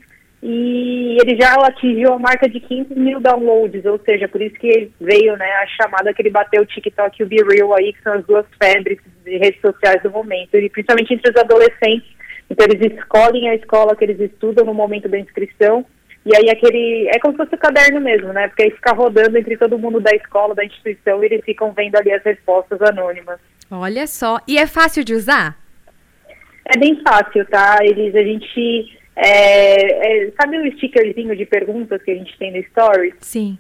e 0.47 1.16
ele 1.22 1.40
já 1.40 1.55
atingiu 1.55 2.12
a 2.12 2.18
marca 2.18 2.47
de 2.47 2.61
500 2.61 2.95
mil 2.99 3.18
downloads, 3.18 3.82
ou 3.86 3.99
seja, 4.05 4.28
por 4.28 4.42
isso 4.42 4.55
que 4.57 4.90
veio 5.01 5.34
né, 5.38 5.51
a 5.55 5.66
chamada 5.68 6.12
que 6.12 6.20
ele 6.20 6.28
bateu 6.28 6.61
o 6.61 6.66
TikTok 6.66 7.18
e 7.18 7.24
o 7.24 7.26
Be 7.26 7.42
Real 7.42 7.74
aí, 7.74 7.95
que 7.95 8.03
são 8.03 8.12
as 8.12 8.26
duas 8.26 8.45
febres 8.62 8.99
de 9.24 9.38
redes 9.38 9.59
sociais 9.62 10.03
do 10.03 10.11
momento, 10.11 10.55
e 10.59 10.68
principalmente 10.68 11.14
entre 11.14 11.30
os 11.30 11.36
adolescentes. 11.38 12.07
Então 12.51 12.66
eles 12.68 12.92
escolhem 12.92 13.49
a 13.49 13.55
escola 13.55 13.97
que 13.97 14.05
eles 14.05 14.20
estudam 14.20 14.66
no 14.66 14.74
momento 14.74 15.09
da 15.09 15.18
inscrição, 15.18 15.82
e 16.26 16.36
aí 16.36 16.51
aquele. 16.51 17.09
É 17.09 17.18
como 17.18 17.32
se 17.32 17.38
fosse 17.38 17.55
o 17.55 17.59
caderno 17.59 18.03
mesmo, 18.03 18.30
né? 18.34 18.47
Porque 18.49 18.64
aí 18.64 18.70
fica 18.70 18.92
rodando 18.92 19.38
entre 19.38 19.57
todo 19.57 19.78
mundo 19.78 19.99
da 19.99 20.14
escola, 20.14 20.55
da 20.55 20.64
instituição, 20.64 21.22
e 21.22 21.26
eles 21.26 21.42
ficam 21.42 21.72
vendo 21.72 21.97
ali 21.97 22.12
as 22.12 22.22
respostas 22.22 22.82
anônimas. 22.82 23.40
Olha 23.70 24.07
só. 24.07 24.38
E 24.47 24.59
é 24.59 24.66
fácil 24.66 25.05
de 25.05 25.14
usar? 25.14 25.57
É 26.66 26.78
bem 26.78 27.01
fácil, 27.03 27.47
tá? 27.47 27.78
Eles, 27.80 28.14
a 28.14 28.22
gente 28.22 29.03
é, 29.17 30.27
é, 30.27 30.33
sabe 30.41 30.59
o 30.59 30.73
stickerzinho 30.73 31.37
de 31.37 31.47
perguntas 31.47 32.03
que 32.03 32.11
a 32.11 32.15
gente 32.15 32.37
tem 32.39 32.53
no 32.53 32.62
Stories? 32.65 33.15
Sim. 33.21 33.59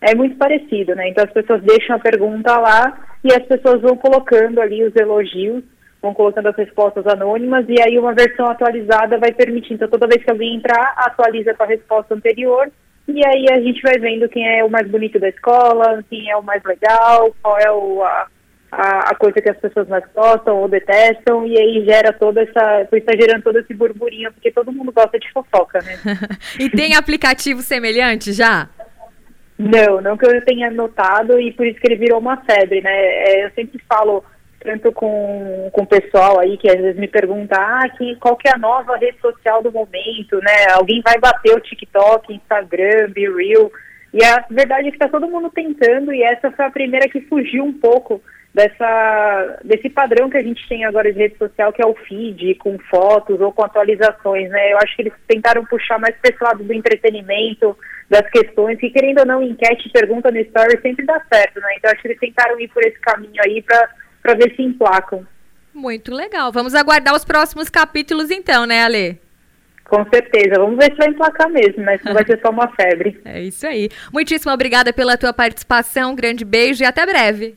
É 0.00 0.14
muito 0.14 0.36
parecido, 0.36 0.94
né? 0.94 1.08
Então 1.08 1.24
as 1.24 1.32
pessoas 1.32 1.62
deixam 1.62 1.96
a 1.96 1.98
pergunta 1.98 2.58
lá 2.58 3.06
e 3.22 3.32
as 3.32 3.42
pessoas 3.46 3.80
vão 3.80 3.96
colocando 3.96 4.60
ali 4.60 4.84
os 4.84 4.94
elogios, 4.96 5.62
vão 6.02 6.12
colocando 6.12 6.48
as 6.48 6.56
respostas 6.56 7.06
anônimas 7.06 7.64
e 7.68 7.80
aí 7.80 7.98
uma 7.98 8.12
versão 8.12 8.46
atualizada 8.46 9.18
vai 9.18 9.32
permitindo. 9.32 9.76
Então 9.76 9.88
toda 9.88 10.08
vez 10.08 10.22
que 10.22 10.30
alguém 10.30 10.56
entrar, 10.56 10.94
atualiza 10.96 11.54
com 11.54 11.62
a 11.62 11.66
resposta 11.66 12.14
anterior 12.14 12.70
e 13.06 13.24
aí 13.24 13.46
a 13.50 13.60
gente 13.60 13.80
vai 13.82 13.98
vendo 13.98 14.28
quem 14.28 14.46
é 14.58 14.64
o 14.64 14.70
mais 14.70 14.88
bonito 14.88 15.18
da 15.18 15.28
escola, 15.28 16.04
quem 16.10 16.30
é 16.30 16.36
o 16.36 16.42
mais 16.42 16.62
legal, 16.64 17.34
qual 17.40 17.58
é 17.58 17.70
o, 17.70 18.02
a, 18.02 18.26
a, 18.76 19.10
a, 19.10 19.14
coisa 19.14 19.40
que 19.40 19.48
as 19.48 19.56
pessoas 19.56 19.88
mais 19.88 20.04
gostam 20.14 20.56
ou 20.56 20.68
detestam, 20.68 21.46
e 21.46 21.58
aí 21.58 21.84
gera 21.84 22.12
toda 22.12 22.42
essa. 22.42 22.88
está 22.92 23.12
gerando 23.12 23.42
todo 23.42 23.58
esse 23.58 23.72
burburinho, 23.74 24.32
porque 24.32 24.50
todo 24.50 24.72
mundo 24.72 24.92
gosta 24.92 25.18
de 25.18 25.30
fofoca, 25.32 25.80
né? 25.80 25.98
e 26.58 26.68
tem 26.70 26.96
aplicativo 26.96 27.62
semelhante 27.62 28.32
já? 28.32 28.68
Não, 29.58 30.00
não 30.00 30.16
que 30.16 30.26
eu 30.26 30.44
tenha 30.44 30.70
notado, 30.70 31.38
e 31.38 31.52
por 31.52 31.66
isso 31.66 31.80
que 31.80 31.86
ele 31.86 31.96
virou 31.96 32.18
uma 32.18 32.36
febre, 32.38 32.80
né? 32.80 32.92
É, 32.92 33.46
eu 33.46 33.50
sempre 33.52 33.80
falo 33.88 34.24
tanto 34.64 34.90
com, 34.92 35.68
com 35.72 35.82
o 35.82 35.86
pessoal 35.86 36.40
aí 36.40 36.56
que 36.56 36.68
às 36.68 36.80
vezes 36.80 36.98
me 36.98 37.06
pergunta, 37.06 37.54
ah, 37.56 37.88
que, 37.96 38.16
qual 38.16 38.34
que 38.36 38.48
é 38.48 38.52
a 38.54 38.58
nova 38.58 38.96
rede 38.96 39.20
social 39.20 39.62
do 39.62 39.70
momento, 39.70 40.38
né? 40.42 40.72
Alguém 40.72 41.02
vai 41.04 41.18
bater 41.18 41.54
o 41.54 41.60
TikTok, 41.60 42.32
Instagram, 42.32 43.10
Be 43.10 43.28
Real. 43.28 43.70
E 44.12 44.24
a 44.24 44.44
verdade 44.50 44.88
é 44.88 44.90
que 44.90 44.96
está 44.96 45.08
todo 45.08 45.28
mundo 45.28 45.50
tentando, 45.50 46.12
e 46.12 46.22
essa 46.22 46.50
foi 46.52 46.64
a 46.64 46.70
primeira 46.70 47.08
que 47.08 47.20
fugiu 47.22 47.64
um 47.64 47.72
pouco 47.72 48.22
dessa, 48.54 49.58
desse 49.64 49.90
padrão 49.90 50.30
que 50.30 50.36
a 50.36 50.42
gente 50.42 50.66
tem 50.68 50.84
agora 50.84 51.12
de 51.12 51.18
rede 51.18 51.36
social, 51.36 51.72
que 51.72 51.82
é 51.82 51.86
o 51.86 51.94
feed, 51.94 52.54
com 52.54 52.78
fotos 52.88 53.40
ou 53.40 53.52
com 53.52 53.64
atualizações, 53.64 54.48
né? 54.48 54.72
Eu 54.72 54.78
acho 54.78 54.94
que 54.94 55.02
eles 55.02 55.12
tentaram 55.26 55.64
puxar 55.66 55.98
mais 55.98 56.14
para 56.16 56.32
esse 56.32 56.44
lado 56.44 56.62
do 56.62 56.72
entretenimento, 56.72 57.76
das 58.08 58.28
questões, 58.30 58.78
que 58.78 58.90
querendo 58.90 59.18
ou 59.18 59.26
não, 59.26 59.42
enquete, 59.42 59.90
pergunta 59.90 60.30
no 60.30 60.38
story 60.38 60.80
sempre 60.80 61.04
dá 61.04 61.20
certo, 61.32 61.58
né? 61.60 61.74
Então 61.76 61.90
acho 61.90 62.00
que 62.00 62.08
eles 62.08 62.20
tentaram 62.20 62.60
ir 62.60 62.68
por 62.68 62.84
esse 62.84 62.98
caminho 63.00 63.42
aí 63.44 63.60
para 63.60 64.34
ver 64.34 64.54
se 64.54 64.62
emplacam. 64.62 65.26
Muito 65.74 66.14
legal. 66.14 66.52
Vamos 66.52 66.76
aguardar 66.76 67.14
os 67.14 67.24
próximos 67.24 67.68
capítulos 67.68 68.30
então, 68.30 68.64
né, 68.64 68.84
Ale? 68.84 69.18
Com 69.84 70.08
certeza. 70.08 70.60
Vamos 70.60 70.76
ver 70.76 70.92
se 70.92 70.98
vai 70.98 71.08
emplacar 71.08 71.50
mesmo, 71.50 71.82
né? 71.82 71.98
Se 71.98 72.04
não 72.04 72.14
vai 72.14 72.24
ser 72.24 72.40
só 72.40 72.50
uma 72.50 72.68
febre. 72.68 73.20
É 73.26 73.42
isso 73.42 73.66
aí. 73.66 73.88
Muitíssimo 74.12 74.52
obrigada 74.52 74.92
pela 74.92 75.18
tua 75.18 75.32
participação. 75.32 76.12
Um 76.12 76.16
grande 76.16 76.44
beijo 76.44 76.84
e 76.84 76.86
até 76.86 77.04
breve. 77.04 77.56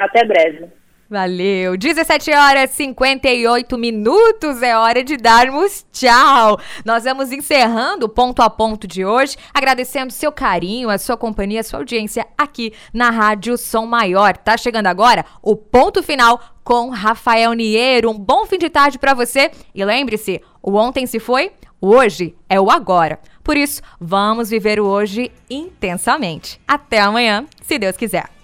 Até 0.00 0.24
breve. 0.24 0.80
Valeu. 1.10 1.76
17 1.76 2.30
horas 2.30 2.70
e 2.70 2.74
58 2.74 3.76
minutos. 3.76 4.62
É 4.62 4.76
hora 4.76 5.02
de 5.02 5.16
darmos 5.16 5.84
tchau. 5.92 6.58
Nós 6.84 7.02
vamos 7.02 7.32
encerrando 7.32 8.06
o 8.06 8.08
ponto 8.08 8.40
a 8.40 8.48
ponto 8.48 8.86
de 8.86 9.04
hoje, 9.04 9.36
agradecendo 9.52 10.12
seu 10.12 10.30
carinho, 10.30 10.88
a 10.88 10.98
sua 10.98 11.16
companhia, 11.16 11.60
a 11.60 11.64
sua 11.64 11.80
audiência 11.80 12.24
aqui 12.38 12.72
na 12.94 13.10
Rádio 13.10 13.58
Som 13.58 13.86
Maior. 13.86 14.36
Tá 14.36 14.56
chegando 14.56 14.86
agora 14.86 15.24
o 15.42 15.56
ponto 15.56 16.00
final 16.00 16.40
com 16.62 16.90
Rafael 16.90 17.52
Niero. 17.54 18.08
Um 18.08 18.18
bom 18.18 18.46
fim 18.46 18.56
de 18.56 18.70
tarde 18.70 18.96
para 18.96 19.12
você. 19.12 19.50
E 19.74 19.84
lembre-se, 19.84 20.40
o 20.62 20.76
ontem 20.76 21.06
se 21.06 21.18
foi, 21.18 21.50
o 21.80 21.88
hoje 21.88 22.36
é 22.48 22.60
o 22.60 22.70
agora. 22.70 23.18
Por 23.42 23.56
isso, 23.56 23.82
vamos 24.00 24.48
viver 24.48 24.78
o 24.78 24.86
hoje 24.86 25.32
intensamente. 25.50 26.60
Até 26.68 27.00
amanhã, 27.00 27.44
se 27.60 27.80
Deus 27.80 27.96
quiser. 27.96 28.39